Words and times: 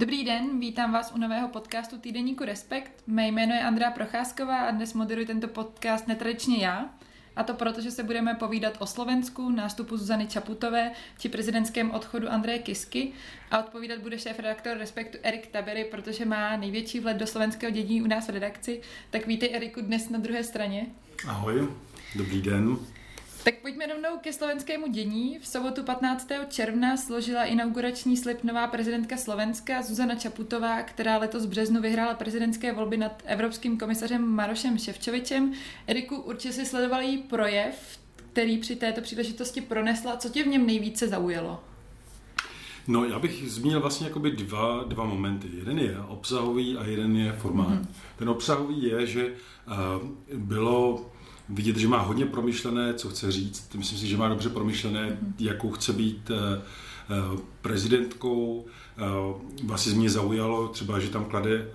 Dobrý 0.00 0.24
den, 0.24 0.60
vítám 0.60 0.92
vás 0.92 1.12
u 1.14 1.18
nového 1.18 1.48
podcastu 1.48 1.98
Týdeníku 1.98 2.44
Respekt. 2.44 2.92
Mé 3.06 3.28
jméno 3.28 3.54
je 3.54 3.60
Andrea 3.60 3.90
Procházková 3.90 4.60
a 4.60 4.70
dnes 4.70 4.94
moderuji 4.94 5.26
tento 5.26 5.48
podcast 5.48 6.08
netradičně 6.08 6.56
já. 6.56 6.90
A 7.36 7.42
to 7.42 7.54
proto, 7.54 7.80
že 7.80 7.90
se 7.90 8.02
budeme 8.02 8.34
povídat 8.34 8.76
o 8.78 8.86
Slovensku, 8.86 9.50
nástupu 9.50 9.96
Zuzany 9.96 10.26
Čaputové 10.26 10.92
či 11.18 11.28
prezidentském 11.28 11.90
odchodu 11.90 12.28
Andreje 12.28 12.58
Kisky 12.58 13.12
a 13.50 13.58
odpovídat 13.58 13.98
bude 13.98 14.18
šéf 14.18 14.38
redaktor 14.38 14.76
Respektu 14.76 15.18
Erik 15.22 15.46
Tabery, 15.46 15.84
protože 15.84 16.24
má 16.24 16.56
největší 16.56 17.00
vhled 17.00 17.16
do 17.16 17.26
slovenského 17.26 17.72
dění 17.72 18.02
u 18.02 18.06
nás 18.06 18.26
v 18.26 18.30
redakci. 18.30 18.80
Tak 19.10 19.26
vítej 19.26 19.54
Eriku 19.54 19.80
dnes 19.80 20.08
na 20.08 20.18
druhé 20.18 20.44
straně. 20.44 20.86
Ahoj, 21.28 21.68
dobrý 22.16 22.42
den. 22.42 22.76
Tak 23.44 23.54
pojďme 23.54 23.86
rovnou 23.86 24.18
ke 24.20 24.32
slovenskému 24.32 24.86
dění. 24.86 25.38
V 25.38 25.46
sobotu 25.46 25.82
15. 25.82 26.28
června 26.48 26.96
složila 26.96 27.44
inaugurační 27.44 28.16
slib 28.16 28.44
nová 28.44 28.66
prezidentka 28.66 29.16
Slovenska 29.16 29.82
Zuzana 29.82 30.14
Čaputová, 30.14 30.82
která 30.82 31.18
letos 31.18 31.46
v 31.46 31.48
březnu 31.48 31.80
vyhrála 31.80 32.14
prezidentské 32.14 32.72
volby 32.72 32.96
nad 32.96 33.22
evropským 33.26 33.78
komisařem 33.78 34.26
Marošem 34.26 34.78
Ševčovičem. 34.78 35.52
Eriku, 35.86 36.16
určitě 36.16 36.54
si 36.54 36.66
sledoval 36.66 37.00
její 37.00 37.18
projev, 37.18 37.98
který 38.16 38.58
při 38.58 38.76
této 38.76 39.00
příležitosti 39.00 39.60
pronesla. 39.60 40.16
Co 40.16 40.28
tě 40.28 40.44
v 40.44 40.46
něm 40.46 40.66
nejvíce 40.66 41.08
zaujalo? 41.08 41.64
No, 42.88 43.04
já 43.04 43.18
bych 43.18 43.50
zmínil 43.50 43.80
vlastně 43.80 44.06
jakoby 44.06 44.30
dva, 44.30 44.84
dva 44.84 45.04
momenty. 45.04 45.48
Jeden 45.58 45.78
je 45.78 45.98
obsahový 46.00 46.76
a 46.76 46.84
jeden 46.84 47.16
je 47.16 47.32
formální. 47.32 47.78
Mm-hmm. 47.78 48.16
Ten 48.16 48.28
obsahový 48.28 48.82
je, 48.82 49.06
že 49.06 49.26
uh, 49.26 50.38
bylo 50.38 51.10
vidět, 51.50 51.76
že 51.76 51.88
má 51.88 51.98
hodně 51.98 52.26
promyšlené, 52.26 52.94
co 52.94 53.08
chce 53.08 53.32
říct. 53.32 53.74
Myslím 53.74 53.98
si, 53.98 54.06
že 54.06 54.16
má 54.16 54.28
dobře 54.28 54.48
promyšlené, 54.48 55.18
jakou 55.38 55.70
chce 55.70 55.92
být 55.92 56.30
eh, 56.30 56.62
eh, 57.10 57.38
prezidentkou. 57.60 58.66
Vlastně 59.64 59.92
mě 59.92 60.10
zaujalo 60.10 60.68
třeba, 60.68 61.00
že 61.00 61.08
tam 61.08 61.24
klade 61.24 61.68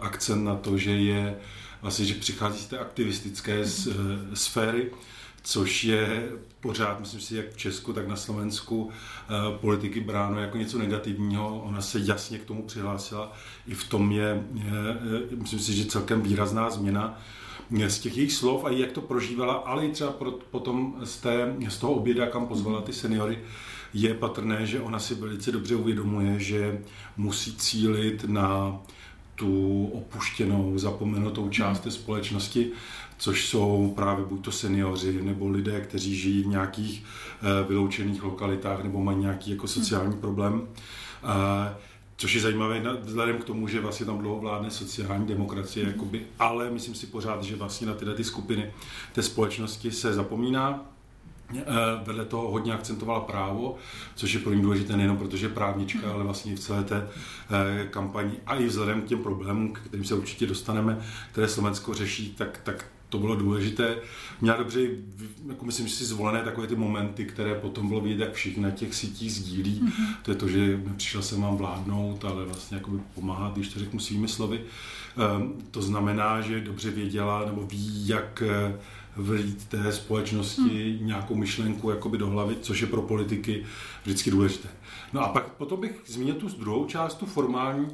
akcent 0.00 0.44
na 0.44 0.56
to, 0.56 0.78
že 0.78 0.90
je 0.90 1.36
vlastně, 1.82 2.04
že 2.04 2.14
přichází 2.14 2.58
z 2.58 2.66
té 2.66 2.78
aktivistické 2.78 3.64
sféry, 4.34 4.90
což 5.42 5.84
je 5.84 6.28
pořád, 6.60 7.00
myslím 7.00 7.20
si, 7.20 7.36
jak 7.36 7.52
v 7.52 7.56
Česku, 7.56 7.92
tak 7.92 8.08
na 8.08 8.16
Slovensku 8.16 8.90
politiky 9.60 10.00
bráno 10.00 10.40
jako 10.40 10.58
něco 10.58 10.78
negativního. 10.78 11.62
Ona 11.62 11.80
se 11.80 12.00
jasně 12.04 12.38
k 12.38 12.44
tomu 12.44 12.62
přihlásila. 12.62 13.32
I 13.66 13.74
v 13.74 13.88
tom 13.88 14.12
je 14.12 14.44
myslím 15.36 15.60
si, 15.60 15.74
že 15.74 15.84
celkem 15.84 16.22
výrazná 16.22 16.70
změna 16.70 17.20
z 17.86 17.98
těch 17.98 18.16
jejich 18.16 18.32
slov 18.32 18.64
a 18.64 18.70
jak 18.70 18.92
to 18.92 19.00
prožívala, 19.00 19.54
ale 19.54 19.86
i 19.86 19.90
třeba 19.92 20.14
potom 20.50 20.94
z, 21.04 21.16
té, 21.16 21.56
z 21.68 21.78
toho 21.78 21.92
oběda, 21.92 22.26
kam 22.26 22.46
pozvala 22.46 22.80
ty 22.80 22.92
seniory, 22.92 23.38
je 23.94 24.14
patrné, 24.14 24.66
že 24.66 24.80
ona 24.80 24.98
si 24.98 25.14
velice 25.14 25.52
dobře 25.52 25.74
uvědomuje, 25.74 26.38
že 26.38 26.80
musí 27.16 27.56
cílit 27.56 28.24
na 28.24 28.80
tu 29.34 29.86
opuštěnou, 29.94 30.78
zapomenutou 30.78 31.48
část 31.48 31.80
té 31.80 31.90
společnosti, 31.90 32.70
což 33.18 33.48
jsou 33.48 33.92
právě 33.96 34.24
buď 34.24 34.44
to 34.44 34.52
seniori 34.52 35.22
nebo 35.22 35.48
lidé, 35.48 35.80
kteří 35.80 36.16
žijí 36.16 36.42
v 36.42 36.46
nějakých 36.46 37.04
eh, 37.04 37.68
vyloučených 37.68 38.22
lokalitách 38.22 38.82
nebo 38.82 39.00
mají 39.00 39.18
nějaký 39.18 39.50
jako 39.50 39.68
sociální 39.68 40.16
problém. 40.16 40.68
Což 42.20 42.32
je 42.32 42.40
zajímavé 42.40 42.82
vzhledem 43.02 43.38
k 43.38 43.44
tomu, 43.44 43.68
že 43.68 43.80
vlastně 43.80 44.06
tam 44.06 44.18
dlouho 44.18 44.40
vládne 44.40 44.70
sociální 44.70 45.26
demokracie, 45.26 45.86
jakoby, 45.86 46.26
ale 46.38 46.70
myslím 46.70 46.94
si 46.94 47.06
pořád, 47.06 47.42
že 47.42 47.56
vlastně 47.56 47.86
na 47.86 47.94
tyhle 47.94 48.14
ty 48.14 48.24
skupiny 48.24 48.72
té 49.12 49.22
společnosti 49.22 49.90
se 49.90 50.12
zapomíná. 50.12 50.84
Eh, 51.56 51.64
vedle 52.04 52.24
toho 52.24 52.50
hodně 52.50 52.74
akcentovala 52.74 53.20
právo, 53.20 53.76
což 54.14 54.32
je 54.32 54.40
pro 54.40 54.52
ní 54.52 54.62
důležité 54.62 54.96
nejen 54.96 55.16
protože 55.16 55.46
je 55.46 55.50
právnička, 55.50 56.12
ale 56.12 56.24
vlastně 56.24 56.56
v 56.56 56.60
celé 56.60 56.84
té 56.84 57.08
eh, 57.50 57.86
kampani 57.90 58.32
a 58.46 58.54
i 58.54 58.66
vzhledem 58.66 59.02
k 59.02 59.06
těm 59.06 59.22
problémům, 59.22 59.72
k 59.72 59.78
kterým 59.78 60.04
se 60.04 60.14
určitě 60.14 60.46
dostaneme, 60.46 60.98
které 61.32 61.48
Slovensko 61.48 61.94
řeší, 61.94 62.34
tak, 62.38 62.60
tak 62.62 62.86
to 63.10 63.18
bylo 63.18 63.36
důležité. 63.36 63.96
Měla 64.40 64.56
dobře, 64.56 64.80
jako 65.48 65.64
myslím 65.64 65.88
si, 65.88 66.04
zvolené 66.04 66.42
takové 66.42 66.66
ty 66.66 66.76
momenty, 66.76 67.24
které 67.24 67.54
potom 67.54 67.88
bylo 67.88 68.00
vidět, 68.00 68.24
jak 68.24 68.32
všichni 68.32 68.62
na 68.62 68.70
těch 68.70 68.94
sítích 68.94 69.32
sdílí. 69.32 69.82
Mm-hmm. 69.82 70.14
To 70.22 70.30
je 70.30 70.34
to, 70.34 70.48
že 70.48 70.82
přišel 70.96 71.22
jsem 71.22 71.42
vám 71.42 71.56
vládnout, 71.56 72.24
ale 72.24 72.44
vlastně 72.44 72.76
jakoby 72.76 72.98
pomáhat, 73.14 73.52
když 73.52 73.68
to 73.68 73.78
řeknu 73.78 74.00
svými 74.00 74.28
slovy. 74.28 74.60
Um, 75.36 75.54
to 75.70 75.82
znamená, 75.82 76.40
že 76.40 76.60
dobře 76.60 76.90
věděla 76.90 77.46
nebo 77.46 77.66
ví, 77.66 78.08
jak 78.08 78.42
eh, 78.46 78.78
vlít 79.16 79.68
té 79.68 79.92
společnosti 79.92 80.98
mm. 81.00 81.06
nějakou 81.06 81.34
myšlenku 81.34 81.90
jakoby 81.90 82.18
do 82.18 82.26
hlavy, 82.26 82.56
což 82.60 82.80
je 82.80 82.86
pro 82.86 83.02
politiky 83.02 83.64
vždycky 84.02 84.30
důležité. 84.30 84.68
No 85.12 85.20
a 85.20 85.28
pak 85.28 85.52
potom 85.52 85.80
bych 85.80 86.02
zmínil 86.06 86.34
tu 86.34 86.48
druhou 86.48 86.84
část, 86.84 87.14
tu 87.14 87.26
formální, 87.26 87.88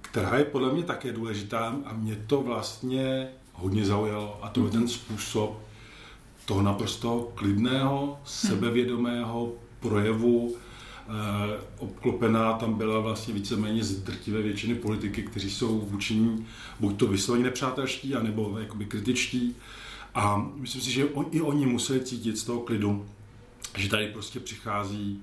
která 0.00 0.38
je 0.38 0.44
podle 0.44 0.72
mě 0.72 0.82
také 0.82 1.12
důležitá 1.12 1.76
a 1.84 1.92
mě 1.92 2.16
to 2.26 2.42
vlastně 2.42 3.28
hodně 3.56 3.84
zaujalo 3.84 4.38
a 4.42 4.48
to 4.48 4.64
je 4.64 4.70
ten 4.70 4.88
způsob 4.88 5.66
toho 6.44 6.62
naprosto 6.62 7.32
klidného, 7.34 8.18
sebevědomého 8.24 9.52
projevu. 9.80 10.56
Eh, 11.08 11.60
obklopená 11.78 12.52
tam 12.52 12.74
byla 12.74 13.00
vlastně 13.00 13.34
víceméně 13.34 13.84
z 13.84 14.02
drtivé 14.02 14.42
většiny 14.42 14.74
politiky, 14.74 15.22
kteří 15.22 15.50
jsou 15.50 15.80
vůči 15.80 16.14
ní 16.14 16.46
buď 16.80 16.96
to 16.96 17.06
vysloveně 17.06 17.44
nepřátelští, 17.44 18.14
anebo 18.14 18.58
jakoby 18.58 18.84
kritičtí. 18.84 19.56
A 20.14 20.50
myslím 20.56 20.82
si, 20.82 20.90
že 20.90 21.04
on, 21.04 21.26
i 21.30 21.40
oni 21.40 21.66
museli 21.66 22.00
cítit 22.00 22.38
z 22.38 22.44
toho 22.44 22.60
klidu, 22.60 23.06
že 23.76 23.88
tady 23.88 24.06
prostě 24.06 24.40
přichází 24.40 25.22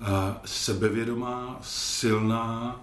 uh, 0.00 0.08
sebevědomá, 0.44 1.58
silná, 1.62 2.80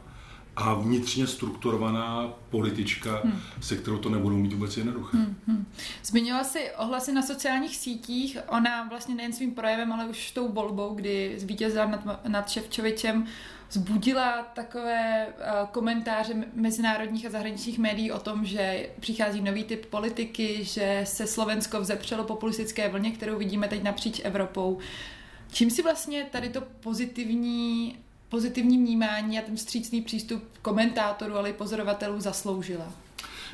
a 0.61 0.73
vnitřně 0.73 1.27
strukturovaná 1.27 2.33
politička, 2.49 3.21
hmm. 3.23 3.41
se 3.61 3.75
kterou 3.75 3.97
to 3.97 4.09
nebudou 4.09 4.37
mít 4.37 4.53
vůbec 4.53 4.77
jednoduché. 4.77 5.17
Hmm, 5.17 5.35
hmm. 5.47 5.65
Zmiňovala 6.03 6.43
si 6.43 6.71
ohlasy 6.77 7.11
na 7.11 7.21
sociálních 7.21 7.75
sítích. 7.75 8.37
Ona 8.47 8.87
vlastně 8.89 9.15
nejen 9.15 9.33
svým 9.33 9.51
projevem, 9.51 9.93
ale 9.93 10.05
už 10.05 10.31
tou 10.31 10.51
volbou, 10.51 10.93
kdy 10.93 11.33
zvítězila 11.37 11.85
nad, 11.85 12.27
nad 12.27 12.49
Ševčovičem, 12.49 13.25
zbudila 13.71 14.43
takové 14.43 15.27
uh, 15.27 15.67
komentáře 15.69 16.33
mezinárodních 16.53 17.25
a 17.25 17.29
zahraničních 17.29 17.79
médií 17.79 18.11
o 18.11 18.19
tom, 18.19 18.45
že 18.45 18.89
přichází 18.99 19.41
nový 19.41 19.63
typ 19.63 19.85
politiky, 19.85 20.59
že 20.63 21.01
se 21.03 21.27
Slovensko 21.27 21.81
vzepřelo 21.81 22.23
populistické 22.23 22.89
vlně, 22.89 23.11
kterou 23.11 23.37
vidíme 23.37 23.67
teď 23.67 23.83
napříč 23.83 24.21
Evropou. 24.23 24.79
Čím 25.51 25.69
si 25.69 25.83
vlastně 25.83 26.23
tady 26.31 26.49
to 26.49 26.61
pozitivní 26.61 27.97
pozitivní 28.31 28.77
vnímání 28.77 29.39
a 29.39 29.41
ten 29.41 29.55
vstřícný 29.55 30.01
přístup 30.01 30.43
komentátorů, 30.61 31.35
ale 31.35 31.49
i 31.49 31.53
pozorovatelů 31.53 32.21
zasloužila? 32.21 32.93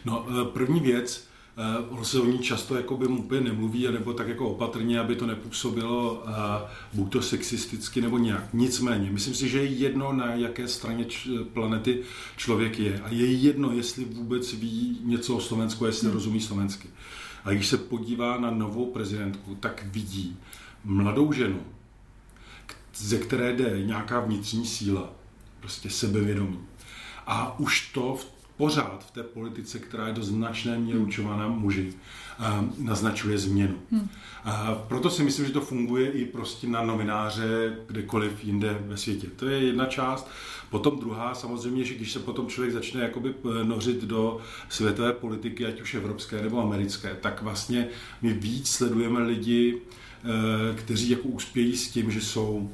No, 0.06 0.26
eh, 0.30 0.46
první 0.54 0.80
věc, 0.80 1.28
eh, 1.58 1.88
ono 1.90 2.06
se 2.06 2.20
o 2.20 2.26
ní 2.26 2.40
často 2.40 2.76
jako 2.76 2.98
by 2.98 3.08
mu 3.08 3.20
úplně 3.20 3.42
nemluví, 3.42 3.88
nebo 3.92 4.14
tak 4.14 4.28
jako 4.28 4.50
opatrně, 4.50 5.00
aby 5.00 5.16
to 5.16 5.28
nepůsobilo 5.28 6.24
eh, 6.28 6.32
buď 6.94 7.12
to 7.12 7.22
sexisticky 7.22 8.02
nebo 8.02 8.18
nějak. 8.18 8.54
Nicméně, 8.54 9.12
myslím 9.12 9.34
si, 9.34 9.50
že 9.50 9.58
je 9.58 9.66
jedno, 9.66 10.14
na 10.14 10.34
jaké 10.34 10.68
straně 10.68 11.06
planety 11.54 12.04
člověk 12.38 12.80
je. 12.80 13.02
A 13.02 13.10
je 13.10 13.32
jedno, 13.32 13.72
jestli 13.72 14.06
vůbec 14.06 14.54
ví 14.54 15.02
něco 15.04 15.36
o 15.36 15.42
Slovensku, 15.42 15.86
jestli 15.86 16.06
hmm. 16.06 16.14
rozumí 16.14 16.42
slovensky. 16.42 16.88
A 17.46 17.52
když 17.52 17.68
se 17.68 17.78
podívá 17.78 18.38
na 18.38 18.52
novou 18.52 18.86
prezidentku, 18.86 19.56
tak 19.56 19.86
vidí 19.86 20.38
mladou 20.86 21.32
ženu, 21.32 21.62
ze 22.98 23.18
které 23.18 23.54
jde 23.54 23.84
nějaká 23.86 24.20
vnitřní 24.20 24.66
síla, 24.66 25.14
prostě 25.60 25.90
sebevědomí. 25.90 26.60
A 27.28 27.60
už 27.60 27.92
to 27.94 28.16
v, 28.16 28.26
pořád 28.58 29.06
v 29.08 29.12
té 29.12 29.24
politice, 29.24 29.80
která 29.80 30.08
je 30.08 30.14
do 30.14 30.24
značné 30.24 30.78
míry 30.80 30.98
určována 30.98 31.48
muži, 31.48 31.94
naznačuje 32.78 33.38
změnu. 33.38 33.76
Hmm. 33.92 34.10
A 34.44 34.76
proto 34.88 35.10
si 35.10 35.24
myslím, 35.24 35.46
že 35.46 35.52
to 35.52 35.62
funguje 35.62 36.12
i 36.12 36.26
prostě 36.26 36.68
na 36.68 36.84
novináře 36.84 37.78
kdekoliv 37.88 38.44
jinde 38.44 38.78
ve 38.88 38.98
světě. 38.98 39.28
To 39.36 39.48
je 39.48 39.60
jedna 39.60 39.86
část. 39.86 40.30
Potom 40.70 41.00
druhá, 41.00 41.36
samozřejmě, 41.36 41.84
že 41.84 41.94
když 41.94 42.12
se 42.12 42.20
potom 42.20 42.48
člověk 42.48 42.74
začne 42.74 43.02
jakoby 43.02 43.30
eh, 43.30 43.64
nořit 43.64 44.04
do 44.04 44.40
světové 44.70 45.14
politiky, 45.14 45.66
ať 45.66 45.82
už 45.82 45.94
evropské 45.94 46.42
nebo 46.42 46.62
americké, 46.62 47.18
tak 47.22 47.42
vlastně 47.42 47.88
my 48.22 48.34
víc 48.34 48.70
sledujeme 48.70 49.20
lidi, 49.20 49.82
eh, 49.82 50.76
kteří 50.76 51.10
jako 51.10 51.28
uspějí 51.28 51.78
s 51.78 51.92
tím, 51.92 52.12
že 52.12 52.22
jsou 52.22 52.72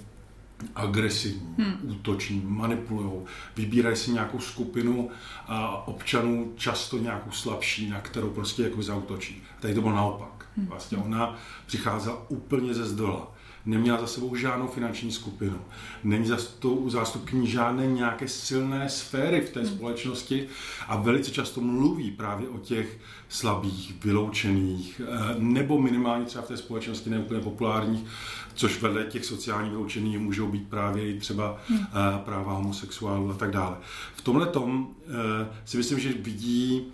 agresivní, 0.75 1.56
hmm. 1.57 1.77
útoční, 1.83 2.42
manipulují, 2.45 3.21
vybírají 3.56 3.95
si 3.95 4.12
nějakou 4.12 4.39
skupinu 4.39 5.10
a 5.48 5.88
občanů, 5.88 6.54
často 6.56 6.98
nějakou 6.98 7.31
slabší, 7.31 7.89
na 7.89 8.01
kterou 8.01 8.30
prostě 8.30 8.63
jako 8.63 8.83
zautočí. 8.83 9.44
Tady 9.60 9.74
to 9.74 9.81
bylo 9.81 9.95
naopak. 9.95 10.45
Hmm. 10.57 10.65
Vlastně 10.65 10.98
ona 10.98 11.36
přicházela 11.65 12.18
úplně 12.30 12.74
ze 12.74 12.86
zdola. 12.86 13.31
Neměla 13.65 14.01
za 14.01 14.07
sebou 14.07 14.36
žádnou 14.36 14.68
finanční 14.68 15.12
skupinu, 15.12 15.60
není 16.04 16.25
za 16.25 16.38
tou 16.60 16.89
zástupkyní 16.89 17.48
žádné 17.48 17.88
nějaké 17.88 18.27
silné 18.27 18.89
sféry 18.89 19.42
v 19.42 19.50
té 19.50 19.60
hmm. 19.60 19.69
společnosti 19.69 20.48
a 20.88 20.98
velice 20.98 21.31
často 21.31 21.62
mluví 21.62 22.12
právě 22.12 22.50
o 22.50 22.57
těch 22.57 23.00
slabých, 23.30 24.04
vyloučených, 24.04 25.01
eh, 25.06 25.36
nebo 25.38 25.81
minimálně 25.81 26.25
třeba 26.25 26.44
v 26.44 26.48
té 26.48 26.57
společnosti 26.57 27.10
neúplně 27.10 27.42
populárních, 27.42 28.06
což 28.54 28.81
vedle 28.81 29.04
těch 29.04 29.25
sociálních 29.25 29.71
vyloučených 29.71 30.19
můžou 30.19 30.48
být 30.48 30.69
právě 30.69 31.09
i 31.09 31.19
třeba 31.19 31.57
hmm. 31.68 31.80
Eh, 31.80 32.19
práva 32.25 32.54
homosexuálů 32.54 33.31
a 33.31 33.33
tak 33.33 33.51
dále. 33.51 33.77
V 34.16 34.21
tomhle 34.21 34.45
tom 34.45 34.88
eh, 35.07 35.48
si 35.66 35.77
myslím, 35.77 36.00
že 36.00 36.13
vidí 36.13 36.86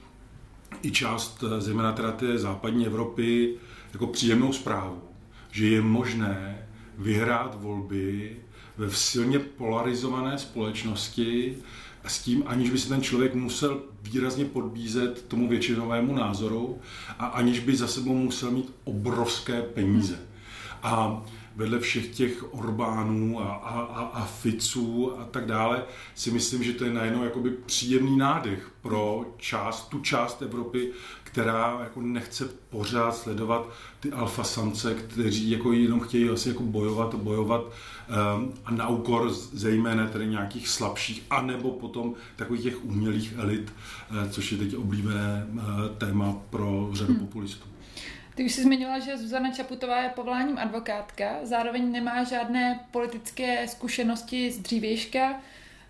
i 0.82 0.92
část, 0.92 1.44
zejména 1.58 1.92
teda 1.92 2.12
té 2.12 2.38
západní 2.38 2.86
Evropy, 2.86 3.56
jako 3.94 4.08
příjemnou 4.08 4.54
zprávu, 4.54 5.02
že 5.60 5.68
je 5.68 5.82
možné 5.82 6.68
vyhrát 6.98 7.62
volby 7.62 8.36
ve 8.78 8.92
silně 8.92 9.40
polarizované 9.40 10.38
společnosti 10.38 11.58
s 12.08 12.20
tím, 12.20 12.44
aniž 12.46 12.70
by 12.70 12.80
se 12.80 12.90
ten 12.90 13.02
člověk 13.02 13.34
musel 13.34 13.82
výrazně 14.02 14.46
podbízet 14.46 15.26
tomu 15.28 15.48
většinovému 15.48 16.16
názoru 16.16 16.78
a 17.20 17.26
aniž 17.26 17.60
by 17.60 17.76
za 17.76 17.88
sebou 17.88 18.16
musel 18.16 18.52
mít 18.52 18.72
obrovské 18.84 19.62
peníze. 19.62 20.20
A 20.84 21.24
vedle 21.60 21.80
všech 21.80 22.08
těch 22.08 22.54
Orbánů 22.54 23.42
a, 23.42 23.54
a, 23.54 23.80
a, 23.80 24.02
a 24.02 24.26
Ficů 24.26 25.20
a 25.20 25.26
tak 25.26 25.46
dále, 25.46 25.84
si 26.16 26.32
myslím, 26.32 26.64
že 26.64 26.74
to 26.74 26.86
je 26.86 26.94
najednou 26.94 27.24
jakoby 27.24 27.50
příjemný 27.50 28.18
nádech 28.18 28.72
pro 28.82 29.26
část, 29.38 29.90
tu 29.90 30.00
část 30.00 30.42
Evropy, 30.42 30.92
která 31.24 31.80
jako 31.84 32.02
nechce 32.02 32.50
pořád 32.70 33.16
sledovat 33.16 33.70
ty 34.00 34.12
alfa 34.12 34.44
samce, 34.44 34.94
kteří 34.94 35.50
jako 35.50 35.74
jenom 35.74 36.00
chtějí 36.00 36.30
asi 36.30 36.50
jako 36.50 36.64
bojovat, 36.64 37.16
bojovat 37.16 37.62
um, 37.62 38.54
a 38.66 38.72
na 38.72 38.88
úkor 38.88 39.30
zejména 39.34 40.08
tedy 40.08 40.28
nějakých 40.28 40.68
slabších, 40.68 41.24
anebo 41.30 41.72
potom 41.72 42.14
takových 42.36 42.64
těch 42.64 42.86
umělých 42.86 43.34
elit, 43.38 43.74
uh, 44.12 44.30
což 44.30 44.52
je 44.52 44.58
teď 44.58 44.76
oblíbené 44.76 45.48
uh, 45.52 45.62
téma 45.98 46.36
pro 46.50 46.90
řadu 46.94 47.14
hmm. 47.14 47.26
populistů. 47.26 47.70
Ty 48.40 48.46
už 48.46 48.54
jsi 48.54 48.64
zmiňovala, 48.64 49.00
že 49.00 49.18
Zuzana 49.18 49.52
Čaputová 49.52 50.02
je 50.02 50.10
povoláním 50.10 50.58
advokátka, 50.58 51.36
zároveň 51.44 51.92
nemá 51.92 52.24
žádné 52.24 52.80
politické 52.92 53.68
zkušenosti 53.68 54.52
z 54.52 54.60
dřívějška. 54.60 55.42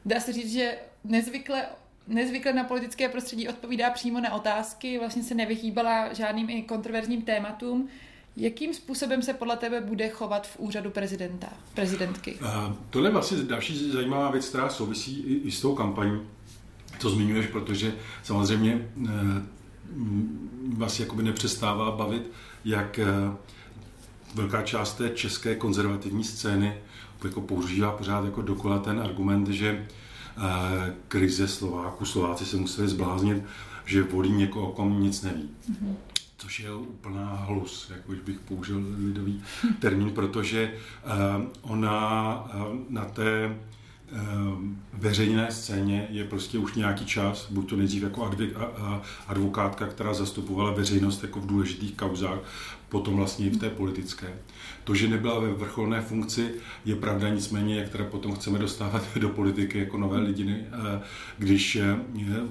Dá 0.05 0.19
se 0.19 0.33
říct, 0.33 0.51
že 0.51 0.77
nezvykle 1.03 1.65
nezvykle 2.07 2.53
na 2.53 2.63
politické 2.63 3.09
prostředí 3.09 3.49
odpovídá 3.49 3.89
přímo 3.89 4.19
na 4.19 4.33
otázky, 4.33 4.99
vlastně 4.99 5.23
se 5.23 5.35
nevyhýbala 5.35 6.13
žádným 6.13 6.49
i 6.49 6.61
kontroverzním 6.61 7.21
tématům. 7.21 7.89
Jakým 8.37 8.73
způsobem 8.73 9.21
se 9.21 9.33
podle 9.33 9.57
tebe 9.57 9.81
bude 9.81 10.09
chovat 10.09 10.47
v 10.47 10.59
úřadu 10.59 10.89
prezidenta, 10.89 11.47
prezidentky? 11.73 12.33
Uh, 12.41 12.73
tohle 12.89 13.09
je 13.09 13.13
vlastně 13.13 13.37
další 13.37 13.91
zajímavá 13.91 14.31
věc, 14.31 14.49
která 14.49 14.69
souvisí 14.69 15.19
i, 15.19 15.47
i 15.47 15.51
s 15.51 15.61
tou 15.61 15.75
kampaní. 15.75 16.21
To 17.01 17.09
zmiňuješ, 17.09 17.47
protože 17.47 17.93
samozřejmě 18.23 18.89
uh, 18.97 19.09
vás 20.77 20.99
jakoby 20.99 21.23
nepřestává 21.23 21.91
bavit, 21.91 22.31
jak 22.65 22.99
uh, 23.03 23.35
velká 24.35 24.61
část 24.61 24.93
té 24.93 25.09
české 25.09 25.55
konzervativní 25.55 26.23
scény 26.23 26.73
jako 27.23 27.41
používá 27.41 27.91
pořád 27.91 28.25
jako 28.25 28.41
dokola 28.41 28.79
ten 28.79 28.99
argument, 28.99 29.47
že 29.47 29.87
krize 31.07 31.47
Slováků. 31.47 32.05
Slováci 32.05 32.45
se 32.45 32.57
museli 32.57 32.87
zbláznit, 32.87 33.43
že 33.85 34.03
volí 34.03 34.31
někoho, 34.31 34.69
o 34.69 34.73
kom 34.73 35.01
nic 35.01 35.21
neví. 35.21 35.49
Mm-hmm. 35.71 35.95
Což 36.37 36.59
je 36.59 36.73
úplná 36.73 37.35
halus, 37.35 37.91
jak 37.95 38.09
už 38.09 38.19
bych 38.19 38.39
použil 38.39 38.81
lidový 38.97 39.43
termín, 39.79 40.11
protože 40.11 40.73
uh, 41.05 41.45
ona 41.61 42.51
na 42.89 43.05
té 43.05 43.57
veřejné 44.93 45.51
scéně 45.51 46.07
je 46.09 46.23
prostě 46.23 46.57
už 46.57 46.75
nějaký 46.75 47.05
čas, 47.05 47.47
buď 47.51 47.69
to 47.69 47.75
nejdřív 47.75 48.03
jako 48.03 48.31
advokátka, 49.27 49.87
která 49.87 50.13
zastupovala 50.13 50.71
veřejnost 50.71 51.23
jako 51.23 51.39
v 51.39 51.45
důležitých 51.45 51.95
kauzách, 51.95 52.39
potom 52.89 53.15
vlastně 53.15 53.45
i 53.45 53.49
v 53.49 53.57
té 53.57 53.69
politické. 53.69 54.33
To, 54.83 54.95
že 54.95 55.07
nebyla 55.07 55.39
ve 55.39 55.53
vrcholné 55.53 56.01
funkci, 56.01 56.51
je 56.85 56.95
pravda, 56.95 57.29
nicméně, 57.29 57.79
jak 57.79 57.89
teda 57.89 58.03
potom 58.03 58.35
chceme 58.35 58.59
dostávat 58.59 59.03
do 59.19 59.29
politiky 59.29 59.79
jako 59.79 59.97
nové 59.97 60.19
lidi, 60.19 60.55
eh, 60.59 61.01
když 61.37 61.75
eh, 61.75 61.97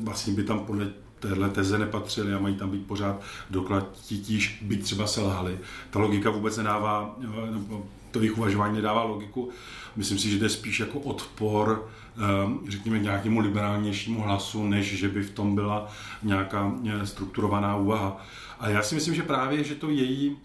vlastně 0.01 0.33
by 0.33 0.45
tam 0.45 0.61
podle 0.61 0.91
téhle 1.21 1.51
teze 1.51 1.79
nepatřili 1.79 2.35
a 2.35 2.39
mají 2.39 2.55
tam 2.55 2.71
být 2.71 2.87
pořád 2.87 3.23
doklad 3.51 3.93
titíž, 4.03 4.59
byť 4.63 4.83
třeba 4.83 5.07
selhali. 5.07 5.59
Ta 5.91 5.99
logika 5.99 6.31
vůbec 6.31 6.57
nedává, 6.57 7.17
eh, 7.25 7.29
to 8.11 8.19
jejich 8.19 8.39
uvažování 8.39 8.77
nedává 8.77 9.03
logiku. 9.03 9.51
Myslím 9.97 10.19
si, 10.19 10.31
že 10.31 10.39
jde 10.39 10.49
spíš 10.49 10.81
jako 10.81 11.01
odpor, 11.01 11.89
řekněme, 12.69 12.99
nějakému 12.99 13.41
liberálnějšímu 13.41 14.23
hlasu, 14.23 14.67
než 14.67 14.99
že 14.99 15.09
by 15.09 15.23
v 15.23 15.31
tom 15.31 15.55
byla 15.55 15.89
nějaká 16.23 16.73
strukturovaná 17.05 17.77
úvaha. 17.77 18.27
A 18.61 18.69
já 18.69 18.83
si 18.83 18.95
myslím, 18.95 19.15
že 19.15 19.23
právě, 19.23 19.65
že 19.65 19.75
to 19.75 19.91
její 19.91 20.37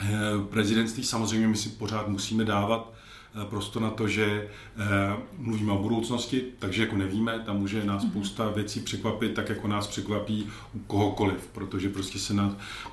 eh, 0.00 0.06
prezidentství 0.50 1.04
samozřejmě 1.04 1.48
my 1.48 1.56
si 1.56 1.68
pořád 1.68 2.08
musíme 2.08 2.44
dávat 2.44 2.92
eh, 2.92 3.03
prostor 3.44 3.82
na 3.82 3.90
to, 3.90 4.08
že 4.08 4.24
eh, 4.26 5.16
mluvíme 5.38 5.72
o 5.72 5.82
budoucnosti, 5.82 6.44
takže 6.58 6.82
jako 6.82 6.96
nevíme, 6.96 7.38
tam 7.38 7.58
může 7.58 7.84
nás 7.84 8.02
mhm. 8.02 8.10
spousta 8.10 8.48
věcí 8.48 8.80
překvapit, 8.80 9.34
tak 9.34 9.48
jako 9.48 9.68
nás 9.68 9.86
překvapí 9.86 10.46
u 10.74 10.78
kohokoliv, 10.78 11.48
protože 11.52 11.88
prostě 11.88 12.18
se 12.18 12.34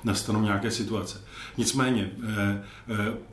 nastanou 0.04 0.42
nějaké 0.42 0.70
situace. 0.70 1.20
Nicméně, 1.56 2.10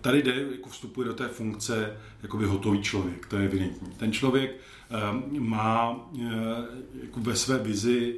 tady 0.01 0.23
jde, 0.23 0.45
jako 0.51 0.69
vstupuje 0.69 1.07
do 1.07 1.13
té 1.13 1.27
funkce 1.27 1.97
jakoby 2.23 2.45
hotový 2.45 2.81
člověk, 2.81 3.25
to 3.25 3.38
je 3.38 3.45
evidentní. 3.45 3.88
Ten 3.97 4.11
člověk 4.11 4.56
má 5.39 5.95
jako 7.03 7.19
ve 7.19 7.36
své 7.36 7.57
vizi 7.57 8.15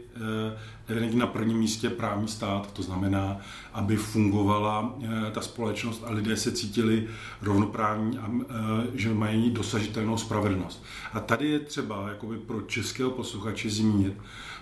evidentně 0.91 1.19
na 1.19 1.27
prvním 1.27 1.57
místě 1.57 1.89
právní 1.89 2.27
stát, 2.27 2.73
to 2.73 2.83
znamená, 2.83 3.37
aby 3.73 3.95
fungovala 3.95 4.95
eh, 5.03 5.31
ta 5.31 5.41
společnost 5.41 6.03
a 6.05 6.11
lidé 6.11 6.37
se 6.37 6.51
cítili 6.51 7.07
rovnoprávní 7.41 8.17
a 8.17 8.31
eh, 8.31 8.53
že 8.93 9.13
mají 9.13 9.51
dosažitelnou 9.51 10.17
spravedlnost. 10.17 10.83
A 11.13 11.19
tady 11.19 11.49
je 11.49 11.59
třeba 11.59 12.09
jakoby 12.09 12.37
pro 12.37 12.61
českého 12.61 13.11
posluchače 13.11 13.69
zmínit 13.69 14.13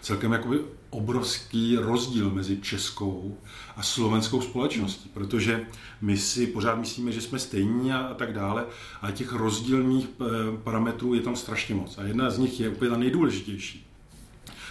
celkem 0.02 0.32
jakoby 0.32 0.60
obrovský 0.90 1.76
rozdíl 1.76 2.32
mezi 2.32 2.58
českou 2.58 3.38
a 3.76 3.84
slovenskou 3.84 4.42
společností, 4.42 5.10
protože 5.14 5.66
my 6.02 6.18
si 6.18 6.48
pořád 6.48 6.76
myslíme, 6.76 7.12
že 7.12 7.22
jsme 7.22 7.40
stejní 7.40 7.94
a, 7.94 7.98
a 7.98 8.14
tak 8.14 8.34
dále, 8.34 8.66
a 9.02 9.12
těch 9.12 9.34
rozdílných 9.34 10.08
eh, 10.22 10.26
parametrů 10.64 11.14
je 11.14 11.22
tam 11.22 11.36
strašně 11.36 11.76
moc. 11.76 11.98
A 11.98 12.04
jedna 12.04 12.30
z 12.30 12.38
nich 12.38 12.60
je 12.60 12.70
úplně 12.70 12.92
ta 12.92 12.98
nejdůležitější 12.98 13.90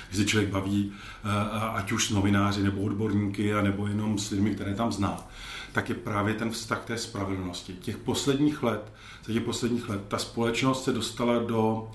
když 0.08 0.20
se 0.20 0.24
člověk 0.24 0.50
baví, 0.50 0.92
eh, 1.24 1.28
ať 1.74 1.92
už 1.92 2.06
s 2.06 2.10
novináři 2.10 2.62
nebo 2.62 2.82
odborníky, 2.82 3.52
nebo 3.62 3.86
jenom 3.86 4.18
s 4.18 4.30
lidmi, 4.30 4.54
které 4.54 4.74
tam 4.74 4.92
zná, 4.92 5.28
tak 5.72 5.88
je 5.88 5.94
právě 5.94 6.34
ten 6.34 6.50
vztah 6.50 6.84
té 6.84 6.98
spravedlnosti. 6.98 7.72
Těch 7.72 7.96
posledních 7.96 8.62
let, 8.62 8.92
za 9.24 9.32
těch 9.32 9.42
posledních 9.42 9.88
let, 9.88 10.00
ta 10.08 10.18
společnost 10.18 10.84
se 10.84 10.92
dostala 10.92 11.38
do 11.38 11.90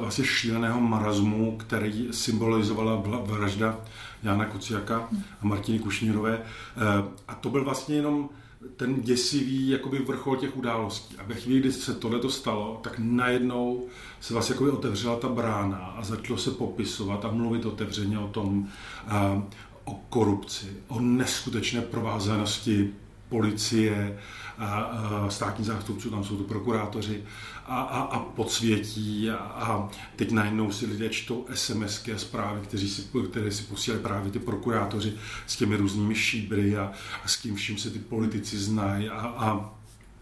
vlastně 0.00 0.24
šíleného 0.24 0.80
marazmu, 0.80 1.56
který 1.56 2.08
symbolizovala 2.10 3.02
vražda 3.24 3.78
Jana 4.22 4.44
Kuciaka 4.44 5.08
a 5.40 5.46
Martiny 5.46 5.78
Kušnírové. 5.78 6.42
Eh, 6.42 7.04
a 7.28 7.34
to 7.34 7.50
byl 7.50 7.64
vlastně 7.64 7.96
jenom 7.96 8.28
ten 8.76 9.02
děsivý 9.02 9.68
jakoby 9.68 9.98
vrchol 9.98 10.36
těch 10.36 10.56
událostí. 10.56 11.16
A 11.18 11.22
ve 11.22 11.34
chvíli, 11.34 11.60
kdy 11.60 11.72
se 11.72 11.94
tohle 11.94 12.30
stalo, 12.30 12.80
tak 12.84 12.94
najednou 12.98 13.86
se 14.20 14.34
vlastně 14.34 14.52
jakoby 14.52 14.70
otevřela 14.70 15.16
ta 15.16 15.28
brána 15.28 15.78
a 15.78 16.04
začalo 16.04 16.38
se 16.38 16.50
popisovat 16.50 17.24
a 17.24 17.30
mluvit 17.30 17.66
otevřeně 17.66 18.18
o 18.18 18.28
tom, 18.28 18.68
a, 19.08 19.42
o 19.84 19.94
korupci, 19.94 20.66
o 20.88 21.00
neskutečné 21.00 21.80
provázanosti 21.80 22.92
policie, 23.28 24.18
a, 24.58 24.66
a 24.66 25.30
státní 25.30 25.64
zástupců, 25.64 26.10
tam 26.10 26.24
jsou 26.24 26.36
to 26.36 26.44
prokurátoři 26.44 27.22
a, 27.68 27.80
a, 27.80 28.00
a 28.00 28.18
podsvětí 28.18 29.30
a, 29.30 29.36
a 29.36 29.88
teď 30.16 30.32
najednou 30.32 30.72
si 30.72 30.86
lidé 30.86 31.08
čtou 31.08 31.46
SMSky 31.54 32.12
a 32.12 32.18
zprávy, 32.18 32.60
kteří 32.60 32.88
si, 32.88 33.02
které 33.30 33.50
si 33.50 33.62
posílali 33.62 34.02
právě 34.02 34.32
ty 34.32 34.38
prokurátoři 34.38 35.12
s 35.46 35.56
těmi 35.56 35.76
různými 35.76 36.14
šíbry 36.14 36.76
a, 36.76 36.92
a 37.24 37.28
s 37.28 37.36
tím 37.36 37.54
vším 37.54 37.78
se 37.78 37.90
ty 37.90 37.98
politici 37.98 38.58
znají 38.58 39.08
a, 39.08 39.20
a 39.20 39.74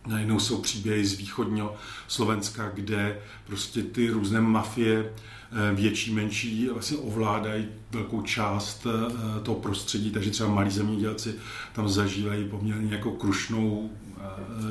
najednou 0.07 0.41
jsou 0.41 0.59
příběhy 0.63 1.07
z 1.07 1.15
východního 1.15 1.77
Slovenska, 2.09 2.71
kde 2.75 3.21
prostě 3.47 3.83
ty 3.83 4.11
různé 4.11 4.41
mafie 4.41 5.11
Eh, 5.57 5.75
větší, 5.75 6.15
menší 6.15 6.69
vlastně 6.73 6.97
ovládají 6.97 7.69
velkou 7.91 8.23
část 8.23 8.87
eh, 8.87 9.41
toho 9.41 9.61
prostředí, 9.61 10.11
takže 10.11 10.31
třeba 10.31 10.49
malí 10.49 10.71
zemědělci 10.71 11.35
tam 11.73 11.89
zažívají 11.89 12.49
poměrně 12.49 12.95
jako 12.95 13.11
krušnou 13.11 13.91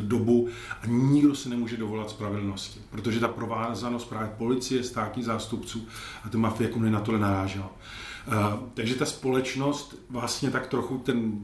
dobu 0.02 0.48
a 0.82 0.86
nikdo 0.88 1.36
se 1.36 1.50
nemůže 1.50 1.78
dovolat 1.78 2.10
spravedlnosti, 2.10 2.80
protože 2.90 3.20
ta 3.20 3.28
provázanost 3.28 4.10
právě 4.10 4.30
policie, 4.38 4.84
státní 4.84 5.24
zástupců 5.24 5.88
a 6.24 6.30
ty 6.30 6.38
mafie 6.38 6.70
jako 6.70 6.80
na 6.80 7.00
tohle 7.00 7.20
narážela. 7.20 7.72
Takže 8.74 8.96
ta 8.96 9.06
společnost 9.06 9.96
vlastně 10.10 10.52
tak 10.52 10.68
trochu 10.68 10.98
ten 10.98 11.40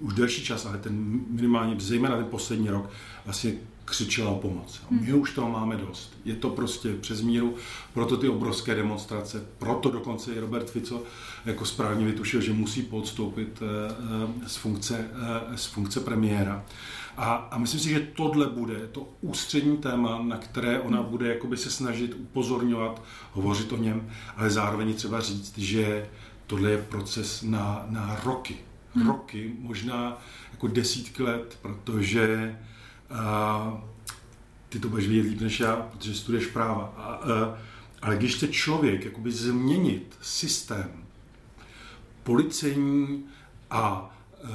už 0.00 0.14
delší 0.14 0.44
čas, 0.44 0.66
ale 0.66 0.78
ten 0.78 1.20
minimálně, 1.30 1.76
zejména 1.78 2.16
ten 2.16 2.26
poslední 2.26 2.68
rok, 2.68 2.90
vlastně 3.24 3.54
křičela 3.92 4.30
o 4.30 4.38
pomoc. 4.38 4.80
My 4.90 5.06
hmm. 5.06 5.20
už 5.20 5.32
toho 5.32 5.50
máme 5.50 5.76
dost. 5.76 6.12
Je 6.24 6.34
to 6.34 6.50
prostě 6.50 6.92
přes 6.92 7.20
míru, 7.20 7.54
proto 7.94 8.16
ty 8.16 8.28
obrovské 8.28 8.74
demonstrace, 8.74 9.46
proto 9.58 9.90
dokonce 9.90 10.32
i 10.32 10.40
Robert 10.40 10.70
Fico 10.70 11.02
jako 11.44 11.64
správně 11.64 12.06
vytušil, 12.06 12.40
že 12.40 12.52
musí 12.52 12.82
podstoupit 12.82 13.62
eh, 13.62 13.94
eh, 14.44 14.48
z 14.48 14.56
funkce, 14.56 15.10
eh, 15.52 15.56
z 15.56 15.66
funkce 15.66 16.00
premiéra. 16.00 16.64
A, 17.16 17.34
a 17.34 17.58
myslím 17.58 17.80
si, 17.80 17.88
že 17.88 18.08
tohle 18.16 18.46
bude 18.46 18.86
to 18.86 19.08
ústřední 19.20 19.76
téma, 19.76 20.22
na 20.22 20.36
které 20.36 20.80
ona 20.80 21.00
hmm. 21.00 21.10
bude 21.10 21.28
jakoby 21.28 21.56
se 21.56 21.70
snažit 21.70 22.14
upozorňovat, 22.14 23.02
hovořit 23.32 23.72
o 23.72 23.76
něm, 23.76 24.10
ale 24.36 24.50
zároveň 24.50 24.94
třeba 24.94 25.20
říct, 25.20 25.58
že 25.58 26.08
tohle 26.46 26.70
je 26.70 26.78
proces 26.78 27.42
na, 27.42 27.86
na 27.88 28.20
roky. 28.24 28.56
Hmm. 28.94 29.06
Roky, 29.06 29.52
možná 29.58 30.18
jako 30.52 30.66
desítky 30.66 31.22
let, 31.22 31.58
protože 31.62 32.56
ty 34.68 34.78
to 34.78 34.88
budeš 34.88 35.08
vědět 35.08 35.28
líp 35.28 35.40
než 35.40 35.60
já, 35.60 35.76
protože 35.76 36.14
studuješ 36.14 36.46
práva. 36.46 36.94
A, 36.96 37.24
uh, 37.24 37.58
ale 38.02 38.16
když 38.16 38.34
chce 38.34 38.48
člověk 38.48 39.04
jakoby 39.04 39.30
změnit 39.32 40.16
systém 40.22 40.90
policejní 42.22 43.24
a 43.70 44.14
uh, 44.44 44.48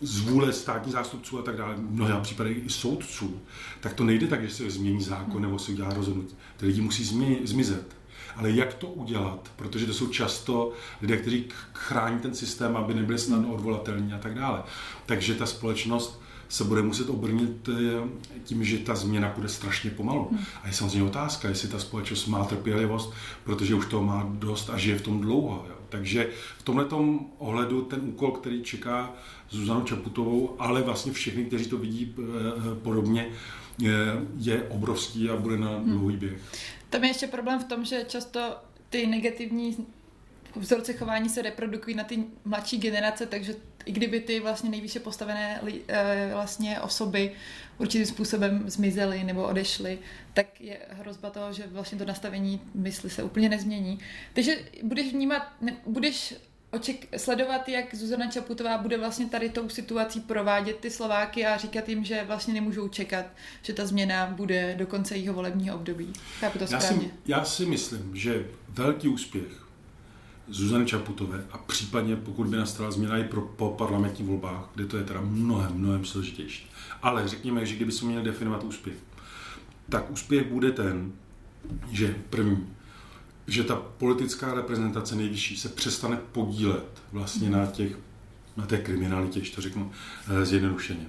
z 0.00 0.20
vůle 0.20 0.52
státních 0.52 0.92
zástupců 0.92 1.38
a 1.38 1.42
tak 1.42 1.56
dále, 1.56 1.74
v 1.74 1.90
mnoha 1.90 2.20
případech 2.20 2.66
i 2.66 2.70
soudců, 2.70 3.40
tak 3.80 3.94
to 3.94 4.04
nejde 4.04 4.26
tak, 4.26 4.42
že 4.42 4.54
se 4.54 4.70
změní 4.70 5.02
zákon 5.02 5.42
nebo 5.42 5.58
se 5.58 5.72
udělá 5.72 5.94
rozhodnutí. 5.94 6.36
Ty 6.56 6.66
lidi 6.66 6.80
musí 6.80 7.04
zmizet. 7.44 7.96
Ale 8.36 8.50
jak 8.50 8.74
to 8.74 8.86
udělat? 8.86 9.50
Protože 9.56 9.86
to 9.86 9.94
jsou 9.94 10.06
často 10.06 10.72
lidé, 11.02 11.16
kteří 11.16 11.44
chrání 11.72 12.18
ten 12.20 12.34
systém, 12.34 12.76
aby 12.76 12.94
nebyli 12.94 13.18
snadno 13.18 13.54
odvolatelní 13.54 14.12
a 14.12 14.18
tak 14.18 14.34
dále. 14.34 14.62
Takže 15.06 15.34
ta 15.34 15.46
společnost 15.46 16.22
se 16.48 16.64
bude 16.64 16.82
muset 16.82 17.10
obrnit 17.10 17.68
eh, 17.68 18.08
tím, 18.44 18.64
že 18.64 18.78
ta 18.78 18.94
změna 18.94 19.32
bude 19.36 19.48
strašně 19.48 19.90
pomalu. 19.90 20.28
Hmm. 20.30 20.44
A 20.62 20.66
je 20.66 20.72
samozřejmě 20.72 21.02
otázka, 21.02 21.48
jestli 21.48 21.68
ta 21.68 21.78
společnost 21.78 22.26
má 22.26 22.44
trpělivost, 22.44 23.12
protože 23.44 23.74
už 23.74 23.86
to 23.86 24.02
má 24.02 24.28
dost 24.30 24.70
a 24.70 24.78
žije 24.78 24.98
v 24.98 25.02
tom 25.02 25.20
dlouho. 25.20 25.66
Jo. 25.68 25.74
Takže 25.88 26.30
v 26.58 26.62
tomto 26.62 27.18
ohledu 27.38 27.82
ten 27.82 28.00
úkol, 28.02 28.30
který 28.30 28.62
čeká 28.62 29.14
Zuzanu 29.50 29.84
Čaputovou, 29.84 30.56
ale 30.58 30.82
vlastně 30.82 31.12
všechny, 31.12 31.44
kteří 31.44 31.66
to 31.66 31.76
vidí 31.76 32.14
eh, 32.18 32.74
podobně, 32.82 33.28
je 34.38 34.62
obrovský 34.62 35.30
a 35.30 35.36
bude 35.36 35.58
na 35.58 35.70
hmm. 35.70 35.90
dlouhý 35.90 36.16
běh. 36.16 36.40
Tam 36.90 37.04
je 37.04 37.10
ještě 37.10 37.26
problém 37.26 37.60
v 37.60 37.64
tom, 37.64 37.84
že 37.84 38.04
často 38.08 38.40
ty 38.90 39.06
negativní 39.06 39.76
vzorce 40.56 40.92
chování 40.92 41.28
se 41.28 41.42
reprodukují 41.42 41.96
na 41.96 42.04
ty 42.04 42.24
mladší 42.44 42.78
generace, 42.78 43.26
takže 43.26 43.54
i 43.84 43.92
kdyby 43.92 44.20
ty 44.20 44.40
vlastně 44.40 44.70
nejvýše 44.70 45.00
postavené 45.00 45.60
eh, 45.88 46.30
vlastně 46.32 46.80
osoby 46.80 47.32
určitým 47.78 48.06
způsobem 48.06 48.70
zmizely 48.70 49.24
nebo 49.24 49.44
odešly, 49.44 49.98
tak 50.34 50.60
je 50.60 50.78
hrozba 50.90 51.30
toho, 51.30 51.52
že 51.52 51.66
vlastně 51.66 51.98
to 51.98 52.04
nastavení 52.04 52.60
mysli 52.74 53.10
se 53.10 53.22
úplně 53.22 53.48
nezmění. 53.48 53.98
Takže 54.32 54.58
budeš 54.82 55.12
vnímat, 55.12 55.52
ne, 55.60 55.76
budeš 55.86 56.34
oček, 56.70 57.06
sledovat, 57.16 57.68
jak 57.68 57.94
Zuzana 57.94 58.30
Čaputová 58.30 58.78
bude 58.78 58.98
vlastně 58.98 59.26
tady 59.26 59.48
tou 59.48 59.68
situací 59.68 60.20
provádět 60.20 60.76
ty 60.76 60.90
Slováky 60.90 61.46
a 61.46 61.56
říkat 61.56 61.88
jim, 61.88 62.04
že 62.04 62.24
vlastně 62.26 62.54
nemůžou 62.54 62.88
čekat, 62.88 63.26
že 63.62 63.72
ta 63.72 63.86
změna 63.86 64.26
bude 64.26 64.74
do 64.74 64.86
konce 64.86 65.16
jejího 65.16 65.34
volebního 65.34 65.76
období. 65.76 66.12
Chápu 66.40 66.58
to 66.58 66.64
já 66.64 66.80
správně? 66.80 67.06
Si, 67.06 67.12
já 67.26 67.44
si 67.44 67.66
myslím, 67.66 68.16
že 68.16 68.46
velký 68.68 69.08
úspěch 69.08 69.65
Zuzany 70.48 70.86
Čaputové 70.86 71.44
a 71.52 71.58
případně 71.58 72.16
pokud 72.16 72.46
by 72.46 72.56
nastala 72.56 72.90
změna 72.90 73.18
i 73.18 73.24
pro, 73.24 73.40
po 73.40 73.70
parlamentních 73.70 74.28
volbách, 74.28 74.70
kde 74.74 74.86
to 74.86 74.96
je 74.96 75.04
teda 75.04 75.20
mnohem, 75.20 75.72
mnohem 75.74 76.04
složitější. 76.04 76.70
Ale 77.02 77.28
řekněme, 77.28 77.66
že 77.66 77.76
kdyby 77.76 77.92
jsme 77.92 78.08
měli 78.08 78.24
definovat 78.24 78.64
úspěch, 78.64 78.96
tak 79.88 80.10
úspěch 80.10 80.52
bude 80.52 80.72
ten, 80.72 81.12
že 81.90 82.16
první, 82.30 82.66
že 83.46 83.64
ta 83.64 83.76
politická 83.76 84.54
reprezentace 84.54 85.16
nejvyšší 85.16 85.56
se 85.56 85.68
přestane 85.68 86.18
podílet 86.32 87.02
vlastně 87.12 87.50
na, 87.50 87.66
těch, 87.66 87.98
na 88.56 88.66
té 88.66 88.78
kriminalitě, 88.78 89.38
když 89.38 89.50
to 89.50 89.60
řeknu 89.60 89.90
eh, 90.28 90.46
zjednodušeně. 90.46 91.06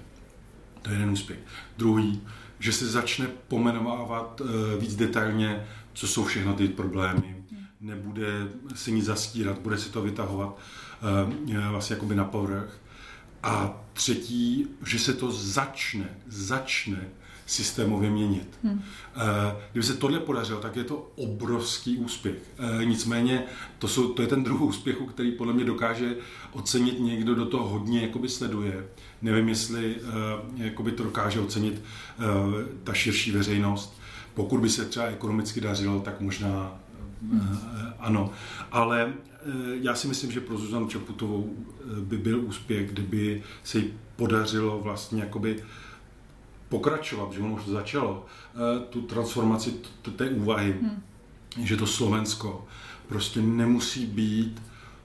To 0.82 0.90
je 0.90 0.96
jeden 0.96 1.10
úspěch. 1.10 1.40
Druhý, 1.78 2.22
že 2.60 2.74
se 2.74 2.88
začne 2.88 3.28
pomenovávat 3.48 4.42
eh, 4.42 4.78
víc 4.80 4.96
detailně, 4.96 5.68
co 5.94 6.08
jsou 6.08 6.26
všechno 6.26 6.54
ty 6.54 6.68
problémy, 6.68 7.37
nebude 7.82 8.48
si 8.76 8.92
nic 8.92 9.06
zastírat, 9.06 9.60
bude 9.60 9.78
si 9.78 9.90
to 9.90 10.02
vytahovat 10.02 10.58
uh, 11.48 11.70
vlastně 11.70 11.94
jakoby 11.94 12.16
na 12.16 12.26
povrch. 12.26 12.80
A 13.44 13.84
třetí, 13.94 14.68
že 14.86 15.00
se 15.00 15.14
to 15.14 15.32
začne, 15.32 16.10
začne 16.28 17.10
systémově 17.46 18.10
měnit. 18.10 18.60
Hmm. 18.64 18.82
Kdyby 19.72 19.86
se 19.86 19.94
tohle 19.94 20.20
podařilo, 20.20 20.60
tak 20.60 20.76
je 20.76 20.84
to 20.84 21.12
obrovský 21.16 21.98
úspěch. 21.98 22.36
Nicméně 22.84 23.44
to, 23.80 23.88
jsou, 23.88 24.14
to 24.14 24.22
je 24.22 24.28
ten 24.28 24.44
druhý 24.44 24.64
úspěch, 24.64 24.98
který 25.10 25.32
podle 25.32 25.54
mě 25.54 25.66
dokáže 25.66 26.16
ocenit 26.52 27.00
někdo, 27.00 27.36
do 27.36 27.46
toho 27.46 27.70
hodně 27.70 28.02
jakoby 28.02 28.30
sleduje. 28.30 28.88
Nevím, 29.22 29.50
jestli 29.50 29.96
jakoby 30.56 30.92
to 30.92 31.04
dokáže 31.04 31.40
ocenit 31.40 31.82
ta 32.84 32.94
širší 32.94 33.32
veřejnost. 33.32 34.00
Pokud 34.34 34.60
by 34.62 34.70
se 34.70 34.86
třeba 34.86 35.06
ekonomicky 35.06 35.62
dařilo, 35.62 36.00
tak 36.00 36.22
možná. 36.22 36.80
Ano. 38.00 38.32
Ale 38.72 39.14
já 39.82 39.96
si 39.96 40.08
myslím, 40.08 40.32
že 40.32 40.42
pro 40.42 40.58
Zuzanu 40.58 40.88
Čaputovou 40.88 41.56
by 42.00 42.18
byl 42.18 42.40
úspěch, 42.46 42.92
kdyby 42.92 43.44
se 43.64 43.78
jí 43.78 43.94
podařilo 44.16 44.80
vlastně 44.80 45.22
jakoby 45.22 45.64
pokračovat, 46.70 47.34
že 47.34 47.40
ono 47.40 47.54
už 47.54 47.66
začalo, 47.66 48.26
eh, 48.26 48.80
tu 48.90 49.02
transformaci 49.02 49.74
té 50.16 50.30
úvahy, 50.30 50.76
hmm. 50.82 51.02
že 51.66 51.78
to 51.78 51.88
Slovensko 51.88 52.68
prostě 53.08 53.42
nemusí 53.42 54.06
být 54.06 54.62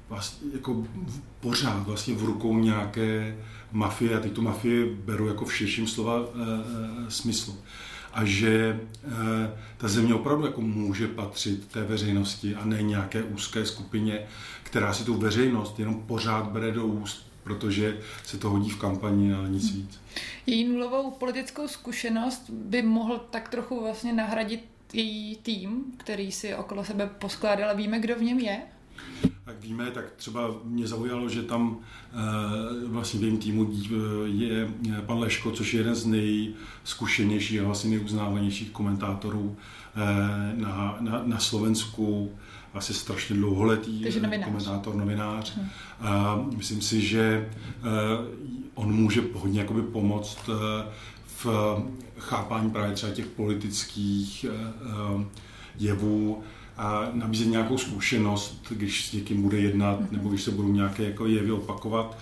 vlastně 0.09 0.49
jako 0.52 0.87
pořád 1.40 1.87
vlastně 1.87 2.14
v 2.14 2.25
rukou 2.25 2.59
nějaké 2.59 3.38
mafie, 3.73 4.16
a 4.16 4.21
teď 4.21 4.33
tu 4.33 4.42
mafie 4.42 4.87
beru 4.87 5.26
jako 5.26 5.45
v 5.45 5.54
širším 5.54 5.87
slova 5.87 6.21
e, 6.21 6.23
e, 7.07 7.11
smyslu. 7.11 7.54
A 8.12 8.25
že 8.25 8.50
e, 8.59 8.78
ta 9.76 9.88
země 9.88 10.14
opravdu 10.14 10.47
jako 10.47 10.61
může 10.61 11.09
patřit 11.09 11.66
té 11.66 11.85
veřejnosti 11.85 12.54
a 12.54 12.64
ne 12.64 12.83
nějaké 12.83 13.23
úzké 13.23 13.66
skupině, 13.66 14.21
která 14.62 14.92
si 14.92 15.04
tu 15.04 15.14
veřejnost 15.14 15.78
jenom 15.78 16.02
pořád 16.02 16.49
bere 16.49 16.73
do 16.73 16.87
úst, 16.87 17.26
protože 17.42 17.99
se 18.25 18.38
to 18.38 18.50
hodí 18.50 18.71
v 18.71 18.78
kampani, 18.78 19.35
ale 19.35 19.49
nic 19.49 19.71
víc. 19.71 20.00
Její 20.47 20.69
nulovou 20.69 21.11
politickou 21.11 21.69
zkušenost 21.69 22.50
by 22.50 22.83
mohl 22.83 23.19
tak 23.31 23.49
trochu 23.49 23.83
vlastně 23.83 24.12
nahradit 24.12 24.64
její 24.92 25.37
tým, 25.37 25.85
který 25.97 26.33
si 26.33 26.54
okolo 26.54 26.85
sebe 26.85 27.11
poskládal. 27.19 27.76
Víme, 27.76 28.00
kdo 28.00 28.14
v 28.14 28.23
něm 28.23 28.38
je? 28.38 28.62
Tak 29.44 29.61
víme, 29.61 29.90
tak 29.90 30.04
třeba 30.16 30.50
mě 30.64 30.87
zaujalo, 30.87 31.28
že 31.28 31.42
tam 31.42 31.78
e, 32.12 32.88
vlastně 32.88 33.21
v 33.21 33.23
jejím 33.23 33.38
týmu 33.38 33.73
je 34.25 34.68
pan 35.06 35.18
Leško, 35.18 35.50
což 35.50 35.75
je 35.75 35.80
jeden 35.80 35.94
z 35.94 36.06
nejzkušenějších 36.06 37.61
a 37.61 37.64
vlastně 37.64 37.90
nejuznávanějších 37.90 38.71
komentátorů 38.71 39.56
e, 39.97 40.56
na, 40.56 40.97
na, 41.00 41.23
na 41.25 41.38
Slovensku 41.38 42.32
asi 42.75 42.94
strašně 42.94 43.37
dlouholetý 43.37 44.04
novinář. 44.21 44.44
komentátor, 44.44 44.94
novinář. 44.94 45.56
Hmm. 45.56 45.68
A 46.00 46.40
myslím 46.56 46.80
si, 46.80 47.00
že 47.00 47.23
eh, 47.23 47.88
on 48.75 48.92
může 48.92 49.23
hodně 49.35 49.61
jakoby 49.61 49.82
pomoct 49.82 50.38
eh, 50.49 50.87
v 51.26 51.47
chápání 52.18 52.71
právě 52.71 52.94
třeba 52.94 53.12
těch 53.12 53.26
politických 53.26 54.47
eh, 54.49 55.25
jevů 55.78 56.42
a 56.76 57.09
nabízet 57.12 57.49
nějakou 57.49 57.79
zkušenost, 57.79 58.67
když 58.71 59.07
s 59.07 59.12
někým 59.12 59.43
bude 59.43 59.59
jednat, 59.59 59.99
hmm. 59.99 60.09
nebo 60.11 60.29
když 60.29 60.43
se 60.43 60.50
budou 60.50 60.73
nějaké 60.73 61.02
jako 61.02 61.26
jevy 61.26 61.52
opakovat. 61.52 62.19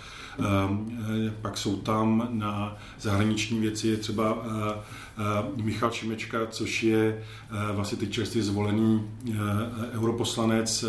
Pak 1.43 1.59
jsou 1.59 1.77
tam 1.77 2.29
na 2.31 2.77
zahraniční 3.01 3.61
věci 3.61 3.89
je 3.89 3.97
třeba 3.97 4.39
Eh, 5.21 5.63
Michal 5.63 5.91
Šimečka, 5.91 6.47
což 6.47 6.83
je 6.83 7.25
eh, 7.51 7.73
vlastně 7.73 7.99
teď 7.99 8.11
čerstvě 8.11 8.43
zvolený 8.43 9.11
eh, 9.29 9.33
europoslanec 9.93 10.85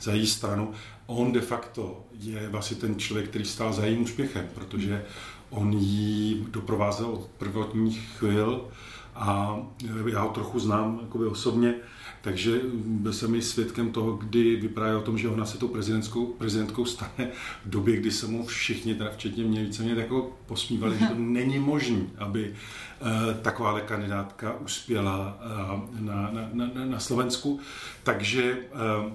za 0.00 0.12
její 0.12 0.26
stranu. 0.26 0.72
On 1.06 1.32
de 1.32 1.40
facto 1.40 2.04
je 2.12 2.48
vlastně 2.48 2.76
ten 2.76 2.98
člověk, 2.98 3.28
který 3.28 3.44
stál 3.44 3.72
za 3.72 3.84
jejím 3.84 4.02
úspěchem, 4.02 4.48
protože 4.54 5.04
on 5.50 5.72
ji 5.72 6.44
doprovázel 6.50 7.06
od 7.06 7.30
prvotních 7.38 8.08
chvil 8.18 8.64
a 9.14 9.58
já 10.12 10.20
ho 10.20 10.28
trochu 10.28 10.58
znám 10.60 11.00
osobně, 11.30 11.74
takže 12.20 12.60
byl 12.84 13.12
jsem 13.12 13.34
i 13.34 13.42
svědkem 13.42 13.92
toho, 13.92 14.12
kdy 14.12 14.56
vyprávěl 14.56 14.98
o 14.98 15.02
tom, 15.02 15.18
že 15.18 15.28
ona 15.28 15.46
se 15.46 15.58
tou 15.58 15.68
prezidentskou, 15.68 16.26
prezidentkou 16.26 16.84
stane 16.84 17.30
v 17.64 17.70
době, 17.70 17.96
kdy 17.96 18.10
se 18.10 18.26
mu 18.26 18.46
všichni, 18.46 18.94
teda 18.94 19.10
včetně 19.10 19.44
mě, 19.44 19.64
víceméně 19.64 20.00
jako 20.00 20.36
posmívali, 20.46 20.98
že 20.98 21.06
to 21.06 21.14
není 21.18 21.58
možné, 21.58 22.00
aby 22.18 22.54
uh, 23.00 23.34
takováhle 23.42 23.80
kandidátka 23.80 24.60
uspěla 24.60 25.40
uh, 25.72 26.00
na, 26.00 26.30
na, 26.32 26.70
na, 26.74 26.84
na 26.84 27.00
Slovensku. 27.00 27.60
Takže 28.02 28.56
Eh, 28.80 29.12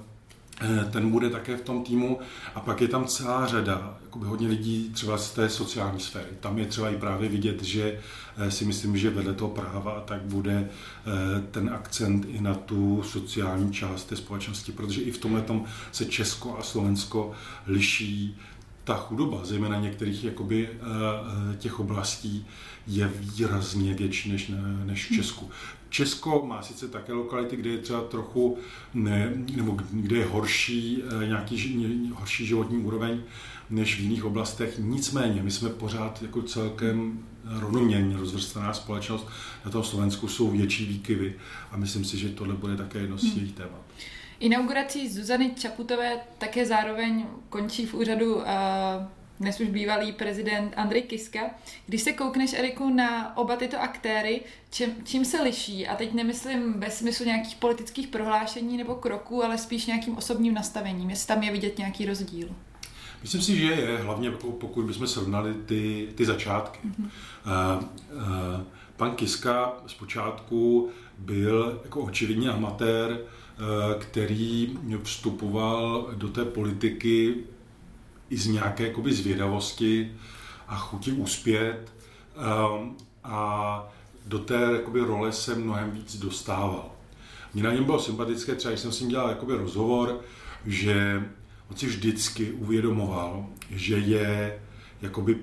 ten 0.91 1.11
bude 1.11 1.29
také 1.29 1.57
v 1.57 1.61
tom 1.61 1.83
týmu 1.83 2.19
a 2.55 2.59
pak 2.59 2.81
je 2.81 2.87
tam 2.87 3.05
celá 3.05 3.47
řada, 3.47 3.97
jakoby 4.03 4.25
hodně 4.25 4.47
lidí 4.47 4.89
třeba 4.93 5.17
z 5.17 5.31
té 5.31 5.49
sociální 5.49 5.99
sféry. 5.99 6.29
Tam 6.39 6.57
je 6.59 6.65
třeba 6.65 6.89
i 6.89 6.97
právě 6.97 7.29
vidět, 7.29 7.63
že 7.63 7.99
eh, 8.37 8.51
si 8.51 8.65
myslím, 8.65 8.97
že 8.97 9.09
vedle 9.09 9.33
toho 9.33 9.51
práva 9.51 10.03
tak 10.05 10.21
bude 10.21 10.69
eh, 10.69 11.41
ten 11.51 11.69
akcent 11.69 12.25
i 12.29 12.41
na 12.41 12.53
tu 12.53 13.03
sociální 13.03 13.73
část 13.73 14.03
té 14.03 14.15
společnosti, 14.15 14.71
protože 14.71 15.01
i 15.01 15.11
v 15.11 15.17
tomhle 15.17 15.41
tom 15.41 15.65
se 15.91 16.05
Česko 16.05 16.57
a 16.57 16.63
Slovensko 16.63 17.31
liší 17.67 18.37
ta 18.83 18.95
chudoba, 18.95 19.45
zejména 19.45 19.79
některých 19.79 20.23
jakoby, 20.23 20.69
těch 21.57 21.79
oblastí, 21.79 22.47
je 22.87 23.11
výrazně 23.15 23.93
větší 23.93 24.31
než, 24.31 24.51
než 24.85 25.05
v 25.05 25.15
Česku. 25.15 25.49
Česko 25.95 26.45
má 26.45 26.61
sice 26.61 26.87
také 26.87 27.13
lokality, 27.13 27.55
kde 27.55 27.69
je 27.69 27.77
třeba 27.77 28.01
trochu, 28.01 28.57
ne, 28.93 29.33
nebo 29.55 29.77
kde 29.91 30.17
je 30.17 30.25
horší, 30.25 31.03
eh, 31.23 31.27
nějaký 31.27 32.11
horší 32.13 32.45
životní 32.45 32.77
úroveň 32.77 33.21
než 33.69 33.95
v 33.95 33.99
jiných 33.99 34.25
oblastech. 34.25 34.75
Nicméně, 34.77 35.43
my 35.43 35.51
jsme 35.51 35.69
pořád 35.69 36.21
jako 36.21 36.41
celkem 36.41 37.19
rovnoměrně 37.45 38.17
rozvrstvená 38.17 38.73
společnost. 38.73 39.27
Na 39.65 39.71
tom 39.71 39.83
Slovensku 39.83 40.27
jsou 40.27 40.51
větší 40.51 40.85
výkyvy 40.85 41.35
a 41.71 41.77
myslím 41.77 42.05
si, 42.05 42.17
že 42.17 42.29
tohle 42.29 42.53
bude 42.53 42.77
také 42.77 42.99
jedno 42.99 43.17
z 43.17 43.23
hmm. 43.23 43.33
jejich 43.35 43.53
témat. 43.53 43.81
Inaugurací 44.39 45.09
Zuzany 45.09 45.51
Čaputové 45.55 46.17
také 46.37 46.65
zároveň 46.65 47.25
končí 47.49 47.85
v 47.85 47.93
úřadu 47.93 48.35
uh 48.35 48.43
dnes 49.39 49.59
už 49.59 49.67
bývalý 49.67 50.11
prezident 50.11 50.73
Andrej 50.77 51.01
Kiska. 51.01 51.39
Když 51.85 52.01
se 52.01 52.13
koukneš, 52.13 52.53
Eriku, 52.53 52.89
na 52.89 53.37
oba 53.37 53.55
tyto 53.55 53.81
aktéry, 53.81 54.41
čím, 54.71 54.89
čím 55.03 55.25
se 55.25 55.41
liší? 55.41 55.87
A 55.87 55.95
teď 55.95 56.13
nemyslím 56.13 56.73
bez 56.73 56.97
smyslu 56.97 57.25
nějakých 57.25 57.55
politických 57.55 58.07
prohlášení 58.07 58.77
nebo 58.77 58.95
kroků, 58.95 59.43
ale 59.43 59.57
spíš 59.57 59.85
nějakým 59.85 60.17
osobním 60.17 60.53
nastavením. 60.53 61.09
Jestli 61.09 61.27
tam 61.27 61.43
je 61.43 61.51
vidět 61.51 61.77
nějaký 61.77 62.05
rozdíl. 62.05 62.49
Myslím 63.21 63.41
si, 63.41 63.57
že 63.57 63.63
je, 63.63 63.97
hlavně 63.97 64.31
pokud 64.31 64.85
bychom 64.85 65.07
srovnali 65.07 65.53
ty, 65.53 66.07
ty 66.15 66.25
začátky. 66.25 66.79
Mm-hmm. 66.87 67.09
Uh, 67.77 67.83
uh, 67.83 68.61
pan 68.97 69.11
Kiska 69.15 69.73
zpočátku 69.87 70.89
byl 71.17 71.81
jako 71.83 72.01
očividně 72.01 72.49
amatér, 72.49 73.11
uh, 73.11 74.01
který 74.01 74.77
vstupoval 75.03 76.09
do 76.15 76.29
té 76.29 76.45
politiky 76.45 77.35
i 78.35 78.37
z 78.37 78.47
nějaké 78.47 78.87
jakoby 78.87 79.13
zvědavosti 79.13 80.11
a 80.67 80.77
chuti 80.77 81.11
uspět 81.11 81.93
um, 82.35 82.97
a 83.23 83.87
do 84.25 84.39
té 84.39 84.61
jakoby, 84.73 84.99
role 84.99 85.31
se 85.31 85.55
mnohem 85.55 85.91
víc 85.91 86.15
dostával. 86.15 86.91
Mně 87.53 87.63
na 87.63 87.73
něm 87.73 87.83
bylo 87.83 87.99
sympatické, 87.99 88.55
třeba 88.55 88.71
když 88.71 88.81
jsem 88.81 88.91
s 88.91 88.99
ním 88.99 89.09
dělal 89.09 89.29
jakoby, 89.29 89.53
rozhovor, 89.53 90.21
že 90.65 91.23
on 91.69 91.77
si 91.77 91.85
vždycky 91.85 92.51
uvědomoval, 92.51 93.45
že 93.69 93.97
je 93.97 94.59
jakoby 95.01 95.37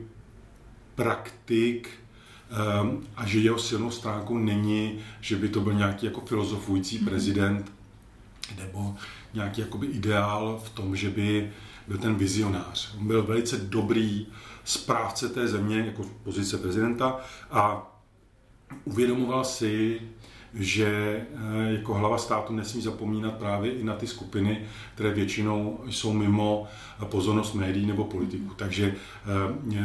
praktik 0.94 1.88
um, 2.82 3.06
a 3.16 3.26
že 3.26 3.38
jeho 3.38 3.58
silnou 3.58 3.90
stránkou 3.90 4.38
není, 4.38 4.98
že 5.20 5.36
by 5.36 5.48
to 5.48 5.60
byl 5.60 5.72
nějaký 5.72 6.06
jako 6.06 6.20
filozofující 6.20 6.96
mhm. 6.96 7.04
prezident 7.04 7.72
nebo 8.58 8.96
nějaký 9.34 9.60
jakoby 9.60 9.86
ideál 9.86 10.60
v 10.64 10.70
tom, 10.70 10.96
že 10.96 11.10
by 11.10 11.52
byl 11.88 11.98
ten 11.98 12.14
vizionář. 12.14 12.94
On 12.98 13.06
byl 13.06 13.22
velice 13.22 13.56
dobrý 13.56 14.26
správce 14.64 15.28
té 15.28 15.48
země 15.48 15.78
jako 15.78 16.02
pozice 16.22 16.58
prezidenta 16.58 17.20
a 17.50 17.88
uvědomoval 18.84 19.44
si, 19.44 20.00
že 20.54 20.86
eh, 20.86 21.72
jako 21.72 21.94
hlava 21.94 22.18
státu 22.18 22.52
nesmí 22.52 22.82
zapomínat 22.82 23.34
právě 23.34 23.72
i 23.72 23.84
na 23.84 23.94
ty 23.94 24.06
skupiny, 24.06 24.64
které 24.94 25.10
většinou 25.10 25.80
jsou 25.90 26.12
mimo 26.12 26.66
pozornost 27.04 27.54
médií 27.54 27.86
nebo 27.86 28.04
politiků. 28.04 28.54
Takže 28.56 28.94
eh, 28.94 29.80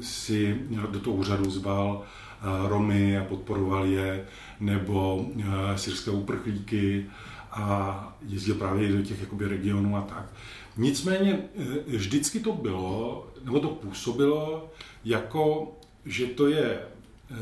si 0.00 0.60
do 0.90 1.00
toho 1.00 1.16
úřadu 1.16 1.50
zval 1.50 2.02
eh, 2.02 2.68
Romy 2.68 3.18
a 3.18 3.24
podporoval 3.24 3.86
je, 3.86 4.24
nebo 4.60 5.26
syrské 5.76 6.10
uprchlíky 6.10 7.06
a 7.54 8.16
jezdil 8.26 8.54
právě 8.54 8.92
do 8.92 9.02
těch 9.02 9.20
jakoby, 9.20 9.48
regionů 9.48 9.96
a 9.96 10.00
tak. 10.02 10.26
Nicméně 10.76 11.38
eh, 11.58 11.96
vždycky 11.96 12.40
to 12.40 12.52
bylo, 12.52 13.26
nebo 13.44 13.60
to 13.60 13.68
působilo 13.68 14.72
jako, 15.04 15.72
že 16.04 16.26
to 16.26 16.46
je 16.46 16.80
eh, 17.30 17.34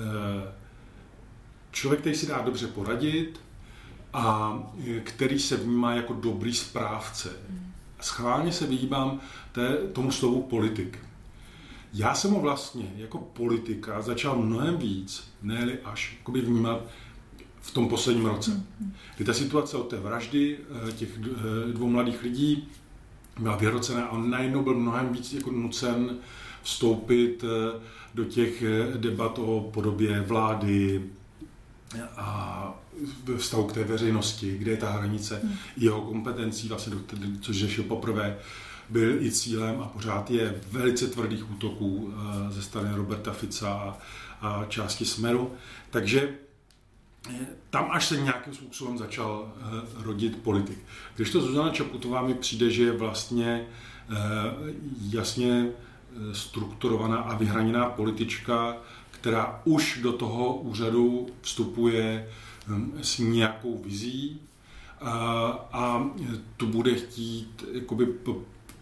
člověk, 1.70 2.00
který 2.00 2.16
si 2.16 2.26
dá 2.26 2.42
dobře 2.42 2.66
poradit 2.66 3.40
a 4.12 4.58
eh, 4.88 5.00
který 5.00 5.38
se 5.38 5.56
vnímá 5.56 5.94
jako 5.94 6.12
dobrý 6.12 6.54
správce. 6.54 7.32
Schválně 8.00 8.52
se 8.52 8.66
vyhýbám 8.66 9.20
té, 9.52 9.76
tomu 9.76 10.10
slovu 10.10 10.42
politik. 10.42 10.98
Já 11.94 12.14
jsem 12.14 12.30
ho 12.30 12.40
vlastně 12.40 12.92
jako 12.96 13.18
politika 13.18 14.02
začal 14.02 14.36
mnohem 14.36 14.76
víc, 14.76 15.32
ne 15.42 15.78
až 15.84 16.16
jakoby 16.18 16.40
vnímat 16.40 16.80
v 17.62 17.70
tom 17.70 17.88
posledním 17.88 18.26
roce. 18.26 18.62
Kdy 19.16 19.24
ta 19.24 19.32
situace 19.32 19.76
od 19.76 19.88
té 19.88 19.96
vraždy 19.96 20.58
těch 20.96 21.08
dvou 21.72 21.88
mladých 21.88 22.22
lidí 22.22 22.68
byla 23.38 23.56
vyhrocená 23.56 24.04
a 24.04 24.10
on 24.10 24.30
najednou 24.30 24.62
byl 24.62 24.74
mnohem 24.74 25.12
víc 25.12 25.32
jako 25.32 25.50
nucen 25.50 26.16
vstoupit 26.62 27.44
eh, 27.44 27.80
do 28.14 28.24
těch 28.24 28.62
eh, 28.62 28.98
debat 28.98 29.38
o 29.38 29.70
podobě 29.74 30.20
vlády 30.20 31.04
a 32.16 32.74
vztahu 33.36 33.64
k 33.64 33.72
té 33.72 33.84
veřejnosti, 33.84 34.58
kde 34.58 34.70
je 34.70 34.76
ta 34.76 34.90
hranice 34.90 35.40
hmm. 35.42 35.56
jeho 35.76 36.00
kompetencí, 36.00 36.68
vlastně, 36.68 36.92
což 37.40 37.56
řešil 37.56 37.84
poprvé, 37.84 38.38
byl 38.88 39.22
i 39.22 39.30
cílem 39.30 39.80
a 39.80 39.88
pořád 39.88 40.30
je 40.30 40.60
velice 40.72 41.06
tvrdých 41.06 41.50
útoků 41.50 42.14
eh, 42.14 42.52
ze 42.52 42.62
strany 42.62 42.94
Roberta 42.94 43.32
Fica 43.32 43.96
a 44.40 44.64
části 44.68 45.04
Smeru. 45.04 45.52
Takže 45.90 46.34
tam 47.70 47.88
až 47.90 48.06
se 48.06 48.20
nějakým 48.20 48.54
způsobem 48.54 48.98
začal 48.98 49.52
uh, 49.96 50.02
rodit 50.02 50.36
politik. 50.42 50.78
Když 51.16 51.30
to 51.30 51.40
Zuzana 51.40 51.70
Čaputová 51.70 52.22
mi 52.22 52.34
přijde, 52.34 52.70
že 52.70 52.82
je 52.82 52.92
vlastně 52.92 53.66
uh, 54.10 54.16
jasně 55.10 55.68
eh, 55.68 56.34
strukturovaná 56.34 57.16
a 57.16 57.36
vyhraněná 57.36 57.90
politička, 57.90 58.76
která 59.10 59.60
už 59.64 59.98
do 60.02 60.12
toho 60.12 60.56
úřadu 60.56 61.26
vstupuje 61.42 62.28
um, 62.68 62.92
s 63.02 63.18
nějakou 63.18 63.82
vizí 63.84 64.40
uh, 65.02 65.08
a 65.72 66.10
tu 66.56 66.66
bude 66.66 66.94
chtít 66.94 67.64
jakoby 67.72 68.06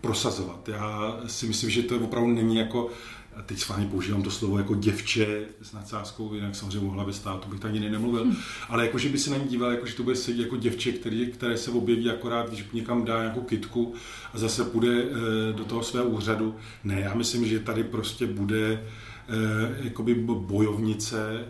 prosazovat. 0.00 0.68
Já 0.68 1.20
si 1.26 1.46
myslím, 1.46 1.70
že 1.70 1.82
to 1.82 1.96
opravdu 1.96 2.28
není 2.28 2.56
jako 2.56 2.88
a 2.88 3.19
teď 3.46 3.58
s 3.58 3.68
vámi 3.68 3.86
používám 3.86 4.22
to 4.22 4.30
slovo 4.30 4.58
jako 4.58 4.74
děvče 4.74 5.44
s 5.62 5.72
nadsázkou, 5.72 6.34
jinak 6.34 6.54
samozřejmě 6.54 6.88
o 6.88 6.90
hlavě 6.90 7.14
státu 7.14 7.48
bych 7.48 7.60
tady 7.60 7.90
nemluvil, 7.90 8.24
hmm. 8.24 8.36
ale 8.68 8.86
jako, 8.86 8.98
že 8.98 9.08
by 9.08 9.18
se 9.18 9.30
na 9.30 9.36
ní 9.36 9.48
díval, 9.48 9.70
jako, 9.70 9.86
že 9.86 9.94
to 9.94 10.02
bude 10.02 10.16
sedět 10.16 10.42
jako 10.42 10.56
děvče, 10.56 10.92
který, 10.92 11.26
které 11.26 11.56
se 11.56 11.70
objeví 11.70 12.10
akorát, 12.10 12.48
když 12.48 12.66
někam 12.72 13.04
dá 13.04 13.18
nějakou 13.18 13.40
kitku 13.40 13.94
a 14.34 14.38
zase 14.38 14.64
půjde 14.64 15.02
e, 15.02 15.06
do 15.52 15.64
toho 15.64 15.82
svého 15.82 16.06
úřadu. 16.06 16.56
Ne, 16.84 17.00
já 17.00 17.14
myslím, 17.14 17.46
že 17.46 17.58
tady 17.58 17.84
prostě 17.84 18.26
bude 18.26 18.72
e, 18.72 18.80
jakoby 19.84 20.14
bojovnice 20.14 21.44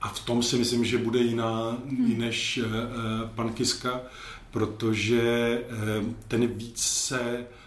a 0.00 0.08
v 0.08 0.24
tom 0.24 0.42
si 0.42 0.56
myslím, 0.56 0.84
že 0.84 0.98
bude 0.98 1.18
jiná 1.18 1.78
hmm. 1.88 2.18
než 2.18 2.58
e, 2.58 2.64
pan 3.34 3.52
Kiska, 3.52 4.00
protože 4.50 5.58
ten 6.28 6.46
víc 6.46 6.82
se 6.82 7.20
Eh, 7.20 7.59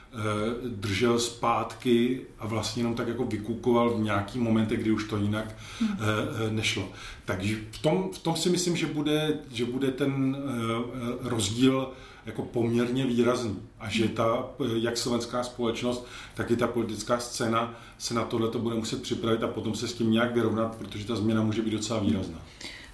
držel 0.68 1.20
zpátky 1.20 2.22
a 2.40 2.48
vlastně 2.48 2.80
jenom 2.80 2.96
tak 2.96 3.08
jako 3.08 3.26
vykukoval 3.26 3.90
v 3.90 4.00
nějaký 4.00 4.40
momentě, 4.40 4.76
kdy 4.78 4.92
už 4.92 5.04
to 5.04 5.18
jinak 5.18 5.56
hmm. 5.80 5.90
eh, 5.92 6.04
eh, 6.48 6.52
nešlo. 6.52 6.90
Takže 7.26 7.58
v 7.72 7.82
tom, 7.82 8.10
v 8.14 8.20
tom 8.20 8.36
si 8.36 8.50
myslím, 8.50 8.76
že 8.76 8.86
bude, 8.86 9.40
že 9.52 9.66
bude 9.66 9.92
ten 9.92 10.38
rozdíl 11.22 11.94
jako 12.26 12.42
poměrně 12.42 13.06
výrazný 13.06 13.60
a 13.80 13.90
že 13.90 14.08
ta, 14.08 14.46
jak 14.74 14.98
slovenská 14.98 15.44
společnost, 15.44 16.08
tak 16.36 16.52
i 16.52 16.58
ta 16.58 16.68
politická 16.68 17.20
scéna 17.20 17.80
se 17.98 18.14
na 18.14 18.24
tohle 18.24 18.50
bude 18.58 18.76
muset 18.76 19.02
připravit 19.02 19.44
a 19.44 19.48
potom 19.48 19.76
se 19.76 19.88
s 19.88 19.94
tím 19.94 20.12
nějak 20.12 20.34
vyrovnat, 20.34 20.76
protože 20.76 21.06
ta 21.06 21.16
změna 21.16 21.44
může 21.44 21.62
být 21.62 21.72
docela 21.72 22.00
výrazná. 22.00 22.42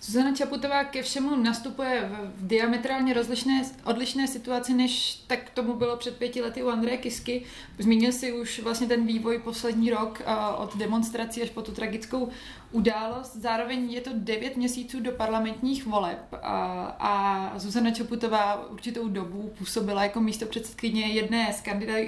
Zuzana 0.02 0.36
Čaputová 0.36 0.84
ke 0.84 1.04
všemu 1.04 1.36
nastupuje 1.36 2.10
v 2.36 2.48
diametrálně 2.48 3.14
rozlišné, 3.14 3.64
odlišné 3.84 4.28
situaci, 4.28 4.74
než 4.74 5.24
tak 5.28 5.50
tomu 5.50 5.74
bylo 5.74 5.98
před 5.98 6.18
pěti 6.18 6.42
lety 6.42 6.64
u 6.64 6.70
Andreje 6.70 6.98
Kisky. 6.98 7.44
Zmínil 7.80 8.12
si 8.12 8.34
už 8.34 8.60
vlastně 8.60 8.88
ten 8.88 9.06
vývoj 9.06 9.40
poslední 9.40 9.90
rok 9.90 10.22
od 10.58 10.78
demonstrací 10.78 11.42
až 11.42 11.50
po 11.50 11.62
tu 11.62 11.72
tragickou 11.72 12.30
událost. 12.72 13.36
Zároveň 13.36 13.92
je 13.92 14.02
to 14.02 14.10
devět 14.14 14.58
měsíců 14.58 15.00
do 15.00 15.12
parlamentních 15.12 15.86
voleb 15.86 16.20
a, 16.42 16.84
a 17.00 17.54
Zuzana 17.60 17.92
Čaputová 17.92 18.70
určitou 18.70 19.08
dobu 19.08 19.54
působila 19.58 20.04
jako 20.04 20.20
místo 20.20 20.46
předsedkyně 20.46 21.08
jedné 21.08 21.54
z 21.54 21.62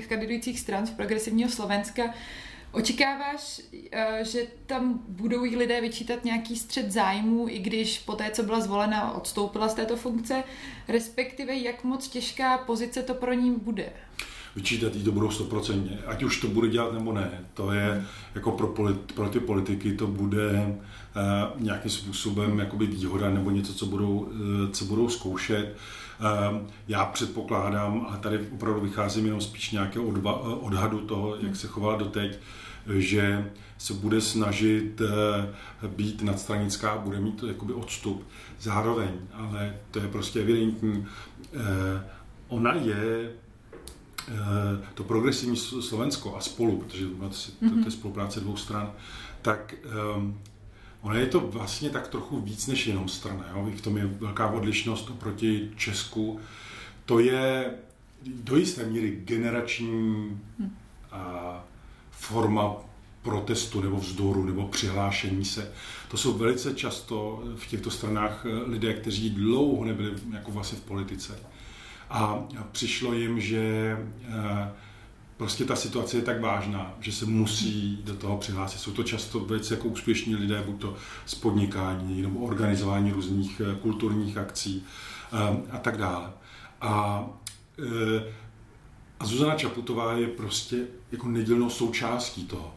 kandidujících 0.08 0.60
stran 0.60 0.88
z 0.88 0.92
progresivního 0.92 1.50
Slovenska. 1.50 2.14
Očekáváš, 2.72 3.62
eh, 3.92 4.20
že 4.22 4.48
tam 4.66 5.00
budou 5.08 5.44
jí 5.44 5.56
lidé 5.56 5.82
vyčítat 5.82 6.26
nějaký 6.26 6.56
střed 6.56 6.92
zájmů, 6.92 7.50
i 7.50 7.60
když 7.60 8.00
po 8.00 8.16
té, 8.16 8.32
co 8.32 8.44
byla 8.44 8.60
zvolena, 8.60 9.12
odstoupila 9.12 9.68
z 9.68 9.74
této 9.74 9.96
funkce, 9.98 10.44
respektive 10.88 11.56
jak 11.56 11.84
moc 11.84 12.08
těžká 12.08 12.58
pozice 12.58 13.04
to 13.04 13.14
pro 13.14 13.34
ní 13.34 13.52
bude? 13.52 13.94
Vyčítat 14.56 14.96
jí 14.96 15.04
to 15.04 15.12
budou 15.12 15.32
stoprocentně. 15.32 16.00
Ať 16.08 16.24
už 16.24 16.42
to 16.42 16.48
bude 16.48 16.68
dělat 16.68 16.94
nebo 16.94 17.14
ne. 17.14 17.32
To 17.54 17.72
je 17.72 18.06
jako 18.36 18.52
pro, 18.52 18.68
polit, 18.68 19.12
pro 19.12 19.30
ty 19.30 19.40
politiky 19.40 19.94
to 19.94 20.08
bude 20.08 20.52
uh, 21.56 21.62
nějakým 21.62 21.92
způsobem 21.92 22.60
jakoby 22.60 22.86
výhoda 22.86 23.30
nebo 23.30 23.52
něco, 23.52 23.74
co 23.74 23.86
budou, 23.86 24.20
uh, 24.20 24.30
co 24.72 24.86
budou 24.86 25.10
zkoušet. 25.10 25.76
Uh, 26.20 26.68
já 26.88 27.06
předpokládám, 27.06 28.06
a 28.10 28.18
tady 28.18 28.40
opravdu 28.52 28.82
vycházím 28.82 29.26
jenom 29.26 29.42
spíš 29.42 29.72
nějakého 29.72 30.06
odva, 30.06 30.42
odhadu 30.42 31.00
toho, 31.00 31.36
jak 31.42 31.56
se 31.56 31.68
chovala 31.68 31.98
doteď, 31.98 32.40
že 32.96 33.52
se 33.78 33.94
bude 33.94 34.22
snažit 34.22 35.02
být 35.88 36.22
nadstranická, 36.22 36.98
bude 36.98 37.20
mít 37.20 37.40
to 37.40 37.48
jakoby 37.48 37.74
odstup. 37.74 38.28
Zároveň, 38.60 39.10
ale 39.34 39.76
to 39.92 40.00
je 40.00 40.08
prostě 40.08 40.40
evidentní, 40.40 41.06
ona 42.48 42.74
je 42.74 43.32
to 44.94 45.04
progresivní 45.04 45.58
Slovensko 45.58 46.36
a 46.36 46.42
spolu, 46.42 46.78
protože 46.78 47.06
to, 47.06 47.30
to, 47.30 47.30
to 47.60 47.66
je 47.66 47.72
mhm. 47.72 47.92
spolupráce 47.92 48.40
dvou 48.40 48.58
stran, 48.58 48.92
tak 49.42 49.76
um, 50.16 50.40
ono 51.02 51.16
je 51.16 51.26
to 51.26 51.40
vlastně 51.40 51.90
tak 51.90 52.08
trochu 52.08 52.42
víc 52.42 52.68
než 52.68 52.88
jenom 52.88 53.10
strana. 53.10 53.46
Jo? 53.56 53.72
V 53.76 53.82
tom 53.82 53.98
je 53.98 54.06
velká 54.06 54.48
odlišnost 54.48 55.10
oproti 55.10 55.72
Česku. 55.78 56.40
To 57.06 57.20
je 57.20 57.74
do 58.26 58.58
jisté 58.58 58.86
míry 58.86 59.22
generační 59.26 60.40
hm. 60.60 60.76
a, 61.12 61.64
forma 62.12 62.76
protestu 63.22 63.82
nebo 63.82 63.98
vzdoru 63.98 64.46
nebo 64.46 64.68
přihlášení 64.68 65.46
se. 65.46 65.72
To 66.10 66.18
jsou 66.18 66.34
velice 66.34 66.74
často 66.74 67.44
v 67.56 67.68
těchto 67.68 67.92
stranách 67.92 68.46
eh, 68.46 68.70
lidé, 68.70 68.94
kteří 68.94 69.30
dlouho 69.30 69.86
nebyli 69.86 70.14
jako 70.34 70.52
vlastně 70.52 70.78
v 70.78 70.82
politice 70.82 71.40
a 72.12 72.44
přišlo 72.72 73.14
jim, 73.14 73.42
že 73.42 73.98
eh, 74.28 74.72
prostě 75.38 75.66
ta 75.66 75.76
situace 75.76 76.18
je 76.18 76.22
tak 76.22 76.42
vážná, 76.42 76.94
že 77.00 77.12
se 77.12 77.26
musí 77.26 78.00
do 78.04 78.16
toho 78.16 78.38
přihlásit. 78.38 78.80
Jsou 78.80 78.92
to 78.92 79.04
často 79.04 79.40
velice 79.40 79.74
jako 79.74 79.88
úspěšní 79.88 80.36
lidé, 80.36 80.64
buď 80.66 80.82
to 80.82 80.96
z 81.26 81.36
podnikání 81.36 82.22
nebo 82.22 82.40
organizování 82.40 83.12
různých 83.12 83.62
eh, 83.66 83.76
kulturních 83.76 84.38
akcí 84.38 84.84
eh, 85.34 85.38
a 85.72 85.78
tak 85.78 85.98
dále. 85.98 86.32
A, 86.82 87.26
a 89.20 89.26
Zuzana 89.26 89.56
Čaputová 89.56 90.14
je 90.14 90.28
prostě 90.28 90.88
jako 91.12 91.28
nedělnou 91.28 91.70
součástí 91.70 92.46
toho. 92.46 92.76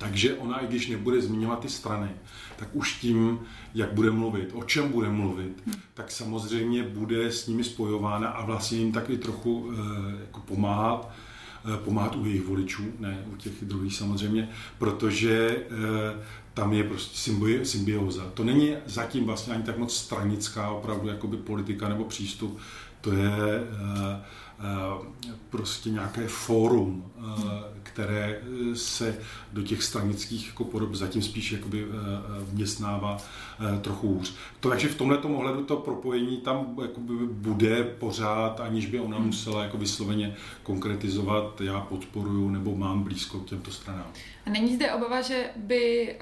Takže 0.00 0.34
ona, 0.34 0.58
i 0.58 0.66
když 0.66 0.88
nebude 0.88 1.20
zmiňovat 1.20 1.60
ty 1.60 1.68
strany, 1.68 2.10
tak 2.56 2.68
už 2.72 2.94
tím, 2.94 3.40
jak 3.74 3.92
bude 3.92 4.10
mluvit, 4.10 4.50
o 4.52 4.64
čem 4.64 4.92
bude 4.92 5.08
mluvit, 5.08 5.62
tak 5.94 6.10
samozřejmě 6.10 6.82
bude 6.82 7.32
s 7.32 7.46
nimi 7.46 7.64
spojována 7.64 8.28
a 8.28 8.44
vlastně 8.44 8.78
jim 8.78 8.92
taky 8.92 9.18
trochu 9.18 9.72
e, 9.72 10.20
jako 10.20 10.40
pomáhat, 10.40 11.10
e, 11.74 11.76
pomáhat 11.76 12.16
u 12.16 12.24
jejich 12.24 12.46
voličů, 12.46 12.84
ne 12.98 13.24
u 13.32 13.36
těch 13.36 13.52
druhých 13.62 13.96
samozřejmě, 13.96 14.48
protože 14.78 15.56
e, 15.56 15.66
tam 16.54 16.72
je 16.72 16.84
prostě 16.84 17.30
symbi- 17.30 17.62
symbioza. 17.62 18.30
To 18.34 18.44
není 18.44 18.76
zatím 18.86 19.24
vlastně 19.24 19.54
ani 19.54 19.62
tak 19.62 19.78
moc 19.78 19.96
stranická 19.96 20.70
opravdu 20.70 21.08
jakoby 21.08 21.36
politika 21.36 21.88
nebo 21.88 22.04
přístup, 22.04 22.58
to 23.00 23.12
je 23.12 23.30
Eh, 23.30 24.20
prostě 25.50 25.90
nějaké 25.90 26.26
fórum, 26.26 27.12
eh, 27.18 27.22
které 27.82 28.40
se 28.74 29.18
do 29.52 29.62
těch 29.62 29.82
stranických 29.82 30.46
jako 30.46 30.64
podob 30.64 30.94
zatím 30.94 31.22
spíš 31.22 31.52
jakoby 31.52 31.84
eh, 31.84 31.94
vměstnává 32.38 33.16
trochu 33.82 34.08
hůř. 34.08 34.34
To, 34.60 34.68
takže 34.68 34.88
v 34.88 34.94
tomto 34.94 35.28
ohledu 35.28 35.64
to 35.64 35.76
propojení 35.76 36.36
tam 36.36 36.76
jakoby 36.82 37.14
bude 37.26 37.84
pořád, 37.84 38.60
aniž 38.60 38.86
by 38.86 39.00
ona 39.00 39.16
hmm. 39.16 39.26
musela 39.26 39.62
jako 39.62 39.78
vysloveně 39.78 40.36
konkretizovat, 40.62 41.60
já 41.60 41.80
podporuju 41.80 42.50
nebo 42.50 42.76
mám 42.76 43.02
blízko 43.02 43.40
k 43.40 43.46
těmto 43.46 43.70
stranám. 43.70 44.06
A 44.46 44.50
není 44.50 44.74
zde 44.74 44.92
obava, 44.92 45.20
že 45.20 45.50
by 45.56 46.16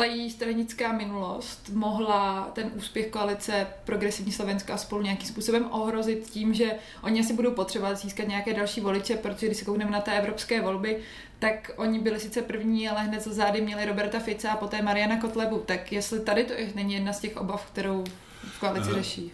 ta 0.00 0.06
její 0.06 0.30
stranická 0.30 0.92
minulost 0.92 1.70
mohla 1.74 2.50
ten 2.52 2.70
úspěch 2.74 3.06
koalice 3.06 3.66
Progresivní 3.84 4.32
Slovenska 4.32 4.76
spolu 4.76 5.02
nějakým 5.02 5.28
způsobem 5.28 5.68
ohrozit 5.70 6.30
tím, 6.30 6.54
že 6.54 6.70
oni 7.02 7.20
asi 7.20 7.32
budou 7.32 7.50
potřebovat 7.50 7.94
získat 7.94 8.28
nějaké 8.28 8.54
další 8.54 8.80
voliče, 8.80 9.16
protože 9.16 9.46
když 9.46 9.58
se 9.58 9.64
koukneme 9.64 9.90
na 9.90 10.00
té 10.00 10.18
evropské 10.18 10.60
volby, 10.60 10.98
tak 11.38 11.70
oni 11.76 11.98
byli 11.98 12.20
sice 12.20 12.42
první, 12.42 12.88
ale 12.88 13.00
hned 13.00 13.22
za 13.22 13.32
zády 13.32 13.60
měli 13.60 13.84
Roberta 13.84 14.18
Fica 14.18 14.52
a 14.52 14.56
poté 14.56 14.82
Mariana 14.82 15.20
Kotlebu. 15.20 15.58
Tak 15.58 15.92
jestli 15.92 16.20
tady 16.20 16.44
to 16.44 16.54
není 16.74 16.94
jedna 16.94 17.12
z 17.12 17.20
těch 17.20 17.36
obav, 17.36 17.70
kterou 17.72 18.04
v 18.44 18.60
koalici 18.60 18.90
eh, 18.90 18.94
řeší? 18.94 19.32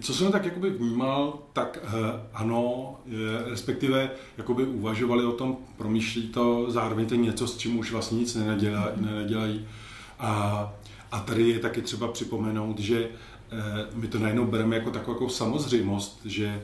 Co 0.00 0.14
jsem 0.14 0.32
tak 0.32 0.44
jakoby 0.44 0.70
vnímal, 0.70 1.38
tak 1.52 1.78
eh, 1.82 1.90
ano, 2.34 2.96
respektive 3.46 4.10
jakoby 4.38 4.64
uvažovali 4.64 5.24
o 5.24 5.32
tom, 5.32 5.56
promýšlí 5.76 6.28
to, 6.28 6.70
zároveň 6.70 7.06
to 7.06 7.14
něco, 7.14 7.46
s 7.46 7.56
čím 7.56 7.78
už 7.78 7.92
vlastně 7.92 8.18
nic 8.18 8.34
nenadělají. 8.34 8.94
nenadělají. 8.96 9.66
A, 10.18 10.72
a 11.12 11.20
tady 11.20 11.48
je 11.48 11.58
taky 11.58 11.82
třeba 11.82 12.08
připomenout, 12.08 12.78
že 12.78 13.08
eh, 13.52 13.86
my 13.94 14.08
to 14.08 14.18
najednou 14.18 14.44
bereme 14.44 14.76
jako 14.76 14.90
takovou 14.90 15.16
jako 15.16 15.28
samozřejmost, 15.28 16.20
že 16.24 16.62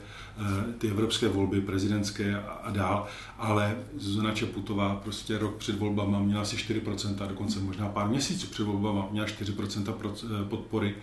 ty 0.79 0.89
evropské 0.89 1.29
volby, 1.29 1.61
prezidentské 1.61 2.43
a 2.63 2.71
dál, 2.71 3.07
ale 3.39 3.77
Zuzana 3.97 4.33
Čaputová 4.33 4.95
prostě 4.95 5.39
rok 5.39 5.57
před 5.57 5.79
volbama 5.79 6.19
měla 6.19 6.43
asi 6.43 6.57
4%, 6.57 7.29
dokonce 7.29 7.61
možná 7.61 7.89
pár 7.89 8.09
měsíců 8.09 8.47
před 8.47 8.65
volbama 8.65 9.09
měla 9.11 9.27
4% 9.27 9.95
podpory 10.49 10.95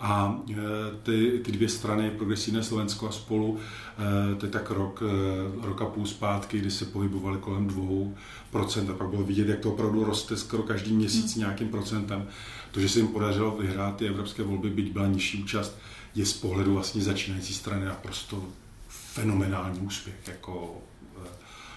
a 0.00 0.40
e, 0.50 0.54
ty, 1.02 1.40
ty 1.44 1.52
dvě 1.52 1.68
strany, 1.68 2.10
Progresivné 2.10 2.62
Slovensko 2.62 3.08
a 3.08 3.12
spolu, 3.12 3.58
to 4.38 4.46
je 4.46 4.52
tak 4.52 4.70
rok, 4.70 5.02
rok 5.62 5.82
a 5.82 5.84
půl 5.84 6.06
zpátky, 6.06 6.58
kdy 6.58 6.70
se 6.70 6.84
pohybovali 6.84 7.38
kolem 7.38 7.66
dvou 7.66 8.14
procent 8.50 8.90
a 8.90 8.94
pak 8.94 9.08
bylo 9.08 9.22
vidět, 9.22 9.48
jak 9.48 9.60
to 9.60 9.72
opravdu 9.72 10.04
roste 10.04 10.36
skoro 10.36 10.62
každý 10.62 10.92
měsíc 10.92 11.34
hmm. 11.34 11.40
nějakým 11.40 11.68
procentem. 11.68 12.26
To, 12.70 12.80
že 12.80 12.88
se 12.88 12.98
jim 12.98 13.08
podařilo 13.08 13.56
vyhrát 13.56 13.96
ty 13.96 14.08
evropské 14.08 14.42
volby, 14.42 14.70
byť 14.70 14.92
byla 14.92 15.06
nižší 15.06 15.42
účast, 15.42 15.78
je 16.14 16.26
z 16.26 16.32
pohledu 16.32 16.74
vlastně 16.74 17.02
začínající 17.02 17.54
strany 17.54 17.84
naprosto 17.84 18.44
fenomenální 19.16 19.80
úspěch, 19.80 20.14
jako 20.26 20.82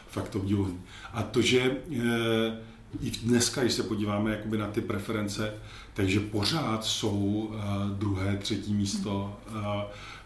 fakt 0.08 0.36
obdivuhodný. 0.36 0.80
A 1.14 1.24
to, 1.24 1.42
že 1.42 1.78
i 3.02 3.12
dneska, 3.24 3.62
když 3.62 3.74
se 3.74 3.84
podíváme 3.84 4.32
jakoby 4.32 4.58
na 4.58 4.68
ty 4.68 4.82
preference, 4.82 5.54
takže 5.94 6.20
pořád 6.20 6.86
jsou 6.86 7.16
uh, 7.16 7.58
druhé, 7.98 8.38
třetí 8.38 8.74
místo 8.74 9.40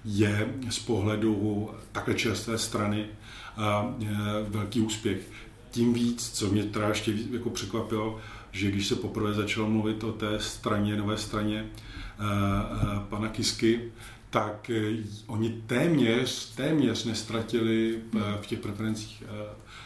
je 0.05 0.53
z 0.69 0.79
pohledu 0.79 1.69
takhle 1.91 2.13
čerstvé 2.13 2.57
strany 2.57 3.05
velký 4.47 4.81
úspěch. 4.81 5.17
Tím 5.71 5.93
víc, 5.93 6.29
co 6.29 6.49
mě 6.49 6.63
teda 6.63 6.87
ještě 6.87 7.13
jako 7.31 7.49
překvapilo, 7.49 8.19
že 8.51 8.71
když 8.71 8.87
se 8.87 8.95
poprvé 8.95 9.33
začalo 9.33 9.69
mluvit 9.69 10.03
o 10.03 10.11
té 10.11 10.39
straně, 10.39 10.97
nové 10.97 11.17
straně 11.17 11.65
pana 13.09 13.27
Kisky, 13.27 13.91
tak 14.33 14.71
oni 15.27 15.61
téměř, 15.67 16.55
téměř 16.55 17.05
nestratili 17.05 17.99
v 18.41 18.47
těch 18.47 18.59
preferencích 18.59 19.23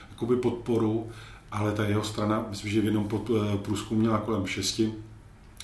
jakoby 0.10 0.36
podporu 0.36 1.12
ale 1.52 1.72
ta 1.72 1.86
jeho 1.86 2.04
strana, 2.04 2.46
myslím, 2.50 2.72
že 2.72 2.82
v 2.82 2.86
jednom 2.86 3.10
eh, 3.14 3.58
průzkumu 3.58 4.00
měla 4.00 4.18
kolem 4.18 4.48
6 4.48 4.82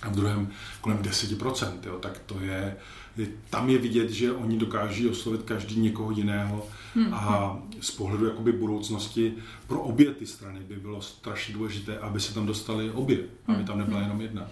a 0.02 0.10
v 0.10 0.16
druhém 0.16 0.52
kolem 0.82 0.98
10%, 0.98 1.72
jo, 1.86 2.00
tak 2.00 2.20
to 2.26 2.40
je, 2.40 2.78
tam 3.50 3.70
je 3.70 3.78
vidět, 3.78 4.10
že 4.10 4.32
oni 4.32 4.58
dokáží 4.58 5.08
oslovit 5.08 5.44
každý 5.44 5.80
někoho 5.80 6.12
jiného 6.12 6.68
hmm. 6.96 7.14
a 7.14 7.58
z 7.82 7.92
pohledu 7.92 8.26
jakoby 8.26 8.52
budoucnosti 8.52 9.34
pro 9.68 9.82
obě 9.82 10.14
ty 10.14 10.26
strany 10.28 10.60
by 10.60 10.76
bylo 10.76 11.02
strašně 11.02 11.54
důležité, 11.54 11.98
aby 11.98 12.20
se 12.20 12.34
tam 12.34 12.46
dostali 12.46 12.92
obě, 12.92 13.18
aby 13.48 13.58
hmm. 13.58 13.66
tam 13.66 13.78
nebyla 13.78 14.02
jenom 14.02 14.22
jedna. 14.22 14.48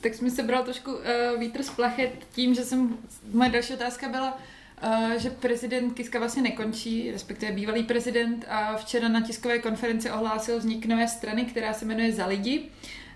Tak 0.00 0.14
jsme 0.14 0.30
se 0.30 0.42
bral 0.42 0.64
trošku 0.64 0.92
uh, 0.92 1.00
vítr 1.38 1.62
z 1.62 1.70
plachet 1.70 2.12
tím, 2.32 2.54
že 2.54 2.64
jsem, 2.64 2.98
moje 3.32 3.50
další 3.50 3.74
otázka 3.74 4.08
byla, 4.08 4.38
Uh, 4.84 5.12
že 5.12 5.30
prezident 5.30 5.92
Kiska 5.92 6.18
vlastně 6.18 6.42
nekončí, 6.42 7.10
respektive 7.12 7.52
bývalý 7.52 7.82
prezident 7.82 8.44
a 8.48 8.76
včera 8.76 9.08
na 9.08 9.20
tiskové 9.20 9.58
konferenci 9.58 10.10
ohlásil 10.10 10.58
vznik 10.58 10.86
nové 10.86 11.08
strany, 11.08 11.44
která 11.44 11.72
se 11.72 11.84
jmenuje 11.84 12.12
Za 12.12 12.26
lidi. 12.26 12.68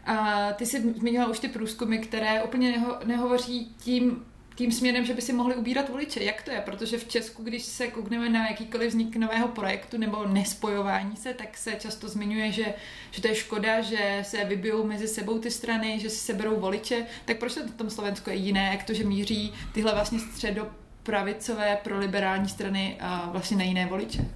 A 0.07 0.49
ty 0.53 0.67
jsi 0.67 0.81
zmínila 0.81 1.27
už 1.27 1.39
ty 1.39 1.49
průzkumy, 1.49 1.99
které 1.99 2.43
úplně 2.43 2.71
neho, 2.71 2.99
nehovoří 3.05 3.75
tím, 3.79 4.25
tím 4.55 4.73
směrem, 4.73 5.05
že 5.05 5.15
by 5.15 5.23
si 5.23 5.33
mohli 5.33 5.57
ubírat 5.57 5.89
voliče. 5.89 6.23
Jak 6.23 6.43
to 6.43 6.51
je? 6.51 6.61
Protože 6.61 6.99
v 6.99 7.09
Česku, 7.09 7.43
když 7.43 7.63
se 7.63 7.87
koukneme 7.87 8.29
na 8.29 8.49
jakýkoliv 8.49 8.89
vznik 8.89 9.17
nového 9.17 9.49
projektu 9.49 9.99
nebo 9.99 10.27
nespojování 10.27 11.17
se, 11.17 11.35
tak 11.35 11.57
se 11.57 11.77
často 11.79 12.09
zmiňuje, 12.09 12.53
že, 12.53 12.75
že 13.11 13.23
to 13.23 13.29
je 13.29 13.35
škoda, 13.35 13.81
že 13.81 14.21
se 14.23 14.45
vybijou 14.45 14.87
mezi 14.87 15.09
sebou 15.09 15.39
ty 15.39 15.51
strany, 15.51 16.01
že 16.01 16.11
si 16.11 16.17
seberou 16.17 16.61
voliče. 16.61 17.07
Tak 17.25 17.39
proč 17.39 17.55
to 17.55 17.61
v 17.69 17.75
tom 17.75 17.91
Slovensku 17.91 18.31
je 18.31 18.37
jiné? 18.37 18.69
Jak 18.73 18.85
to, 18.85 18.95
že 18.95 19.05
míří 19.05 19.53
tyhle 19.73 19.95
vlastně 19.95 20.19
středo 20.19 20.67
pravicové 21.03 21.79
pro 21.85 21.99
liberální 21.99 22.49
strany 22.49 22.97
a 23.01 23.31
vlastně 23.33 23.57
na 23.57 23.65
jiné 23.65 23.87
voliče? 23.87 24.29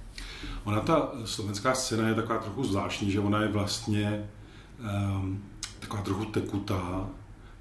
Ona 0.63 0.81
ta 0.81 1.11
slovenská 1.25 1.75
scéna 1.75 2.07
je 2.07 2.15
taková 2.15 2.39
trochu 2.39 2.63
zvláštní, 2.63 3.11
že 3.11 3.19
ona 3.19 3.41
je 3.41 3.47
vlastně 3.47 4.29
um, 4.79 5.43
taková 5.79 6.01
trochu 6.01 6.25
tekutá, 6.25 7.09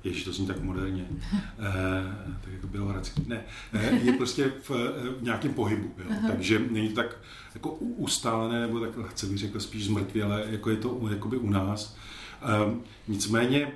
Ježíš, 0.04 0.24
to 0.24 0.32
zní 0.32 0.46
tak 0.46 0.60
moderně. 0.60 1.08
E, 1.58 2.40
tak 2.44 2.52
jako 2.52 2.66
Bělohradský. 2.66 3.24
Ne, 3.26 3.44
e, 3.72 3.94
je 3.94 4.12
prostě 4.12 4.52
v, 4.62 4.70
v 5.18 5.22
nějakém 5.22 5.54
pohybu. 5.54 5.94
Jo. 5.98 6.16
Takže 6.26 6.58
není 6.70 6.88
to 6.88 6.94
tak 6.94 7.16
jako 7.54 7.70
ustálené, 7.74 8.60
nebo 8.60 8.80
tak 8.80 8.96
lehce 8.96 9.26
bych 9.26 9.38
řekl 9.38 9.60
spíš 9.60 9.84
zmrtvěle, 9.84 10.44
jako 10.48 10.70
je 10.70 10.76
to 10.76 11.08
jakoby 11.10 11.36
u 11.36 11.50
nás. 11.50 11.96
E, 12.42 12.76
nicméně 13.08 13.72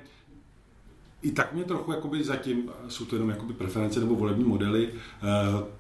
i 1.23 1.31
tak 1.31 1.53
mě 1.53 1.65
trochu 1.65 1.93
jakoby 1.93 2.25
zatím, 2.25 2.71
jsou 2.89 3.05
to 3.05 3.17
jenom 3.17 3.31
jakoby 3.31 3.53
preference 3.53 4.01
nebo 4.01 4.15
volební 4.15 4.45
modely, 4.45 4.89
eh, 4.93 5.29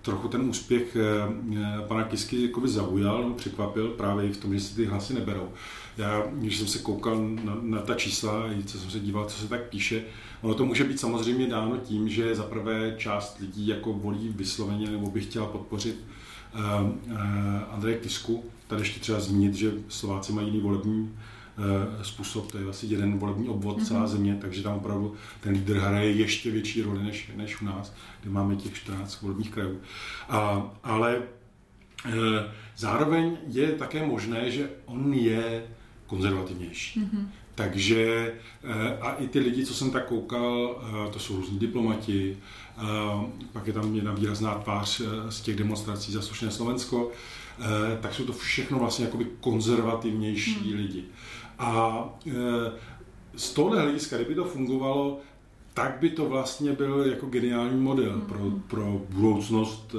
trochu 0.02 0.28
ten 0.28 0.40
úspěch 0.40 0.96
eh, 0.96 1.86
pana 1.88 2.04
Kisky 2.04 2.42
jakoby 2.42 2.68
zaujal, 2.68 3.22
nebo 3.22 3.34
překvapil 3.34 3.88
právě 3.88 4.32
v 4.32 4.36
tom, 4.36 4.54
že 4.54 4.60
si 4.60 4.74
ty 4.74 4.84
hlasy 4.84 5.14
neberou. 5.14 5.48
Já, 5.96 6.22
když 6.32 6.58
jsem 6.58 6.66
se 6.66 6.78
koukal 6.78 7.28
na, 7.44 7.56
na 7.60 7.78
ta 7.78 7.94
čísla, 7.94 8.44
co 8.66 8.78
jsem 8.78 8.90
se 8.90 9.00
díval, 9.00 9.24
co 9.24 9.38
se 9.38 9.48
tak 9.48 9.68
píše, 9.68 10.04
ono 10.42 10.54
to 10.54 10.64
může 10.64 10.84
být 10.84 11.00
samozřejmě 11.00 11.46
dáno 11.46 11.76
tím, 11.76 12.08
že 12.08 12.34
za 12.34 12.42
prvé 12.42 12.94
část 12.98 13.38
lidí 13.40 13.66
jako 13.66 13.92
volí 13.92 14.28
vysloveně 14.28 14.90
nebo 14.90 15.10
by 15.10 15.20
chtěla 15.20 15.46
podpořit 15.46 16.04
uh, 16.54 16.60
uh, 16.90 17.18
Andreje 17.70 17.98
Kisku. 17.98 18.44
Tady 18.66 18.82
ještě 18.82 19.00
třeba 19.00 19.20
zmínit, 19.20 19.54
že 19.54 19.72
Slováci 19.88 20.32
mají 20.32 20.46
jiný 20.46 20.60
volební 20.60 21.10
Eh, 21.58 22.04
způsob, 22.04 22.52
to 22.52 22.58
je 22.58 22.64
vlastně 22.64 22.88
jeden 22.88 23.18
volební 23.18 23.48
obvod 23.48 23.78
mm-hmm. 23.78 23.84
celá 23.84 24.06
země, 24.06 24.38
takže 24.40 24.62
tam 24.62 24.76
opravdu 24.76 25.14
ten 25.40 25.52
lídr 25.52 25.76
hraje 25.76 26.12
ještě 26.12 26.50
větší 26.50 26.82
roli 26.82 27.02
než, 27.02 27.30
než 27.36 27.60
u 27.62 27.64
nás, 27.64 27.94
kde 28.20 28.30
máme 28.30 28.56
těch 28.56 28.74
14 28.74 29.22
volebních 29.22 29.50
krajů. 29.50 29.80
A, 30.28 30.70
ale 30.82 31.16
e, 31.16 31.22
zároveň 32.76 33.36
je 33.46 33.72
také 33.72 34.06
možné, 34.06 34.50
že 34.50 34.70
on 34.84 35.14
je 35.14 35.64
konzervativnější. 36.06 37.00
Mm-hmm. 37.00 37.26
Takže 37.54 38.32
eh, 38.64 38.98
a 39.00 39.12
i 39.14 39.28
ty 39.28 39.38
lidi, 39.38 39.66
co 39.66 39.74
jsem 39.74 39.90
tak 39.90 40.06
koukal, 40.06 40.82
to 41.12 41.18
jsou 41.18 41.36
různí 41.36 41.58
diplomati, 41.58 42.38
pak 43.52 43.66
je 43.66 43.72
tam 43.72 43.94
jedna 43.94 44.12
výrazná 44.12 44.54
tvář 44.54 45.02
z 45.28 45.40
těch 45.40 45.56
demonstrací 45.56 46.12
za 46.12 46.22
slušné 46.22 46.50
Slovensko, 46.50 47.10
tak 48.00 48.14
jsou 48.14 48.24
to 48.24 48.32
všechno 48.32 48.78
vlastně 48.78 49.04
jakoby 49.04 49.26
konzervativnější 49.40 50.70
hmm. 50.70 50.76
lidi. 50.76 51.04
A 51.58 52.04
z 53.36 53.52
tohohle 53.52 53.80
hlediska, 53.80 54.16
kdyby 54.16 54.34
to 54.34 54.44
fungovalo, 54.44 55.20
tak 55.74 55.96
by 56.00 56.10
to 56.10 56.28
vlastně 56.28 56.72
byl 56.72 57.04
jako 57.06 57.26
geniální 57.26 57.80
model 57.80 58.20
pro, 58.20 58.38
mm-hmm. 58.38 58.60
pro 58.60 59.00
budoucnost 59.08 59.94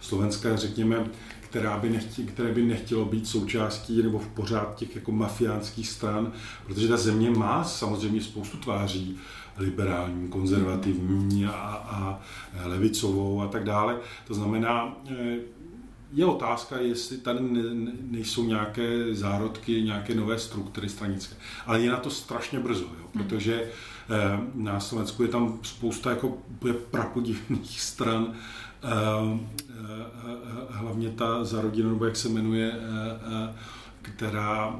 Slovenska, 0.00 0.56
řekněme, 0.56 1.06
která 1.54 1.76
by 1.76 1.90
nechtě, 1.90 2.22
které 2.22 2.52
by 2.52 2.62
nechtělo 2.62 3.04
být 3.04 3.28
součástí 3.28 4.02
nebo 4.02 4.18
v 4.18 4.28
pořád 4.28 4.74
těch 4.74 4.96
jako 4.96 5.12
mafiánských 5.12 5.88
stran, 5.88 6.32
protože 6.66 6.88
ta 6.88 6.96
země 6.96 7.30
má 7.30 7.64
samozřejmě 7.64 8.20
spoustu 8.20 8.56
tváří, 8.56 9.16
liberální, 9.56 10.28
konzervativní 10.28 11.46
a, 11.46 11.50
a 11.52 12.20
levicovou 12.64 13.42
a 13.42 13.48
tak 13.48 13.64
dále. 13.64 13.96
To 14.26 14.34
znamená, 14.34 14.96
e, 15.10 15.36
je 16.14 16.24
otázka, 16.24 16.76
jestli 16.78 17.16
tady 17.16 17.40
ne, 17.40 17.92
nejsou 18.00 18.44
nějaké 18.44 19.14
zárodky, 19.14 19.82
nějaké 19.82 20.14
nové 20.14 20.38
struktury 20.38 20.88
stranické. 20.88 21.36
Ale 21.66 21.80
je 21.80 21.90
na 21.90 21.96
to 21.96 22.10
strašně 22.10 22.58
brzo, 22.60 22.84
jo, 22.84 23.08
hmm. 23.14 23.24
protože 23.24 23.62
eh, 23.62 23.68
na 24.54 24.80
Slovensku 24.80 25.22
je 25.22 25.28
tam 25.28 25.58
spousta 25.62 26.10
jako 26.10 26.38
prapodivných 26.90 27.80
stran, 27.80 28.32
eh, 28.32 28.36
eh, 28.36 28.63
hlavně 30.70 31.10
ta 31.10 31.44
za 31.44 31.60
rodinu, 31.60 31.88
nebo 31.88 32.04
jak 32.04 32.16
se 32.16 32.28
jmenuje, 32.28 32.72
která 34.02 34.76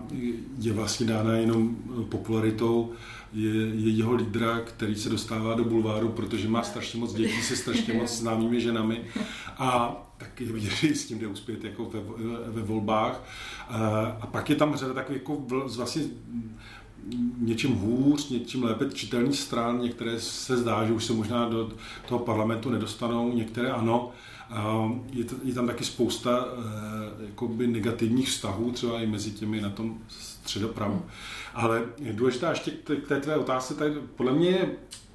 je 0.59 0.73
vlastně 0.73 1.07
dána 1.07 1.33
jenom 1.33 1.77
popularitou 2.09 2.93
je, 3.33 3.51
je 3.55 3.91
jeho 3.91 4.15
lídra, 4.15 4.61
který 4.61 4.95
se 4.95 5.09
dostává 5.09 5.55
do 5.55 5.65
bulváru, 5.65 6.09
protože 6.09 6.49
má 6.49 6.63
strašně 6.63 7.01
moc 7.01 7.15
dětí 7.15 7.43
se 7.43 7.57
strašně 7.57 7.95
moc 7.95 8.11
známými 8.19 8.61
ženami 8.61 9.01
a 9.59 9.97
tak 10.19 10.41
je 10.41 10.53
vidět, 10.53 10.71
že 10.71 10.95
s 10.95 11.07
tím 11.07 11.19
jde 11.19 11.27
uspět 11.27 11.65
jako 11.65 11.85
ve, 11.85 12.01
ve 12.51 12.63
volbách. 12.63 13.23
A 14.21 14.27
pak 14.27 14.51
je 14.51 14.57
tam 14.57 14.77
řada 14.77 14.95
takových 14.95 15.23
jako 15.23 15.45
vlastně 15.77 16.03
něčím 17.39 17.75
hůř, 17.75 18.29
něčím 18.29 18.63
lépe 18.63 18.91
čitelných 18.91 19.39
stran, 19.41 19.81
některé 19.81 20.21
se 20.21 20.57
zdá, 20.57 20.87
že 20.87 20.93
už 20.93 21.05
se 21.05 21.13
možná 21.13 21.49
do 21.49 21.73
toho 22.09 22.19
parlamentu 22.19 22.71
nedostanou, 22.71 23.33
některé 23.33 23.71
ano. 23.71 24.11
Je, 25.45 25.55
tam 25.55 25.67
taky 25.67 25.85
spousta 25.85 26.45
eh, 26.49 27.25
jakoby 27.27 27.67
negativních 27.67 28.29
vztahů, 28.29 28.73
třeba 28.73 29.01
i 29.01 29.07
mezi 29.07 29.31
těmi 29.31 29.61
na 29.61 29.71
tom 29.71 29.99
středopravu. 30.09 31.07
Ale 31.55 31.83
důležitá 32.13 32.51
ještě 32.51 32.71
k 32.71 33.09
té 33.09 33.21
tvé 33.21 33.37
otázce, 33.37 33.75
tak 33.75 33.93
podle 34.17 34.33
mě 34.33 34.51
je, 34.51 34.71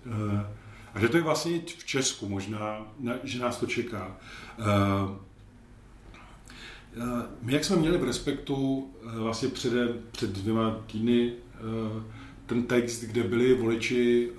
eh, 0.06 0.46
a 0.94 1.00
že 1.00 1.10
to 1.10 1.18
je 1.18 1.24
vlastně 1.24 1.62
v 1.78 1.86
Česku 1.86 2.30
možná, 2.30 2.88
že 3.24 3.40
nás 3.40 3.58
to 3.58 3.66
čeká. 3.66 4.18
Eh, 4.60 5.30
my, 7.42 7.54
jak 7.54 7.66
jsme 7.66 7.76
měli 7.76 7.98
v 7.98 8.04
Respektu 8.04 8.90
vlastně 9.04 9.50
před, 9.50 9.74
před 10.12 10.30
dvěma 10.30 10.76
týdny 10.88 11.34
ten 12.46 12.64
text, 12.64 13.04
kde 13.04 13.24
byli 13.24 13.54
voliči 13.54 14.32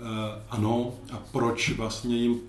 ano 0.50 0.94
a 1.12 1.16
proč 1.32 1.70
vlastně 1.76 2.16
jim 2.16 2.40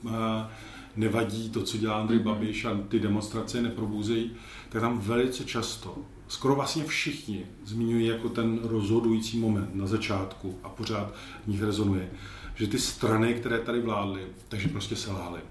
nevadí 0.96 1.50
to, 1.50 1.64
co 1.64 1.78
dělá 1.78 1.96
Andrej 1.96 2.20
mhm. 2.20 2.28
Babiš 2.28 2.66
a 2.66 2.80
ty 2.88 3.00
demonstrace 3.00 3.62
neprobouzejí, 3.62 4.32
tak 4.70 4.82
tam 4.82 5.00
velice 5.00 5.46
často, 5.46 5.98
skoro 6.28 6.56
vlastně 6.56 6.84
všichni 6.84 7.46
zmiňují 7.66 8.08
jako 8.08 8.30
ten 8.30 8.60
rozhodující 8.64 9.40
moment 9.40 9.76
na 9.76 9.88
začátku 9.88 10.60
a 10.64 10.70
pořád 10.70 11.14
v 11.46 11.48
nich 11.48 11.64
rezonuje, 11.64 12.12
že 12.56 12.68
ty 12.68 12.80
strany, 12.80 13.34
které 13.34 13.60
tady 13.60 13.82
vládly, 13.82 14.28
takže 14.48 14.68
prostě 14.68 14.96
selhaly. 14.96 15.42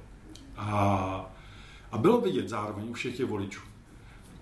A, 0.57 1.35
a 1.93 1.99
bylo 1.99 2.21
vidět 2.21 2.49
zároveň 2.49 2.89
u 2.89 2.93
všech 2.93 3.17
těch 3.17 3.27
voličů. 3.27 3.61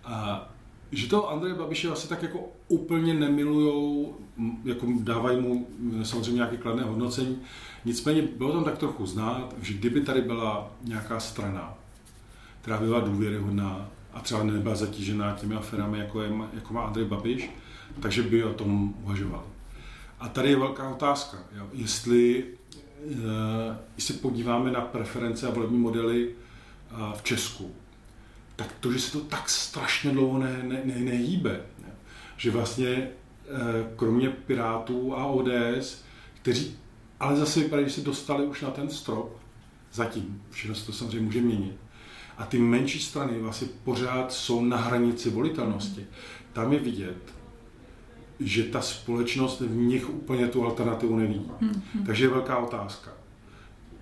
A, 0.04 0.48
že 0.92 1.08
to 1.08 1.30
Andreje 1.30 1.54
Babiše 1.54 1.88
asi 1.88 2.08
tak 2.08 2.22
jako 2.22 2.52
úplně 2.68 3.14
nemilujou, 3.14 4.16
jako 4.64 4.86
dávají 5.00 5.40
mu 5.40 5.66
samozřejmě 6.02 6.34
nějaké 6.34 6.56
kladné 6.56 6.82
hodnocení, 6.82 7.38
Nicméně 7.84 8.22
bylo 8.22 8.52
tam 8.52 8.64
tak 8.64 8.78
trochu 8.78 9.06
znát, 9.06 9.54
že 9.62 9.74
kdyby 9.74 10.00
tady 10.00 10.20
byla 10.20 10.70
nějaká 10.82 11.20
strana, 11.20 11.74
která 12.60 12.78
byla 12.78 13.00
důvěryhodná 13.00 13.90
a 14.12 14.20
třeba 14.20 14.42
nebyla 14.42 14.74
zatížená 14.74 15.36
těmi 15.36 15.54
aferami, 15.54 15.98
jako, 15.98 16.22
je, 16.22 16.30
jako 16.54 16.74
má 16.74 16.82
Andrej 16.82 17.04
Babiš, 17.04 17.50
takže 18.00 18.22
by 18.22 18.44
o 18.44 18.54
tom 18.54 18.94
uvažovali. 19.02 19.46
A 20.20 20.28
tady 20.28 20.50
je 20.50 20.56
velká 20.56 20.88
otázka, 20.88 21.38
jo. 21.56 21.66
jestli 21.72 22.44
když 23.94 24.04
se 24.04 24.12
podíváme 24.12 24.70
na 24.70 24.80
preference 24.80 25.46
a 25.46 25.50
volební 25.50 25.78
modely 25.78 26.34
v 27.14 27.22
Česku, 27.22 27.74
tak 28.56 28.72
to, 28.80 28.92
že 28.92 29.00
se 29.00 29.12
to 29.12 29.20
tak 29.20 29.48
strašně 29.48 30.10
dlouho 30.10 30.38
ne, 30.38 30.62
ne, 30.62 30.82
ne, 30.84 30.98
nehýbe, 30.98 31.60
ne? 31.77 31.77
Že 32.38 32.50
vlastně 32.50 32.88
e, 32.88 33.10
kromě 33.96 34.28
Pirátů 34.28 35.14
a 35.14 35.26
ODS, 35.26 36.04
kteří 36.42 36.76
ale 37.20 37.36
zase 37.36 37.60
vypadá, 37.60 37.82
že 37.82 37.90
se 37.90 38.00
dostali 38.00 38.46
už 38.46 38.62
na 38.62 38.70
ten 38.70 38.90
strop, 38.90 39.36
zatím, 39.92 40.42
všechno 40.50 40.74
se 40.74 40.86
to 40.86 40.92
samozřejmě 40.92 41.20
může 41.20 41.40
měnit. 41.40 41.76
A 42.38 42.46
ty 42.46 42.58
menší 42.58 42.98
strany 42.98 43.40
vlastně 43.40 43.68
pořád 43.84 44.32
jsou 44.32 44.64
na 44.64 44.76
hranici 44.76 45.30
volitelnosti. 45.30 46.06
Tam 46.52 46.72
je 46.72 46.78
vidět, 46.78 47.34
že 48.40 48.64
ta 48.64 48.80
společnost 48.80 49.60
v 49.60 49.76
nich 49.76 50.10
úplně 50.10 50.46
tu 50.46 50.64
alternativu 50.64 51.16
nevidí. 51.16 51.50
Mm-hmm. 51.60 52.06
Takže 52.06 52.24
je 52.24 52.28
velká 52.28 52.58
otázka. 52.58 53.10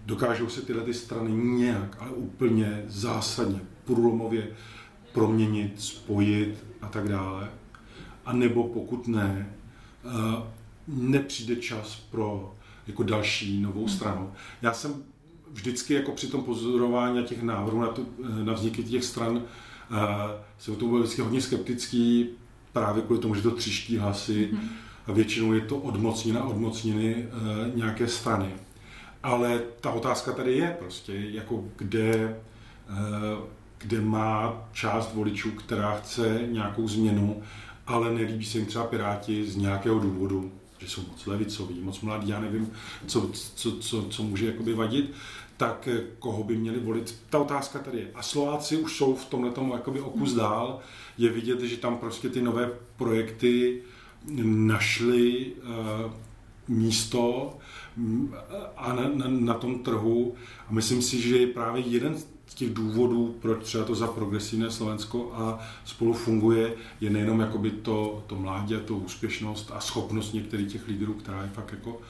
Dokážou 0.07 0.49
se 0.49 0.63
tyhle 0.63 0.83
ty 0.83 0.95
strany 0.95 1.31
nějak, 1.33 1.97
ale 2.01 2.11
úplně 2.11 2.85
zásadně, 2.87 3.61
průlomově 3.85 4.49
proměnit, 5.13 5.81
spojit 5.81 6.65
a 6.81 6.89
tak 6.89 7.09
dále. 7.09 7.51
A 8.27 8.33
nebo 8.33 8.65
pokud 8.65 9.09
ne, 9.09 9.57
eh, 10.05 10.43
nepřijde 10.89 11.57
čas 11.57 11.97
pro 12.11 12.55
jako 12.87 13.03
další 13.03 13.61
novou 13.61 13.89
stranu. 13.89 14.33
Já 14.63 14.73
jsem 14.73 15.03
vždycky 15.53 15.95
jako 15.95 16.13
při 16.13 16.27
tom 16.27 16.43
pozorování 16.43 17.25
těch 17.25 17.43
návrhů 17.43 17.81
na, 17.81 17.89
tu, 17.89 18.09
na 18.45 18.53
vzniky 18.53 18.85
těch 18.85 19.05
stran 19.05 19.37
uh, 19.37 19.43
jsem 20.59 20.75
o 20.75 20.77
tom 20.77 20.91
byl 20.91 20.99
vždycky 20.99 21.23
hodně 21.23 21.41
skeptický, 21.41 22.29
právě 22.73 23.03
kvůli 23.03 23.21
tomu, 23.21 23.35
že 23.35 23.43
to 23.43 23.51
třiští 23.51 23.97
hlasy 23.97 24.49
mm. 24.53 24.69
a 25.07 25.13
většinou 25.13 25.53
je 25.53 25.61
to 25.61 25.77
odmocnina 25.77 26.45
odmocniny 26.45 27.29
nějaké 27.75 28.09
strany. 28.09 28.55
Ale 29.23 29.63
ta 29.81 29.91
otázka 29.91 30.33
tady 30.33 30.57
je 30.57 30.77
prostě, 30.79 31.13
jako 31.15 31.65
kde, 31.77 32.41
kde 33.79 34.01
má 34.01 34.65
část 34.73 35.15
voličů, 35.15 35.51
která 35.51 35.97
chce 35.97 36.41
nějakou 36.51 36.89
změnu, 36.89 37.43
ale 37.87 38.15
nelíbí 38.15 38.45
se 38.45 38.59
jim 38.59 38.67
třeba 38.67 38.85
Piráti 38.85 39.47
z 39.47 39.57
nějakého 39.57 39.99
důvodu 39.99 40.53
že 40.79 40.89
jsou 40.89 41.03
moc 41.09 41.27
levicoví, 41.27 41.81
moc 41.81 42.01
mladí, 42.01 42.29
já 42.29 42.41
nevím, 42.41 42.73
co, 43.07 43.31
co, 43.33 43.73
co, 43.79 44.03
co 44.03 44.23
může 44.23 44.47
jakoby 44.47 44.75
vadit, 44.75 45.13
tak 45.57 45.89
eh, 45.89 46.01
koho 46.19 46.45
by 46.45 46.57
měli 46.57 46.81
volit. 46.81 47.15
Ta 47.31 47.39
otázka 47.39 47.79
tady 47.79 47.99
je. 47.99 48.11
A 48.15 48.23
Slováci 48.23 48.77
už 48.77 48.97
jsou 48.97 49.15
v 49.15 49.25
tomhle 49.25 49.51
tomu 49.51 49.73
jakoby 49.73 50.01
okus 50.01 50.29
hmm. 50.29 50.39
dál. 50.39 50.81
Je 51.19 51.31
vidět, 51.31 51.61
že 51.61 51.77
tam 51.77 51.99
prostě 51.99 52.29
ty 52.29 52.43
nové 52.43 52.71
projekty 52.97 53.83
našly 54.45 55.53
uh, 55.53 56.13
místo 56.69 57.55
mm, 57.97 58.35
a 58.77 58.93
na, 58.93 59.09
na, 59.15 59.27
na 59.29 59.55
tom 59.55 59.79
trhu. 59.79 60.35
A 60.69 60.73
myslím 60.73 61.03
si, 61.03 61.21
že 61.21 61.37
je 61.37 61.47
právě 61.47 61.83
jeden 61.83 62.17
z 62.47 62.55
těch 62.55 62.75
důvodů, 62.75 63.37
proč 63.41 63.65
třeba 63.65 63.85
to 63.85 63.95
za 63.95 64.07
progresivné 64.07 64.71
Slovensko 64.71 65.33
a 65.35 65.59
spolu 65.85 66.13
funguje, 66.13 66.75
je 67.01 67.11
nejenom 67.11 67.41
jakoby 67.41 67.71
to, 67.71 68.25
to 68.27 68.37
mládí 68.37 68.75
a 68.75 68.81
to 68.81 68.95
úspěšnost 68.97 69.71
a 69.75 69.81
schopnost 69.81 70.33
některých 70.33 70.73
těch 70.73 70.89
lídrů, 70.89 71.15
která 71.15 71.43
je 71.43 71.49
fakt 71.49 71.73
jako 71.73 72.01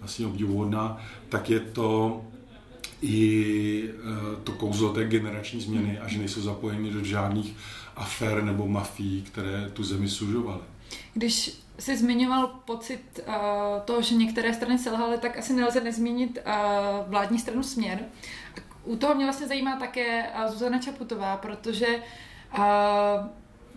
vlastně 0.00 0.26
obdivuhodná, 0.26 1.00
tak 1.28 1.50
je 1.50 1.60
to 1.60 2.22
i 3.02 3.90
e, 3.90 4.36
to 4.44 4.52
kouzlo 4.52 4.92
té 4.92 5.04
generační 5.04 5.60
změny 5.60 5.98
a 5.98 6.08
že 6.08 6.18
nejsou 6.18 6.40
zapojeni 6.40 6.90
do 6.90 7.04
žádných 7.04 7.56
afér 7.96 8.44
nebo 8.44 8.68
mafií, 8.68 9.22
které 9.22 9.70
tu 9.72 9.84
zemi 9.84 10.08
sužovaly. 10.08 10.62
Když 11.14 11.64
jsi 11.78 11.96
zmiňoval 11.96 12.46
pocit 12.46 13.20
uh, 13.26 13.34
toho, 13.84 14.02
že 14.02 14.14
některé 14.14 14.54
strany 14.54 14.78
selhaly, 14.78 15.18
tak 15.18 15.38
asi 15.38 15.52
nelze 15.52 15.80
nezmínit 15.80 16.38
uh, 16.46 16.52
vládní 17.10 17.38
stranu 17.38 17.62
Směr. 17.62 17.98
U 18.84 18.96
toho 18.96 19.14
mě 19.14 19.24
vlastně 19.24 19.46
zajímá 19.46 19.76
také 19.76 20.22
uh, 20.22 20.50
Zuzana 20.50 20.78
Čaputová, 20.78 21.36
protože 21.36 21.86
uh, 22.58 22.64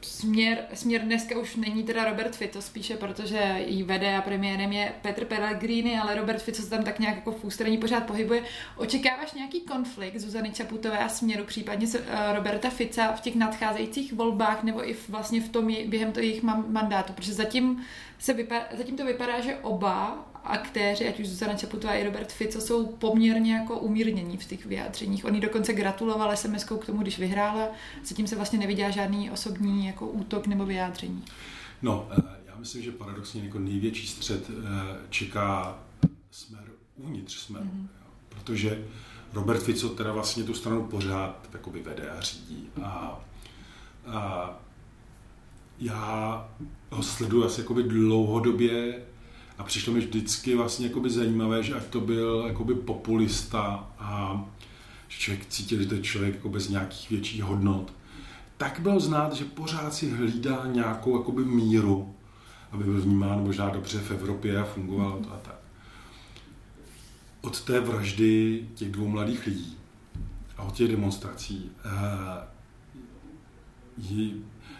Směr, 0.01 0.65
směr 0.73 1.01
dneska 1.01 1.39
už 1.39 1.55
není 1.55 1.83
teda 1.83 2.05
Robert 2.05 2.35
Fico 2.35 2.61
spíše, 2.61 2.97
protože 2.97 3.55
jí 3.65 3.83
vede 3.83 4.17
a 4.17 4.21
premiérem 4.21 4.71
je 4.71 4.93
Petr 5.01 5.25
Pellegrini, 5.25 5.99
ale 5.99 6.15
Robert 6.15 6.41
Fico 6.41 6.61
se 6.61 6.69
tam 6.69 6.83
tak 6.83 6.99
nějak 6.99 7.15
jako 7.15 7.31
v 7.31 7.43
ústraní 7.43 7.77
pořád 7.77 8.03
pohybuje. 8.03 8.43
Očekáváš 8.75 9.33
nějaký 9.33 9.61
konflikt 9.61 10.17
Zuzany 10.17 10.51
Čaputové 10.51 10.97
a 10.97 11.09
směru, 11.09 11.43
případně 11.43 11.87
eh, 11.95 12.33
Roberta 12.33 12.69
Fica 12.69 13.11
v 13.11 13.21
těch 13.21 13.35
nadcházejících 13.35 14.13
volbách 14.13 14.63
nebo 14.63 14.89
i 14.89 14.95
vlastně 15.09 15.41
v 15.41 15.49
tom 15.49 15.67
během 15.85 16.11
toho 16.11 16.23
jejich 16.23 16.43
mandátu? 16.43 17.13
Protože 17.13 17.33
zatím, 17.33 17.85
se 18.19 18.33
vypadá, 18.33 18.65
zatím 18.77 18.97
to 18.97 19.05
vypadá, 19.05 19.41
že 19.41 19.55
oba 19.55 20.26
aktéři, 20.47 21.07
ať 21.07 21.19
už 21.19 21.27
Zuzana 21.27 21.53
Čaputová 21.53 21.93
i 21.93 22.03
Robert 22.03 22.31
Fico, 22.31 22.61
jsou 22.61 22.87
poměrně 22.87 23.53
jako 23.53 23.79
umírnění 23.79 24.37
v 24.37 24.45
těch 24.45 24.65
vyjádřeních. 24.65 25.25
Oni 25.25 25.41
dokonce 25.41 25.73
gratulovali 25.73 26.37
sms 26.37 26.63
k 26.63 26.85
tomu, 26.85 27.01
když 27.01 27.19
vyhrála. 27.19 27.67
Zatím 28.03 28.27
se 28.27 28.35
vlastně 28.35 28.59
neviděl 28.59 28.91
žádný 28.91 29.31
osobní 29.31 29.87
jako 29.87 30.07
útok 30.07 30.47
nebo 30.47 30.65
vyjádření. 30.65 31.23
No, 31.81 32.09
eh, 32.11 32.21
já 32.47 32.55
myslím, 32.59 32.83
že 32.83 32.91
paradoxně 32.91 33.43
jako 33.43 33.59
největší 33.59 34.07
střed 34.07 34.49
eh, 34.49 34.53
čeká 35.09 35.79
smer 36.31 36.63
uvnitř 36.95 37.37
smeru. 37.37 37.65
Mm-hmm. 37.65 37.87
Protože 38.29 38.85
Robert 39.33 39.63
Fico 39.63 39.89
teda 39.89 40.11
vlastně 40.11 40.43
tu 40.43 40.53
stranu 40.53 40.83
pořád 40.83 41.49
jakoby 41.53 41.81
vede 41.81 42.09
a 42.09 42.21
řídí. 42.21 42.69
A, 42.83 43.21
a 44.07 44.59
já 45.79 46.49
ho 46.91 47.03
sleduji 47.03 47.45
asi 47.45 47.61
jakoby 47.61 47.83
dlouhodobě 47.83 49.01
a 49.57 49.63
přišlo 49.63 49.93
mi 49.93 49.99
vždycky 49.99 50.55
vlastně 50.55 50.87
jakoby 50.87 51.09
zajímavé, 51.09 51.63
že 51.63 51.73
ať 51.73 51.83
to 51.83 52.01
byl 52.01 52.43
jakoby 52.47 52.75
populista 52.75 53.89
a 53.99 54.43
že 55.07 55.17
člověk 55.17 55.45
cítil, 55.45 55.81
že 55.81 55.87
to 55.87 55.95
je 55.95 56.01
člověk 56.01 56.35
jako 56.35 56.49
bez 56.49 56.69
nějakých 56.69 57.09
větších 57.09 57.43
hodnot, 57.43 57.93
tak 58.57 58.79
bylo 58.79 58.99
znát, 58.99 59.33
že 59.33 59.45
pořád 59.45 59.93
si 59.93 60.09
hlídá 60.09 60.63
nějakou 60.65 61.17
jakoby 61.17 61.45
míru, 61.45 62.15
aby 62.71 62.83
byl 62.83 63.01
vnímán 63.01 63.43
možná 63.43 63.69
dobře 63.69 63.99
v 63.99 64.11
Evropě 64.11 64.59
a 64.59 64.63
fungoval 64.63 65.19
to 65.19 65.33
a 65.33 65.37
tak. 65.37 65.59
Od 67.41 67.61
té 67.61 67.79
vraždy 67.79 68.67
těch 68.75 68.91
dvou 68.91 69.07
mladých 69.07 69.45
lidí 69.45 69.77
a 70.57 70.63
od 70.63 70.73
těch 70.73 70.87
demonstrací 70.87 71.71
eh, 71.85 72.47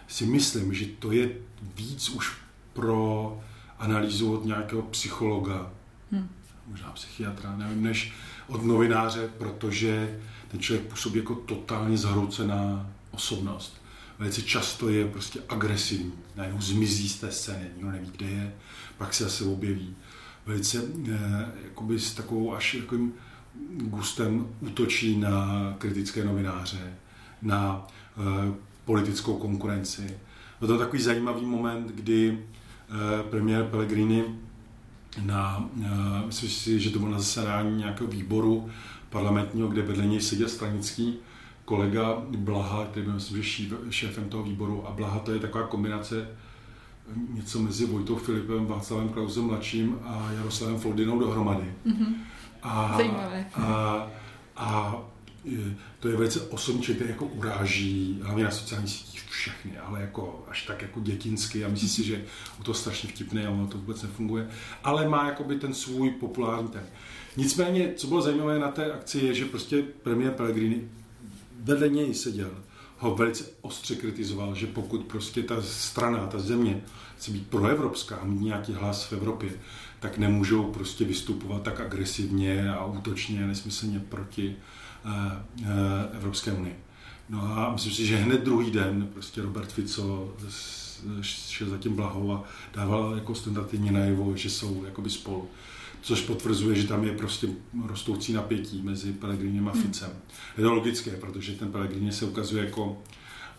si 0.08 0.26
myslím, 0.26 0.74
že 0.74 0.86
to 0.86 1.12
je 1.12 1.30
víc 1.76 2.08
už 2.08 2.36
pro 2.72 3.40
analýzu 3.78 4.34
od 4.34 4.44
nějakého 4.44 4.82
psychologa, 4.82 5.70
hmm. 6.12 6.28
možná 6.66 6.92
psychiatra, 6.92 7.56
nevím, 7.56 7.82
než 7.82 8.12
od 8.46 8.64
novináře, 8.64 9.30
protože 9.38 10.20
ten 10.48 10.60
člověk 10.60 10.88
působí 10.88 11.18
jako 11.18 11.34
totálně 11.34 11.96
zhroucená 11.96 12.90
osobnost. 13.10 13.82
Velice 14.18 14.42
často 14.42 14.88
je 14.88 15.08
prostě 15.08 15.40
agresivní, 15.48 16.12
najednou 16.36 16.60
zmizí 16.60 17.08
z 17.08 17.20
té 17.20 17.32
scény, 17.32 17.66
nikdo 17.74 17.90
neví, 17.90 18.10
kde 18.16 18.26
je, 18.26 18.54
pak 18.98 19.14
se 19.14 19.24
zase 19.24 19.44
objeví. 19.44 19.96
Velice 20.46 20.82
eh, 21.12 21.46
jakoby 21.64 22.00
s 22.00 22.14
takovou 22.14 22.54
až 22.54 22.74
jakým 22.74 23.12
gustem 23.70 24.48
útočí 24.60 25.16
na 25.16 25.74
kritické 25.78 26.24
novináře, 26.24 26.94
na 27.42 27.86
eh, 28.16 28.54
politickou 28.84 29.36
konkurenci. 29.36 30.18
Byl 30.58 30.68
to 30.68 30.78
takový 30.78 31.02
zajímavý 31.02 31.46
moment, 31.46 31.88
kdy 31.88 32.38
premiér 33.30 33.64
Pellegrini 33.64 34.24
na, 35.22 35.68
eh, 35.82 36.26
myslím 36.26 36.50
si, 36.50 36.80
že 36.80 36.90
to 36.90 36.98
bylo 36.98 37.10
na 37.10 37.18
zasedání 37.18 37.78
nějakého 37.78 38.10
výboru 38.10 38.70
parlamentního, 39.10 39.68
kde 39.68 39.82
vedle 39.82 40.06
něj 40.06 40.20
seděl 40.20 40.48
stranický 40.48 41.14
kolega 41.64 42.22
Blaha, 42.36 42.84
který 42.84 43.04
byl 43.04 43.14
myslím, 43.14 43.42
že 43.42 43.76
šéfem 43.90 44.28
toho 44.28 44.42
výboru 44.42 44.88
a 44.88 44.90
Blaha 44.90 45.18
to 45.18 45.32
je 45.32 45.38
taková 45.38 45.66
kombinace 45.66 46.28
něco 47.34 47.58
mezi 47.58 47.86
Vojtou 47.86 48.16
Filipem, 48.16 48.66
Václavem 48.66 49.08
Klausem 49.08 49.44
mladším 49.44 49.98
a 50.04 50.32
Jaroslavem 50.32 50.78
Foldinou 50.78 51.18
dohromady. 51.18 51.74
Mm-hmm. 51.86 52.14
A, 52.62 52.94
Zajímavé. 52.96 53.46
A, 53.54 54.06
a 54.56 54.98
to 56.00 56.08
je 56.08 56.16
velice 56.16 56.40
osobní 56.40 56.82
který 56.82 57.10
jako 57.10 57.26
uráží, 57.26 58.20
hlavně 58.22 58.44
na 58.44 58.50
sociálních 58.50 58.90
sítích 58.90 59.24
všechny, 59.30 59.78
ale 59.78 60.00
jako 60.00 60.44
až 60.48 60.66
tak 60.66 60.82
jako 60.82 61.00
dětinsky 61.00 61.64
a 61.64 61.68
myslí 61.68 61.88
si, 61.88 62.04
že 62.04 62.24
u 62.60 62.62
to 62.62 62.74
strašně 62.74 63.08
vtipné 63.08 63.46
a 63.46 63.50
ono 63.50 63.66
to 63.66 63.78
vůbec 63.78 64.02
nefunguje, 64.02 64.48
ale 64.84 65.08
má 65.08 65.26
jakoby 65.26 65.56
ten 65.56 65.74
svůj 65.74 66.10
populární 66.10 66.68
ten. 66.68 66.86
Nicméně, 67.36 67.92
co 67.96 68.06
bylo 68.06 68.22
zajímavé 68.22 68.58
na 68.58 68.70
té 68.70 68.92
akci, 68.92 69.18
je, 69.18 69.34
že 69.34 69.44
prostě 69.44 69.82
premiér 70.02 70.32
Pellegrini 70.32 70.88
vedle 71.60 71.88
něj 71.88 72.14
seděl, 72.14 72.50
ho 72.98 73.14
velice 73.14 73.44
ostře 73.60 73.94
kritizoval, 73.94 74.54
že 74.54 74.66
pokud 74.66 75.04
prostě 75.04 75.42
ta 75.42 75.62
strana, 75.62 76.26
ta 76.26 76.38
země 76.38 76.82
chce 77.16 77.30
být 77.30 77.46
proevropská, 77.46 78.24
mít 78.24 78.40
nějaký 78.40 78.72
hlas 78.72 79.04
v 79.04 79.12
Evropě, 79.12 79.50
tak 80.00 80.18
nemůžou 80.18 80.72
prostě 80.72 81.04
vystupovat 81.04 81.62
tak 81.62 81.80
agresivně 81.80 82.70
a 82.70 82.84
útočně, 82.84 83.46
nesmyslně 83.46 84.00
proti 84.00 84.56
Evropské 86.12 86.52
unie. 86.52 86.76
No 87.28 87.40
a 87.42 87.72
myslím 87.72 87.92
si, 87.92 88.06
že 88.06 88.16
hned 88.16 88.44
druhý 88.44 88.70
den 88.70 89.08
prostě 89.12 89.42
Robert 89.42 89.72
Fico 89.72 90.34
šel 91.22 91.68
za 91.68 91.78
tím 91.78 91.96
blahou 91.96 92.32
a 92.32 92.44
dával 92.74 93.14
jako 93.14 93.34
standardně 93.34 93.92
najevo, 93.92 94.36
že 94.36 94.50
jsou 94.50 94.84
jakoby 94.84 95.10
spolu. 95.10 95.48
Což 96.00 96.20
potvrzuje, 96.20 96.76
že 96.76 96.88
tam 96.88 97.04
je 97.04 97.12
prostě 97.12 97.48
rostoucí 97.86 98.32
napětí 98.32 98.82
mezi 98.82 99.12
Pelegrinem 99.12 99.68
a 99.68 99.72
hmm. 99.72 99.82
Ficem. 99.82 100.10
Je 100.58 100.64
to 100.64 100.74
logické, 100.74 101.10
protože 101.10 101.52
ten 101.52 101.72
Pellegrini 101.72 102.12
se 102.12 102.24
ukazuje 102.24 102.64
jako 102.64 103.02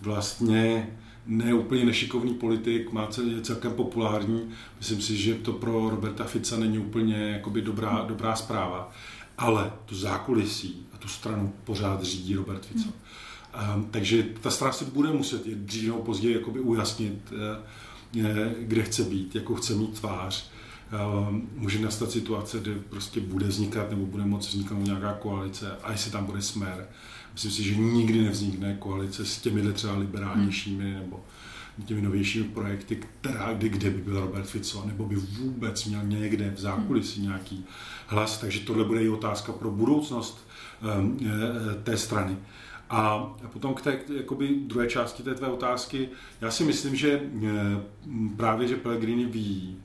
vlastně 0.02 0.90
ne 1.26 1.54
úplně 1.54 1.86
nešikovný 1.86 2.34
politik, 2.34 2.92
má 2.92 3.08
je 3.30 3.42
celkem 3.42 3.74
populární. 3.74 4.50
Myslím 4.78 5.02
si, 5.02 5.18
že 5.18 5.34
to 5.34 5.54
pro 5.54 5.90
Roberta 5.90 6.24
Fica 6.24 6.58
není 6.58 6.80
úplně 6.80 7.16
jakoby 7.16 7.62
dobrá, 7.62 8.06
dobrá 8.08 8.36
zpráva. 8.36 8.92
Ale 9.38 9.74
to 9.86 9.96
zákulisí 9.96 10.86
tu 11.00 11.08
stranu 11.08 11.54
pořád 11.64 12.04
řídí 12.04 12.36
Robert 12.36 12.66
Fico. 12.66 12.90
Hmm. 13.54 13.76
Um, 13.76 13.86
takže 13.92 14.24
ta 14.42 14.52
strana 14.52 14.74
si 14.74 14.86
bude 14.86 15.10
muset 15.14 15.48
dřív 15.48 15.88
nebo 15.88 16.00
později 16.00 16.36
jakoby 16.36 16.60
ujasnit, 16.60 17.32
uh, 17.32 18.28
kde 18.60 18.84
chce 18.84 19.04
být, 19.04 19.36
jakou 19.36 19.56
chce 19.56 19.74
mít 19.74 20.00
tvář. 20.00 20.50
Um, 21.28 21.50
může 21.56 21.80
nastat 21.80 22.12
situace, 22.12 22.60
kde 22.60 22.76
prostě 22.76 23.20
bude 23.20 23.48
vznikat 23.48 23.90
nebo 23.90 24.06
bude 24.06 24.26
moct 24.26 24.48
vzniknout 24.48 24.86
nějaká 24.86 25.14
koalice 25.14 25.72
a 25.84 25.92
jestli 25.92 26.12
tam 26.12 26.26
bude 26.26 26.42
smer. 26.42 26.88
Myslím 27.40 27.52
si, 27.52 27.64
že 27.64 27.76
nikdy 27.76 28.22
nevznikne 28.22 28.76
koalice 28.80 29.26
s 29.26 29.38
těmi 29.38 29.74
třeba 29.74 29.98
liberálnějšími 29.98 30.84
hmm. 30.84 30.94
nebo 30.94 31.24
těmi 31.86 32.02
novějšími 32.02 32.46
projekty, 32.46 32.96
která, 32.96 33.54
kdy, 33.54 33.70
kde 33.70 33.90
by 33.90 34.02
byl 34.02 34.20
Robert 34.20 34.46
Fico, 34.46 34.84
nebo 34.86 35.06
by 35.06 35.16
vůbec 35.16 35.86
měl 35.86 36.04
někde 36.04 36.54
v 36.56 36.60
zákulisí 36.60 37.20
hmm. 37.20 37.30
nějaký 37.30 37.66
hlas. 38.08 38.38
Takže 38.38 38.60
tohle 38.60 38.84
bude 38.84 39.04
i 39.04 39.10
otázka 39.10 39.52
pro 39.52 39.72
budoucnost 39.72 40.48
um, 41.00 41.20
té 41.84 41.98
strany. 41.98 42.38
A 42.90 43.20
potom 43.54 43.74
k 43.74 43.82
té 43.82 44.00
jakoby, 44.18 44.56
druhé 44.66 44.88
části 44.88 45.24
té 45.24 45.36
tvé 45.36 45.48
otázky, 45.48 46.10
já 46.42 46.52
si 46.52 46.64
myslím, 46.64 46.96
že 46.96 47.22
eh, 47.44 47.50
právě, 48.38 48.68
že 48.68 48.76
Pellegrini 48.76 49.26
ví, 49.26 49.78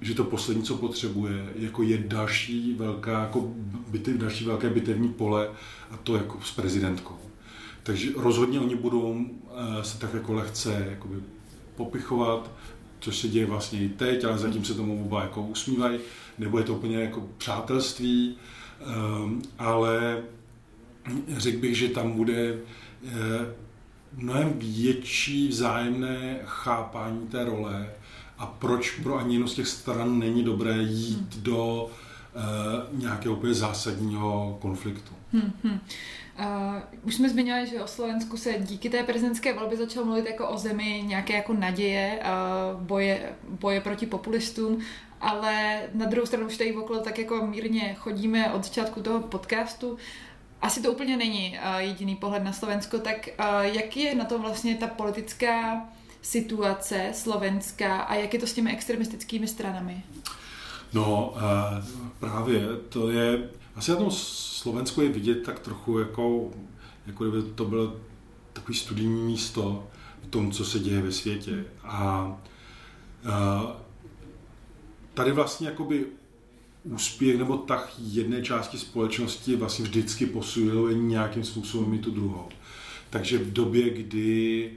že 0.00 0.14
to 0.14 0.24
poslední, 0.24 0.62
co 0.62 0.76
potřebuje, 0.76 1.52
jako 1.56 1.82
je 1.82 1.98
další, 1.98 2.74
velká, 2.74 3.20
jako 3.20 3.52
bitev, 3.88 4.16
další 4.16 4.44
velké 4.44 4.70
bitevní 4.70 5.08
pole 5.08 5.48
a 5.90 5.96
to 5.96 6.16
jako 6.16 6.40
s 6.42 6.50
prezidentkou. 6.50 7.18
Takže 7.82 8.10
rozhodně 8.16 8.60
oni 8.60 8.76
budou 8.76 9.24
eh, 9.56 9.84
se 9.84 9.98
tak 9.98 10.14
jako 10.14 10.32
lehce 10.32 10.86
jakoby, 10.90 11.16
popichovat, 11.76 12.50
což 13.00 13.18
se 13.18 13.28
děje 13.28 13.46
vlastně 13.46 13.84
i 13.84 13.88
teď, 13.88 14.24
ale 14.24 14.38
zatím 14.38 14.64
se 14.64 14.74
tomu 14.74 15.04
oba 15.04 15.22
jako 15.22 15.42
usmívají, 15.42 15.98
nebo 16.38 16.58
je 16.58 16.64
to 16.64 16.74
úplně 16.74 16.96
jako 16.96 17.28
přátelství, 17.38 18.36
um, 19.22 19.42
ale 19.58 20.22
řekl 21.28 21.58
bych, 21.58 21.76
že 21.76 21.88
tam 21.88 22.12
bude 22.12 22.52
uh, 22.52 23.10
mnohem 24.12 24.52
větší 24.58 25.48
vzájemné 25.48 26.40
chápání 26.44 27.26
té 27.26 27.44
role 27.44 27.90
a 28.38 28.46
proč 28.46 28.90
pro 28.90 29.18
ani 29.18 29.34
jednu 29.34 29.48
z 29.48 29.54
těch 29.54 29.68
stran 29.68 30.18
není 30.18 30.44
dobré 30.44 30.76
jít 30.76 31.34
hmm. 31.34 31.42
do 31.42 31.84
uh, 31.84 33.00
nějakého 33.00 33.34
úplně 33.34 33.54
zásadního 33.54 34.58
konfliktu. 34.60 35.12
Hmm, 35.32 35.52
hmm. 35.64 35.80
Uh, 36.38 36.46
už 37.02 37.14
jsme 37.14 37.28
zmiňovali, 37.28 37.66
že 37.66 37.82
o 37.82 37.86
Slovensku 37.86 38.36
se 38.36 38.54
díky 38.58 38.90
té 38.90 39.02
prezidentské 39.02 39.52
volbě 39.52 39.78
začalo 39.78 40.06
mluvit 40.06 40.26
jako 40.26 40.48
o 40.48 40.58
zemi 40.58 41.04
nějaké 41.06 41.32
jako 41.32 41.52
naděje, 41.52 42.20
uh, 42.74 42.80
boje, 42.80 43.32
boje 43.48 43.80
proti 43.80 44.06
populistům, 44.06 44.80
ale 45.20 45.80
na 45.94 46.06
druhou 46.06 46.26
stranu 46.26 46.46
už 46.46 46.56
tady 46.56 46.76
okolo 46.76 47.00
tak 47.00 47.18
jako 47.18 47.46
mírně 47.46 47.94
chodíme 47.98 48.52
od 48.52 48.64
začátku 48.64 49.02
toho 49.02 49.20
podcastu. 49.20 49.96
Asi 50.62 50.82
to 50.82 50.92
úplně 50.92 51.16
není 51.16 51.58
uh, 51.58 51.78
jediný 51.78 52.16
pohled 52.16 52.44
na 52.44 52.52
Slovensko, 52.52 52.98
tak 52.98 53.28
uh, 53.38 53.44
jak 53.60 53.96
je 53.96 54.14
na 54.14 54.24
to 54.24 54.38
vlastně 54.38 54.74
ta 54.74 54.86
politická 54.86 55.82
situace 56.30 57.10
slovenská 57.14 58.00
a 58.00 58.14
jak 58.14 58.34
je 58.34 58.40
to 58.40 58.46
s 58.46 58.52
těmi 58.52 58.72
extremistickými 58.72 59.48
stranami? 59.48 60.02
No, 60.92 61.34
uh, 61.36 61.40
právě 62.20 62.68
to 62.88 63.10
je, 63.10 63.48
asi 63.76 63.90
na 63.90 63.96
tom 63.96 64.10
Slovensku 64.10 65.00
je 65.00 65.08
vidět 65.08 65.42
tak 65.42 65.58
trochu 65.58 65.98
jako, 65.98 66.50
jako 67.06 67.24
kdyby 67.24 67.50
to 67.54 67.64
bylo 67.64 67.96
takový 68.52 68.78
studijní 68.78 69.22
místo 69.22 69.88
v 70.22 70.26
tom, 70.26 70.52
co 70.52 70.64
se 70.64 70.78
děje 70.78 71.02
ve 71.02 71.12
světě. 71.12 71.64
A 71.82 72.26
uh, 73.24 73.70
tady 75.14 75.32
vlastně 75.32 75.68
jakoby 75.68 76.06
úspěch 76.84 77.38
nebo 77.38 77.56
tak 77.56 77.94
jedné 77.98 78.42
části 78.42 78.78
společnosti 78.78 79.56
vlastně 79.56 79.84
vždycky 79.84 80.26
posiluje 80.26 80.98
nějakým 80.98 81.44
způsobem 81.44 81.94
i 81.94 81.98
tu 81.98 82.10
druhou. 82.10 82.48
Takže 83.10 83.38
v 83.38 83.52
době, 83.52 83.90
kdy 83.90 84.70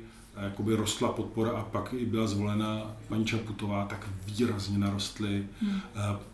jakoby 0.43 0.75
rostla 0.75 1.11
podpora 1.11 1.51
a 1.51 1.63
pak 1.63 1.93
i 1.93 2.05
byla 2.05 2.27
zvolena 2.27 2.95
paní 3.07 3.25
Čaputová, 3.25 3.85
tak 3.85 4.09
výrazně 4.25 4.77
narostly 4.77 5.45
hmm. 5.61 5.81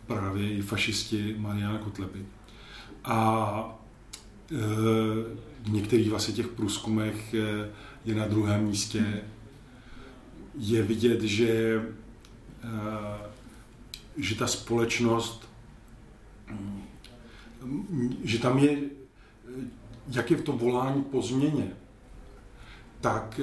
právě 0.06 0.52
i 0.52 0.62
fašisti 0.62 1.34
Mariana 1.38 1.78
Kotleby. 1.78 2.26
A 3.04 3.78
e, 4.50 4.56
v 5.62 5.72
některých 5.72 6.10
vlastně 6.10 6.34
těch 6.34 6.48
průzkumech 6.48 7.34
je, 8.04 8.14
na 8.14 8.28
druhém 8.28 8.64
místě. 8.64 9.22
Je 10.58 10.82
vidět, 10.82 11.22
že, 11.22 11.82
e, 12.62 12.78
že 14.16 14.34
ta 14.34 14.46
společnost, 14.46 15.48
že 18.24 18.38
tam 18.38 18.58
je, 18.58 18.78
jak 20.08 20.30
je 20.30 20.36
v 20.36 20.42
tom 20.42 20.58
volání 20.58 21.02
po 21.02 21.22
změně, 21.22 21.70
tak 23.00 23.40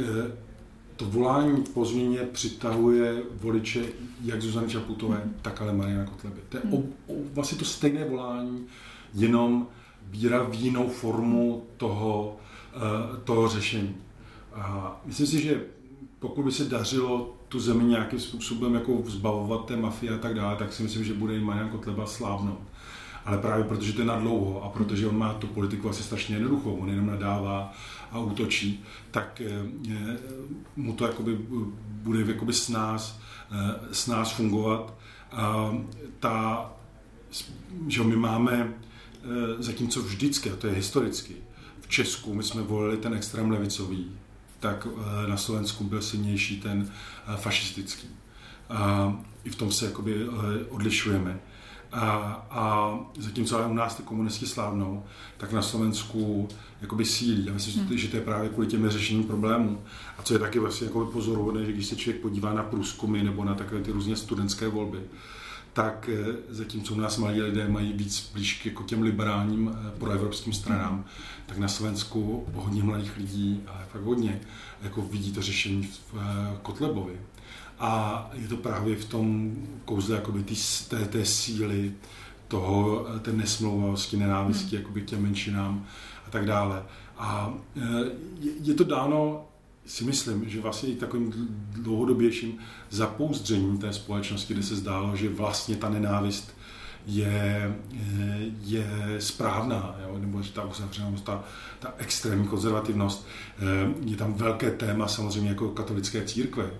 to 0.95 1.05
volání 1.05 1.63
po 1.73 1.85
změně 1.85 2.19
přitahuje 2.19 3.23
voliče 3.41 3.83
jak 4.23 4.41
Zuzany 4.41 4.67
Čaputové, 4.67 5.21
mm. 5.25 5.35
tak 5.41 5.61
ale 5.61 5.73
Mariana 5.73 6.05
Kotleby. 6.05 6.41
To 6.49 6.57
je 6.57 6.63
o, 6.63 6.77
o, 6.77 7.15
vlastně 7.33 7.57
to 7.57 7.65
stejné 7.65 8.05
volání, 8.05 8.65
jenom 9.13 9.67
víra 10.01 10.43
v 10.43 10.53
jinou 10.53 10.89
formu 10.89 11.63
toho, 11.77 12.37
eh, 12.73 12.79
toho 13.23 13.47
řešení. 13.47 13.95
A 14.53 15.01
myslím 15.05 15.27
si, 15.27 15.41
že 15.41 15.63
pokud 16.19 16.45
by 16.45 16.51
se 16.51 16.65
dařilo 16.65 17.35
tu 17.47 17.59
zemi 17.59 17.83
nějakým 17.83 18.19
způsobem 18.19 18.73
jako 18.73 18.97
vzbavovat 18.97 19.65
té 19.65 19.75
mafie 19.75 20.11
a 20.15 20.17
tak 20.17 20.33
dále, 20.33 20.55
tak 20.55 20.73
si 20.73 20.83
myslím, 20.83 21.03
že 21.03 21.13
bude 21.13 21.35
i 21.35 21.39
Marian 21.39 21.69
Kotleba 21.69 22.05
slávnout. 22.05 22.59
Ale 23.25 23.37
právě 23.37 23.63
protože 23.65 23.93
to 23.93 24.01
je 24.01 24.07
na 24.07 24.19
dlouho 24.19 24.63
a 24.63 24.69
protože 24.69 25.07
on 25.07 25.17
má 25.17 25.33
tu 25.33 25.47
politiku 25.47 25.89
asi 25.89 26.03
strašně 26.03 26.35
jednoduchou, 26.35 26.75
on 26.75 26.89
jenom 26.89 27.07
nadává 27.07 27.73
a 28.11 28.19
útočí, 28.19 28.83
tak 29.11 29.41
eh, 29.41 30.17
mu 30.75 30.93
to 30.93 31.05
jakoby 31.05 31.37
bude 31.79 32.21
jakoby 32.27 32.53
s 32.53 32.69
nás, 32.69 33.19
eh, 33.51 33.79
s 33.91 34.07
nás 34.07 34.31
fungovat. 34.31 34.93
A 35.31 35.71
ta, 36.19 36.69
že 37.87 38.03
my 38.03 38.15
máme 38.15 38.73
Eh, 39.25 39.63
zatímco 39.63 40.01
vždycky, 40.01 40.51
a 40.51 40.55
to 40.55 40.67
je 40.67 40.73
historicky, 40.73 41.35
v 41.81 41.87
Česku 41.87 42.33
my 42.33 42.43
jsme 42.43 42.61
volili 42.61 42.97
ten 42.97 43.13
extrém 43.13 43.51
levicový, 43.51 44.11
tak 44.59 44.87
eh, 44.87 45.27
na 45.27 45.37
Slovensku 45.37 45.83
byl 45.83 46.01
silnější 46.01 46.61
ten 46.61 46.91
eh, 47.27 47.37
fašistický. 47.37 48.07
A 48.69 49.13
i 49.43 49.49
v 49.49 49.55
tom 49.55 49.71
se 49.71 49.85
jakoby 49.85 50.27
odlišujeme. 50.69 51.39
A, 51.95 52.07
a 52.49 52.93
zatímco 53.19 53.57
ale 53.57 53.67
u 53.67 53.73
nás 53.73 53.95
ty 53.95 54.03
komunisti 54.03 54.45
slávnou, 54.45 55.03
tak 55.37 55.51
na 55.51 55.61
Slovensku 55.61 56.47
jakoby 56.81 57.05
sílí. 57.05 57.45
Já 57.45 57.53
myslím, 57.53 57.85
hmm. 57.85 57.97
že 57.97 58.07
to 58.07 58.15
je 58.15 58.21
právě 58.21 58.49
kvůli 58.49 58.67
těm 58.67 58.89
řešením 58.89 59.23
problémů. 59.23 59.81
A 60.17 60.23
co 60.23 60.33
je 60.33 60.39
taky 60.39 60.59
vlastně 60.59 60.87
jako 60.87 61.05
pozoruhodné, 61.05 61.65
že 61.65 61.71
když 61.71 61.85
se 61.85 61.95
člověk 61.95 62.21
podívá 62.21 62.53
na 62.53 62.63
průzkumy 62.63 63.23
nebo 63.23 63.45
na 63.45 63.55
takové 63.55 63.81
ty 63.81 63.91
různě 63.91 64.15
studentské 64.15 64.67
volby, 64.67 64.99
tak 65.73 66.09
eh, 66.09 66.35
zatímco 66.49 66.93
u 66.93 66.97
nás 66.97 67.17
mladí 67.17 67.41
lidé 67.41 67.67
mají 67.67 67.93
víc 67.93 68.29
blíž 68.33 68.65
jako 68.65 68.83
těm 68.83 69.01
liberálním 69.01 69.71
eh, 69.73 69.99
proevropským 69.99 70.53
stranám, 70.53 71.05
tak 71.45 71.57
na 71.57 71.67
Slovensku 71.67 72.45
hodně 72.53 72.83
mladých 72.83 73.17
lidí, 73.17 73.63
ale 73.67 73.85
fakt 73.91 74.01
hodně, 74.01 74.41
jako 74.81 75.01
vidí 75.01 75.31
to 75.31 75.41
řešení 75.41 75.83
v 75.83 76.15
eh, 76.17 76.57
Kotlebovi. 76.61 77.19
A 77.79 78.29
je 78.33 78.47
to 78.47 78.57
právě 78.57 78.95
v 78.95 79.05
tom 79.05 79.55
kouzle 79.85 80.15
jakoby 80.15 80.43
tý, 80.43 80.55
té, 80.87 81.05
té 81.05 81.25
síly, 81.25 81.93
toho, 82.47 83.05
té 83.21 83.31
nesmlouvosti, 83.33 84.17
nenávisti 84.17 84.75
hmm. 84.75 84.83
jakoby 84.83 85.01
k 85.01 85.05
těm 85.05 85.21
menšinám 85.21 85.85
a 86.27 86.29
tak 86.29 86.45
dále. 86.45 86.83
A 87.17 87.53
je, 88.39 88.51
je 88.61 88.73
to 88.73 88.83
dáno 88.83 89.45
si 89.85 90.03
myslím, 90.03 90.49
že 90.49 90.61
vlastně 90.61 90.89
i 90.89 90.95
takovým 90.95 91.33
dlouhodobějším 91.71 92.57
zapouzdřením 92.89 93.77
té 93.77 93.93
společnosti, 93.93 94.53
kde 94.53 94.63
se 94.63 94.75
zdálo, 94.75 95.15
že 95.15 95.29
vlastně 95.29 95.75
ta 95.75 95.89
nenávist 95.89 96.55
je, 97.05 97.75
je 98.61 99.15
správná, 99.19 99.95
jo? 100.07 100.17
nebo 100.19 100.41
že 100.41 100.51
ta 100.51 100.63
uzavřenost, 100.63 101.25
ta, 101.25 101.43
ta 101.79 101.93
extrémní 101.97 102.47
konzervativnost. 102.47 103.27
Eh, 103.57 103.93
je 104.05 104.17
tam 104.17 104.33
velké 104.33 104.71
téma 104.71 105.07
samozřejmě 105.07 105.49
jako 105.49 105.69
katolické 105.69 106.25
církve, 106.25 106.71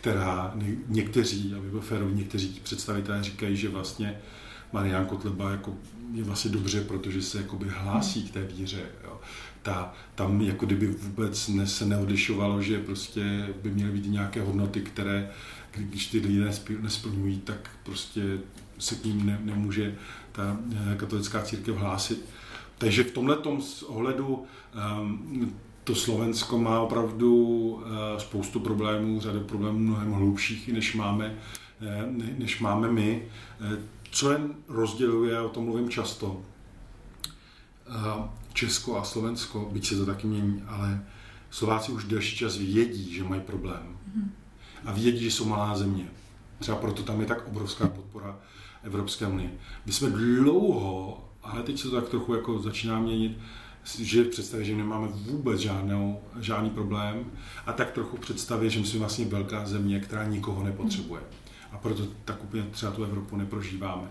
která 0.00 0.54
někteří, 0.88 1.54
aby 1.58 1.70
byl 1.70 1.80
férový, 1.80 2.14
někteří 2.14 2.60
představitelé 2.62 3.22
říkají, 3.22 3.56
že 3.56 3.68
vlastně 3.68 4.20
Marián 4.72 5.06
Kotleba 5.06 5.50
jako 5.50 5.74
je 6.12 6.24
vlastně 6.24 6.50
dobře, 6.50 6.80
protože 6.80 7.22
se 7.22 7.38
jakoby 7.38 7.66
hlásí 7.68 8.28
k 8.28 8.32
té 8.32 8.42
víře. 8.42 8.82
Jo 9.04 9.20
ta, 9.66 9.92
tam 10.14 10.40
jako 10.40 10.66
kdyby 10.66 10.86
vůbec 10.86 11.48
ne, 11.48 11.66
se 11.66 11.86
neodlišovalo, 11.86 12.62
že 12.62 12.78
prostě 12.78 13.48
by 13.62 13.70
měly 13.70 13.92
být 13.92 14.06
nějaké 14.06 14.42
hodnoty, 14.42 14.80
které, 14.80 15.30
když 15.76 16.06
ty 16.06 16.18
lidé 16.18 16.50
nesplňují, 16.80 17.38
tak 17.38 17.70
prostě 17.82 18.38
se 18.78 18.94
k 18.94 19.04
ním 19.04 19.26
ne, 19.26 19.38
nemůže 19.42 19.94
ta 20.32 20.58
eh, 20.92 20.96
katolická 20.96 21.42
církev 21.42 21.76
hlásit. 21.76 22.24
Takže 22.78 23.04
v 23.04 23.10
tomhle 23.10 23.36
ohledu 23.86 24.44
um, 25.00 25.54
to 25.86 25.94
Slovensko 25.94 26.58
má 26.58 26.80
opravdu 26.80 27.36
uh, 27.36 27.82
spoustu 28.18 28.60
problémů, 28.60 29.20
řadu 29.20 29.40
problémů 29.40 29.78
mnohem 29.78 30.12
hlubších, 30.12 30.72
než 30.72 30.94
máme, 30.94 31.38
uh, 31.80 32.12
než 32.38 32.60
máme 32.60 32.92
my. 32.92 33.22
Uh, 33.60 33.78
co 34.10 34.30
jen 34.30 34.54
rozděluje, 34.68 35.40
o 35.40 35.48
tom 35.48 35.64
mluvím 35.64 35.90
často, 35.90 36.42
Česko 38.52 38.98
a 38.98 39.04
Slovensko, 39.04 39.68
byť 39.72 39.86
se 39.86 39.96
to 39.96 40.06
taky 40.06 40.26
mění, 40.26 40.62
ale 40.66 41.04
Slováci 41.50 41.92
už 41.92 42.04
delší 42.04 42.36
čas 42.36 42.56
vědí, 42.56 43.14
že 43.14 43.24
mají 43.24 43.40
problém. 43.40 43.98
A 44.84 44.92
vědí, 44.92 45.24
že 45.24 45.30
jsou 45.30 45.44
malá 45.44 45.76
země. 45.76 46.08
Třeba 46.58 46.76
proto 46.76 47.02
tam 47.02 47.20
je 47.20 47.26
tak 47.26 47.48
obrovská 47.48 47.88
podpora 47.88 48.38
Evropské 48.82 49.26
unie. 49.26 49.50
My 49.86 49.92
jsme 49.92 50.10
dlouho, 50.10 51.24
ale 51.42 51.62
teď 51.62 51.80
se 51.80 51.90
to 51.90 52.00
tak 52.00 52.08
trochu 52.08 52.34
jako 52.34 52.58
začíná 52.58 53.00
měnit, 53.00 53.38
že 53.98 54.22
v 54.22 54.28
představě, 54.28 54.66
že 54.66 54.76
nemáme 54.76 55.08
vůbec 55.08 55.60
žádnou, 55.60 56.20
žádný 56.40 56.70
problém 56.70 57.24
a 57.66 57.72
tak 57.72 57.90
trochu 57.90 58.16
v 58.16 58.20
představě, 58.20 58.70
že 58.70 58.80
my 58.80 58.86
jsme 58.86 58.98
vlastně 58.98 59.24
velká 59.24 59.66
země, 59.66 60.00
která 60.00 60.24
nikoho 60.24 60.62
nepotřebuje. 60.62 61.22
A 61.72 61.78
proto 61.78 62.02
tak 62.24 62.44
úplně 62.44 62.62
třeba 62.62 62.92
tu 62.92 63.04
Evropu 63.04 63.36
neprožíváme. 63.36 64.08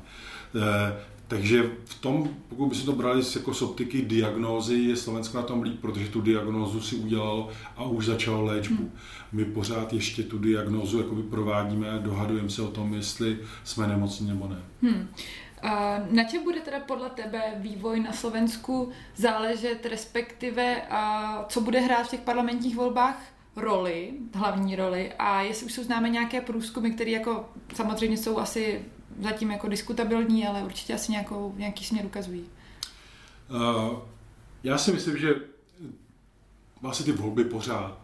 Eh, 0.56 0.98
takže 1.28 1.72
v 1.86 1.96
tom, 1.96 2.30
pokud 2.50 2.68
by 2.68 2.76
se 2.76 2.86
to 2.86 2.92
brali 2.92 3.22
jako 3.36 3.54
z 3.54 3.62
optiky 3.62 4.02
diagnózy, 4.02 4.76
je 4.76 4.96
Slovensko 4.96 5.38
na 5.38 5.44
tom 5.44 5.62
líp, 5.62 5.80
protože 5.82 6.10
tu 6.10 6.22
diagnózu 6.22 6.82
si 6.82 6.96
udělalo 6.96 7.50
a 7.78 7.84
už 7.84 8.06
začalo 8.06 8.44
léčbu. 8.44 8.84
Hmm. 8.84 8.92
My 9.32 9.46
pořád 9.46 9.94
ještě 9.94 10.24
tu 10.24 10.38
diagnózu 10.38 10.98
jakoby 10.98 11.24
provádíme 11.24 11.90
a 11.90 11.98
dohadujeme 11.98 12.50
se 12.50 12.62
o 12.62 12.68
tom, 12.68 12.94
jestli 12.94 13.40
jsme 13.64 13.88
nemocní 13.88 14.28
nebo 14.28 14.48
ne. 14.48 14.58
Hmm. 14.82 15.08
Na 16.10 16.24
čem 16.24 16.44
bude 16.44 16.60
teda 16.60 16.80
podle 16.80 17.10
tebe 17.10 17.42
vývoj 17.58 18.00
na 18.00 18.14
Slovensku 18.14 18.92
záležet, 19.16 19.86
respektive 19.86 20.82
co 21.48 21.62
bude 21.62 21.80
hrát 21.80 22.04
v 22.04 22.10
těch 22.10 22.22
parlamentních 22.22 22.76
volbách 22.76 23.22
roli, 23.56 24.14
hlavní 24.34 24.76
roli 24.76 25.14
a 25.20 25.42
jestli 25.42 25.66
už 25.66 25.74
jsou 25.74 25.84
známe 25.84 26.10
nějaké 26.10 26.42
průzkumy, 26.42 26.92
které 26.92 27.12
jako 27.12 27.50
samozřejmě 27.74 28.18
jsou 28.18 28.40
asi 28.40 28.86
zatím 29.20 29.52
jako 29.52 29.68
diskutabilní, 29.68 30.48
ale 30.48 30.64
určitě 30.64 30.94
asi 30.94 31.12
nějakou, 31.12 31.54
nějaký 31.58 31.86
směr 31.86 32.06
ukazují. 32.06 32.46
Já 34.64 34.78
si 34.78 34.92
myslím, 34.92 35.18
že 35.18 35.36
vlastně 36.82 37.06
ty 37.06 37.12
volby 37.12 37.44
pořád 37.44 37.98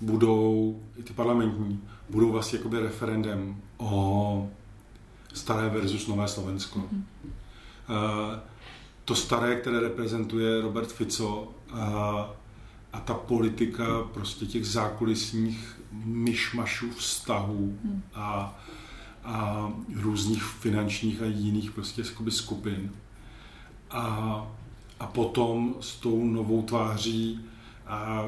budou, 0.00 0.80
i 0.98 1.02
ty 1.02 1.12
parlamentní, 1.12 1.88
budou 2.10 2.30
vlastně 2.30 2.58
jakoby 2.58 2.80
referendem 2.80 3.62
o 3.76 4.50
staré 5.36 5.68
versus 5.68 6.06
nové 6.06 6.28
Slovensko. 6.28 6.78
Mm-hmm. 6.78 7.02
Uh, 7.88 8.38
to 9.04 9.14
staré, 9.14 9.56
které 9.56 9.80
reprezentuje 9.80 10.60
Robert 10.60 10.92
Fico 10.92 11.54
a, 11.72 12.30
a 12.92 13.00
ta 13.00 13.14
politika 13.14 14.02
prostě 14.14 14.46
těch 14.46 14.66
zákulisních 14.66 15.80
myšmašů 16.04 16.90
vztahů 16.90 17.78
mm. 17.84 18.02
a, 18.14 18.58
a 19.24 19.72
různých 19.94 20.42
finančních 20.42 21.22
a 21.22 21.24
jiných 21.24 21.70
prostě 21.70 22.02
skupin. 22.28 22.92
A, 23.90 24.46
a 25.00 25.06
potom 25.06 25.74
s 25.80 25.96
tou 25.96 26.24
novou 26.24 26.62
tváří, 26.62 27.40
a, 27.86 28.24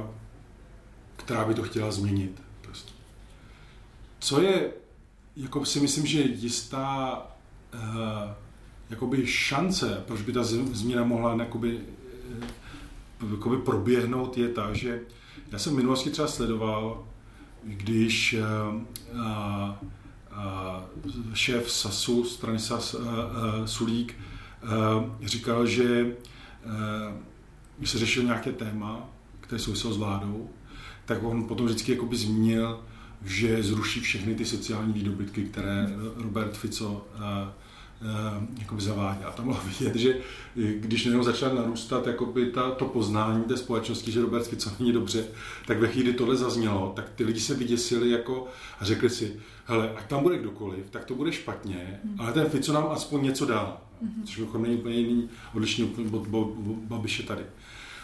která 1.17 1.45
by 1.45 1.55
to 1.55 1.63
chtěla 1.63 1.91
změnit. 1.91 2.43
Prostě. 2.61 2.93
Co 4.19 4.41
je, 4.41 4.71
jako 5.39 5.65
si 5.65 5.81
myslím, 5.81 6.07
že 6.07 6.21
jistá 6.21 7.23
uh, 7.75 7.81
jakoby 8.91 9.27
šance, 9.27 10.03
proč 10.07 10.23
by 10.23 10.33
ta 10.33 10.43
změna 10.73 11.05
mohla 11.05 11.37
jakoby, 11.39 11.81
uh, 13.23 13.31
jakoby 13.31 13.57
proběhnout, 13.57 14.39
je 14.39 14.49
ta, 14.49 14.75
že 14.75 15.01
já 15.53 15.59
jsem 15.59 15.73
v 15.73 15.77
minulosti 15.77 16.11
třeba 16.11 16.29
sledoval, 16.29 17.07
když 17.65 18.37
uh, 18.39 18.83
uh, 19.15 19.75
šéf 21.35 21.71
SASu, 21.71 22.25
strany 22.25 22.59
SAS, 22.59 22.95
uh, 22.95 23.01
uh, 23.01 23.09
Sulík, 23.65 24.15
uh, 24.63 25.27
říkal, 25.27 25.67
že 25.67 26.05
uh, 26.05 26.73
když 27.79 27.91
se 27.91 27.99
řešil 27.99 28.23
nějaké 28.23 28.53
téma, 28.53 29.09
které 29.41 29.59
souviselo 29.59 29.95
s 29.95 29.97
vládou, 29.97 30.51
tak 31.05 31.23
on 31.23 31.45
potom 31.45 31.67
vždycky 31.67 31.93
jakoby 31.93 32.17
zmínil, 32.17 32.81
že 33.25 33.63
zruší 33.63 34.01
všechny 34.01 34.35
ty 34.35 34.45
sociální 34.45 34.93
výdobytky, 34.93 35.45
které 35.45 35.91
Robert 36.17 36.57
Fico 36.57 36.87
uh, 36.91 37.23
uh, 38.01 38.61
jakoby 38.61 38.83
zavádí. 38.83 39.25
A 39.25 39.31
tam 39.31 39.45
bylo 39.45 39.61
vidět, 39.79 39.97
že 39.97 40.17
když 40.81 41.05
jenom 41.05 41.25
začal 41.25 41.55
narůstat 41.55 42.07
jakoby 42.07 42.47
ta, 42.47 42.71
to 42.71 42.85
poznání 42.85 43.45
té 43.45 43.57
společnosti, 43.57 44.13
že 44.13 44.21
Robert 44.21 44.47
Fico 44.47 44.71
není 44.79 44.93
dobře, 44.93 45.25
tak 45.67 45.79
ve 45.79 45.89
chvíli 45.89 46.13
tohle 46.13 46.37
zaznělo, 46.37 46.93
tak 46.97 47.11
ty 47.15 47.25
lidi 47.25 47.41
se 47.41 47.55
vyděsili 47.55 48.11
jako 48.11 48.47
a 48.81 48.85
řekli 48.85 49.11
si, 49.11 49.37
hele, 49.65 49.93
ať 49.97 50.07
tam 50.07 50.23
bude 50.23 50.39
kdokoliv, 50.39 50.91
tak 50.91 51.05
to 51.05 51.15
bude 51.15 51.33
špatně, 51.33 52.01
mm. 52.05 52.21
ale 52.21 52.33
ten 52.33 52.47
Fico 52.47 52.73
nám 52.73 52.87
aspoň 52.91 53.23
něco 53.23 53.47
dá. 53.47 53.81
Mm-hmm. 54.03 54.25
Což 54.25 54.41
není 54.59 54.77
úplně 54.77 54.97
jiný 54.97 55.29
odlišný 55.55 55.95
od 56.13 56.29
Babiše 56.89 57.23
tady. 57.23 57.43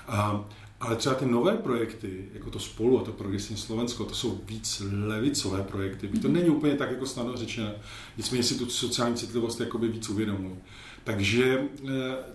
A, 0.08 0.44
ale 0.80 0.96
třeba 0.96 1.14
ty 1.14 1.26
nové 1.26 1.56
projekty, 1.56 2.28
jako 2.34 2.50
to 2.50 2.58
Spolu 2.58 3.00
a 3.00 3.04
to 3.04 3.12
Progresivní 3.12 3.56
Slovensko, 3.56 4.04
to 4.04 4.14
jsou 4.14 4.40
víc 4.46 4.82
levicové 5.06 5.62
projekty. 5.62 6.08
To 6.08 6.28
není 6.28 6.50
úplně 6.50 6.74
tak 6.74 6.90
jako 6.90 7.06
snadno 7.06 7.36
řečeno. 7.36 7.70
Nicméně 8.16 8.42
si 8.42 8.58
tu 8.58 8.66
sociální 8.66 9.16
citlivost 9.16 9.60
jakoby 9.60 9.88
víc 9.88 10.08
uvědomují. 10.08 10.56
Takže 11.04 11.58
eh, 11.58 11.90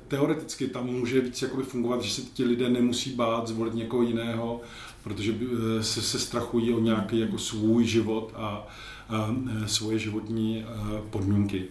teoreticky 0.07 0.67
tam 0.67 0.85
může 0.85 1.21
víc 1.21 1.41
jakoby 1.41 1.63
fungovat, 1.63 2.01
že 2.01 2.11
se 2.11 2.21
ti 2.21 2.43
lidé 2.43 2.69
nemusí 2.69 3.11
bát 3.11 3.47
zvolit 3.47 3.73
někoho 3.73 4.03
jiného, 4.03 4.61
protože 5.03 5.35
eh, 5.41 5.83
se, 5.83 6.01
se 6.01 6.19
strachují 6.19 6.73
o 6.73 6.79
nějaký 6.79 7.19
jako 7.19 7.37
svůj 7.37 7.85
život 7.85 8.33
a, 8.35 8.67
a 9.09 9.35
eh, 9.63 9.67
svoje 9.67 9.99
životní 9.99 10.65
podmínky. 11.09 11.65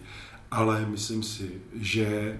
Ale 0.51 0.85
myslím 0.85 1.23
si, 1.23 1.61
že 1.75 2.39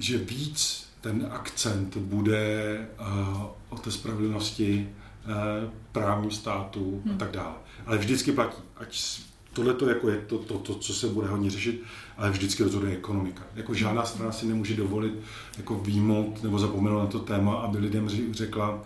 že 0.00 0.18
víc 0.18 0.89
ten 1.00 1.28
akcent 1.30 1.96
bude 1.96 2.78
uh, 3.00 3.42
o 3.68 3.78
té 3.78 3.90
spravedlnosti, 3.90 4.88
uh, 5.26 5.70
právním 5.92 6.30
státu 6.30 7.02
hmm. 7.04 7.14
a 7.14 7.18
tak 7.18 7.30
dále. 7.30 7.54
Ale 7.86 7.98
vždycky 7.98 8.32
platí, 8.32 8.62
ať 8.76 9.20
tohle 9.52 9.74
to 9.74 9.88
jako 9.88 10.08
je 10.08 10.18
to, 10.18 10.38
to, 10.38 10.58
to, 10.58 10.74
co 10.74 10.94
se 10.94 11.08
bude 11.08 11.28
hodně 11.28 11.50
řešit, 11.50 11.82
ale 12.16 12.30
vždycky 12.30 12.62
rozhoduje 12.62 12.96
ekonomika. 12.96 13.42
Jako 13.56 13.74
žádná 13.74 14.04
strana 14.04 14.32
si 14.32 14.46
nemůže 14.46 14.76
dovolit 14.76 15.14
jako 15.56 15.74
výmout 15.74 16.42
nebo 16.42 16.58
zapomenout 16.58 16.98
na 16.98 17.06
to 17.06 17.18
téma, 17.18 17.54
aby 17.54 17.78
lidem 17.78 18.08
řekla, 18.30 18.80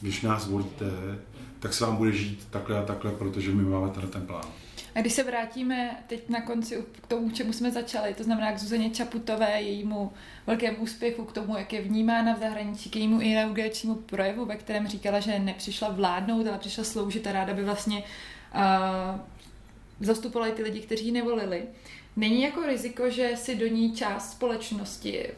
když 0.00 0.22
nás 0.22 0.46
volíte, 0.46 0.90
tak 1.58 1.74
se 1.74 1.84
vám 1.84 1.96
bude 1.96 2.12
žít 2.12 2.46
takhle 2.50 2.78
a 2.78 2.82
takhle, 2.82 3.10
protože 3.12 3.52
my 3.52 3.62
máme 3.62 3.90
tenhle 3.90 4.10
ten 4.10 4.26
plán. 4.26 4.44
A 4.94 5.00
když 5.00 5.12
se 5.12 5.22
vrátíme 5.22 5.96
teď 6.06 6.28
na 6.28 6.40
konci 6.40 6.84
k 7.02 7.06
tomu, 7.06 7.30
čemu 7.30 7.52
jsme 7.52 7.70
začali, 7.70 8.14
to 8.14 8.24
znamená 8.24 8.52
k 8.52 8.58
Zuzeně 8.58 8.90
Čaputové, 8.90 9.62
jejímu 9.62 10.12
velkému 10.46 10.76
úspěchu, 10.76 11.24
k 11.24 11.32
tomu, 11.32 11.56
jak 11.56 11.72
je 11.72 11.82
vnímána 11.82 12.34
v 12.34 12.38
zahraničí, 12.38 12.90
k 12.90 12.96
jejímu 12.96 13.20
inauguračnímu 13.20 13.94
projevu, 13.94 14.44
ve 14.44 14.56
kterém 14.56 14.88
říkala, 14.88 15.20
že 15.20 15.38
nepřišla 15.38 15.88
vládnout, 15.88 16.46
ale 16.46 16.58
přišla 16.58 16.84
sloužit 16.84 17.26
a 17.26 17.32
ráda 17.32 17.54
by 17.54 17.64
vlastně 17.64 18.02
uh, 18.54 19.20
zastupovala 20.00 20.52
ty 20.52 20.62
lidi, 20.62 20.80
kteří 20.80 21.06
ji 21.06 21.12
nevolili. 21.12 21.62
Není 22.16 22.42
jako 22.42 22.66
riziko, 22.66 23.10
že 23.10 23.32
si 23.36 23.56
do 23.56 23.66
ní 23.66 23.92
část 23.92 24.30
společnosti 24.30 25.28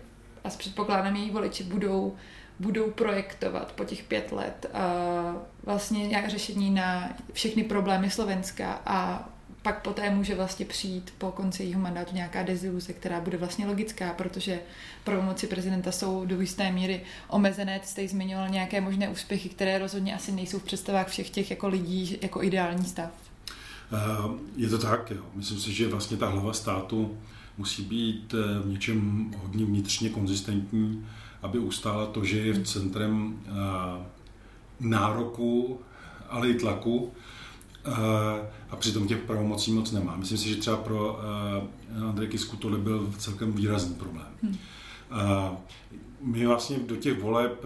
a 0.45 0.51
s 0.51 0.57
předpokládám 0.57 1.17
její 1.17 1.31
voliči 1.31 1.65
budou 1.65 2.17
budou 2.61 2.91
projektovat 2.91 3.73
po 3.73 3.85
těch 3.85 4.03
pět 4.03 4.33
let 4.33 4.67
uh, 4.75 5.43
vlastně 5.63 6.25
řešení 6.27 6.71
na 6.71 7.17
všechny 7.33 7.65
problémy 7.65 8.11
Slovenska 8.11 8.83
a 8.87 9.29
pak 9.63 9.83
poté 9.83 10.11
může 10.11 10.35
vlastně 10.35 10.67
přijít 10.67 11.15
po 11.19 11.31
konci 11.31 11.65
jeho 11.65 11.81
mandátu 11.81 12.15
nějaká 12.15 12.43
deziluze, 12.43 12.93
která 12.93 13.21
bude 13.21 13.37
vlastně 13.37 13.67
logická, 13.67 14.13
protože 14.13 14.61
pravomoci 15.05 15.47
prezidenta 15.47 15.93
jsou 15.93 16.27
do 16.27 16.41
jisté 16.41 16.73
míry 16.73 17.01
omezené. 17.29 17.81
Jste 17.85 18.09
zmiňoval 18.09 18.49
nějaké 18.49 18.81
možné 18.81 19.09
úspěchy, 19.09 19.49
které 19.49 19.79
rozhodně 19.79 20.15
asi 20.15 20.33
nejsou 20.33 20.59
v 20.59 20.65
představách 20.65 21.09
všech 21.09 21.31
těch 21.31 21.51
jako 21.51 21.69
lidí 21.69 22.19
jako 22.23 22.43
ideální 22.43 22.85
stav. 22.85 23.11
Eh, 23.93 23.99
je 24.57 24.69
to 24.69 24.79
tak, 24.79 25.11
jo. 25.11 25.23
Myslím 25.35 25.59
si, 25.59 25.73
že 25.73 25.89
vlastně 25.89 26.17
ta 26.17 26.29
hlava 26.29 26.53
státu 26.53 27.19
musí 27.59 27.83
být 27.83 28.35
eh, 28.35 28.63
v 28.63 28.67
něčem 28.67 29.31
hodně 29.37 29.65
vnitřně 29.65 30.09
konzistentní, 30.09 31.07
aby 31.43 31.59
ustála 31.59 32.07
to, 32.07 32.25
že 32.25 32.39
je 32.39 32.53
v 32.53 32.67
centrem 32.67 33.41
eh, 33.47 33.53
nároku, 34.81 35.81
ale 36.29 36.49
i 36.49 36.55
tlaku 36.55 37.13
a 38.71 38.77
přitom 38.77 39.09
těch 39.09 39.19
pravomocí 39.19 39.73
moc 39.73 39.93
nemá. 39.93 40.17
Myslím 40.17 40.39
si, 40.39 40.49
že 40.49 40.57
třeba 40.57 40.77
pro 40.77 41.21
Andrej 42.09 42.29
Kisku 42.29 42.57
tohle 42.57 42.79
byl 42.79 43.13
celkem 43.19 43.53
výrazný 43.53 43.95
problém. 43.95 44.27
Hmm. 44.43 44.57
My 46.21 46.47
vlastně 46.47 46.79
do 46.79 46.97
těch 46.97 47.23
voleb 47.23 47.65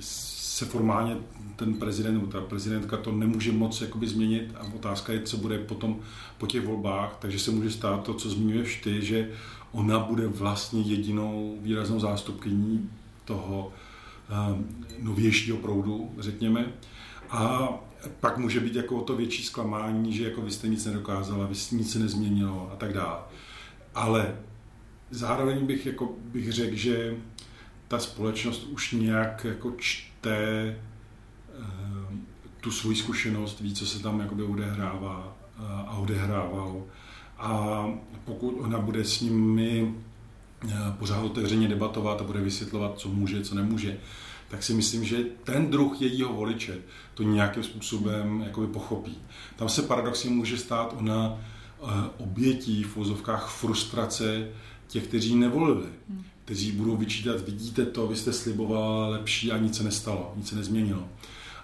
se 0.00 0.66
formálně 0.66 1.16
ten 1.56 1.74
prezident 1.74 2.14
nebo 2.14 2.26
ta 2.26 2.40
prezidentka 2.40 2.96
to 2.96 3.12
nemůže 3.12 3.52
moc 3.52 3.80
jakoby 3.80 4.08
změnit 4.08 4.54
a 4.60 4.74
otázka 4.74 5.12
je, 5.12 5.22
co 5.22 5.36
bude 5.36 5.58
potom 5.58 6.00
po 6.38 6.46
těch 6.46 6.66
volbách, 6.66 7.16
takže 7.18 7.38
se 7.38 7.50
může 7.50 7.70
stát 7.70 8.02
to, 8.02 8.14
co 8.14 8.30
zmiňuješ 8.30 8.80
ty, 8.80 9.04
že 9.04 9.30
ona 9.72 9.98
bude 9.98 10.28
vlastně 10.28 10.80
jedinou 10.80 11.58
výraznou 11.62 12.00
zástupkyní 12.00 12.90
toho 13.24 13.72
um, 14.52 14.66
novějšího 15.02 15.56
proudu, 15.56 16.10
řekněme. 16.18 16.66
A 17.30 17.68
pak 18.20 18.38
může 18.38 18.60
být 18.60 18.74
jako 18.74 18.96
o 18.96 19.04
to 19.04 19.16
větší 19.16 19.44
zklamání, 19.44 20.12
že 20.12 20.24
jako 20.24 20.42
vy 20.42 20.50
jste 20.50 20.68
nic 20.68 20.84
nedokázala, 20.84 21.46
vy 21.46 21.54
jste 21.54 21.76
nic 21.76 21.92
se 21.92 21.98
nezměnilo 21.98 22.70
a 22.72 22.76
tak 22.76 22.92
dále. 22.92 23.18
Ale 23.94 24.36
zároveň 25.10 25.66
bych, 25.66 25.86
jako 25.86 26.08
bych 26.32 26.52
řekl, 26.52 26.76
že 26.76 27.16
ta 27.88 27.98
společnost 27.98 28.64
už 28.64 28.92
nějak 28.92 29.44
jako 29.44 29.74
čte 29.76 30.36
eh, 30.38 30.76
tu 32.60 32.70
svoji 32.70 32.96
zkušenost, 32.96 33.60
ví, 33.60 33.74
co 33.74 33.86
se 33.86 34.02
tam 34.02 34.20
jakoby 34.20 34.42
odehrává 34.42 35.36
eh, 35.58 35.62
a 35.86 35.96
odehrávalo. 35.96 36.86
A 37.38 37.84
pokud 38.24 38.50
ona 38.60 38.78
bude 38.78 39.04
s 39.04 39.20
nimi 39.20 39.94
eh, 40.68 40.74
pořád 40.98 41.22
otevřeně 41.22 41.68
debatovat 41.68 42.20
a 42.20 42.24
bude 42.24 42.40
vysvětlovat, 42.40 42.98
co 42.98 43.08
může, 43.08 43.42
co 43.42 43.54
nemůže, 43.54 43.98
tak 44.48 44.62
si 44.62 44.74
myslím, 44.74 45.04
že 45.04 45.24
ten 45.44 45.70
druh 45.70 46.02
jejího 46.02 46.32
voliče 46.32 46.78
to 47.14 47.22
nějakým 47.22 47.62
způsobem 47.62 48.42
jakoby 48.46 48.66
pochopí. 48.66 49.18
Tam 49.56 49.68
se 49.68 49.82
paradoxně 49.82 50.30
může 50.30 50.58
stát 50.58 50.94
ona 50.98 51.38
obětí 52.18 52.84
v 52.84 52.96
vozovkách 52.96 53.50
frustrace 53.50 54.48
těch, 54.88 55.06
kteří 55.06 55.34
nevolili. 55.34 55.86
Hmm 56.08 56.24
kteří 56.46 56.72
budou 56.72 56.96
vyčítat, 56.96 57.40
vidíte 57.40 57.86
to, 57.86 58.06
vy 58.06 58.16
jste 58.16 58.32
sliboval 58.32 59.10
lepší 59.10 59.52
a 59.52 59.58
nic 59.58 59.76
se 59.76 59.82
nestalo, 59.82 60.32
nic 60.36 60.48
se 60.48 60.56
nezměnilo. 60.56 61.08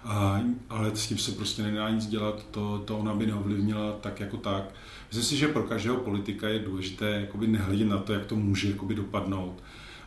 A, 0.03 0.41
ale 0.69 0.95
s 0.95 1.07
tím 1.07 1.17
se 1.17 1.31
prostě 1.31 1.63
nedá 1.63 1.89
nic 1.89 2.07
dělat, 2.07 2.45
to, 2.51 2.83
to 2.85 2.97
ona 2.97 3.13
by 3.13 3.27
neovlivnila 3.27 3.91
tak 3.91 4.19
jako 4.19 4.37
tak. 4.37 4.63
Myslím 5.07 5.23
si, 5.23 5.37
že 5.37 5.47
pro 5.47 5.63
každého 5.63 5.97
politika 5.97 6.49
je 6.49 6.59
důležité 6.59 7.09
jakoby 7.09 7.47
nehledět 7.47 7.87
na 7.87 7.97
to, 7.97 8.13
jak 8.13 8.25
to 8.25 8.35
může 8.35 8.69
jakoby 8.69 8.95
dopadnout, 8.95 9.63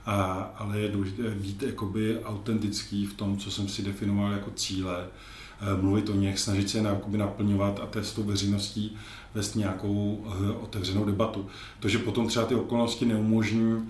a, 0.06 0.50
ale 0.58 0.80
je 0.80 0.88
důležité 0.88 1.22
být 1.30 1.62
jakoby 1.62 2.20
autentický 2.24 3.06
v 3.06 3.14
tom, 3.14 3.36
co 3.36 3.50
jsem 3.50 3.68
si 3.68 3.82
definoval 3.82 4.32
jako 4.32 4.50
cíle, 4.50 5.06
eh, 5.60 5.82
mluvit 5.82 6.08
o 6.08 6.14
nich, 6.14 6.38
snažit 6.38 6.70
se 6.70 6.78
jakoby 6.78 7.18
naplňovat 7.18 7.80
a 7.80 8.00
tou 8.14 8.22
veřejností 8.22 8.96
vést 9.34 9.54
nějakou 9.54 10.24
eh, 10.26 10.52
otevřenou 10.52 11.04
debatu. 11.04 11.46
To, 11.80 11.88
že 11.88 11.98
potom 11.98 12.28
třeba 12.28 12.46
ty 12.46 12.54
okolnosti 12.54 13.04
neumožní, 13.04 13.88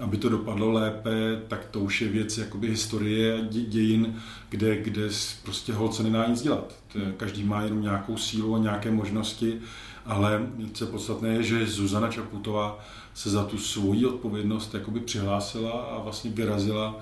aby 0.00 0.16
to 0.16 0.28
dopadlo 0.28 0.72
lépe, 0.72 1.42
tak 1.48 1.64
to 1.64 1.80
už 1.80 2.00
je 2.00 2.08
věc 2.08 2.38
jakoby 2.38 2.68
historie 2.68 3.48
dějin, 3.50 4.16
kde, 4.48 4.82
kde 4.82 5.08
prostě 5.42 5.72
holce 5.72 6.02
nedá 6.02 6.26
nic 6.26 6.42
dělat. 6.42 6.74
Každý 7.16 7.44
má 7.44 7.62
jenom 7.62 7.82
nějakou 7.82 8.16
sílu 8.16 8.54
a 8.54 8.58
nějaké 8.58 8.90
možnosti 8.90 9.60
ale 10.06 10.46
co 10.72 10.84
je 10.84 10.90
podstatné 10.90 11.28
je, 11.28 11.42
že 11.42 11.66
Zuzana 11.66 12.08
Čaputová 12.10 12.78
se 13.14 13.30
za 13.30 13.44
tu 13.44 13.58
svoji 13.58 14.06
odpovědnost 14.06 14.74
jakoby 14.74 15.00
přihlásila 15.00 15.72
a 15.72 15.98
vlastně 15.98 16.30
vyrazila 16.30 17.00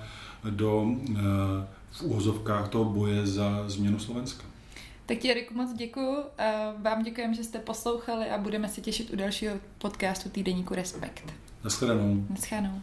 do 0.49 0.85
eh, 1.11 1.15
v 1.91 2.01
úhozovkách 2.01 2.69
toho 2.69 2.85
boje 2.85 3.27
za 3.27 3.63
změnu 3.67 3.99
Slovenska. 3.99 4.43
Tak 5.05 5.17
ti, 5.17 5.31
Eriku, 5.31 5.53
moc 5.53 5.73
děkuji. 5.73 6.17
Vám 6.81 7.03
děkujeme, 7.03 7.33
že 7.33 7.43
jste 7.43 7.59
poslouchali 7.59 8.29
a 8.29 8.37
budeme 8.37 8.69
se 8.69 8.81
těšit 8.81 9.13
u 9.13 9.15
dalšího 9.15 9.55
podcastu 9.77 10.29
Týdeníku 10.29 10.75
Respekt. 10.75 11.33
Naschledanou. 11.63 12.25
Naschledanou. 12.29 12.81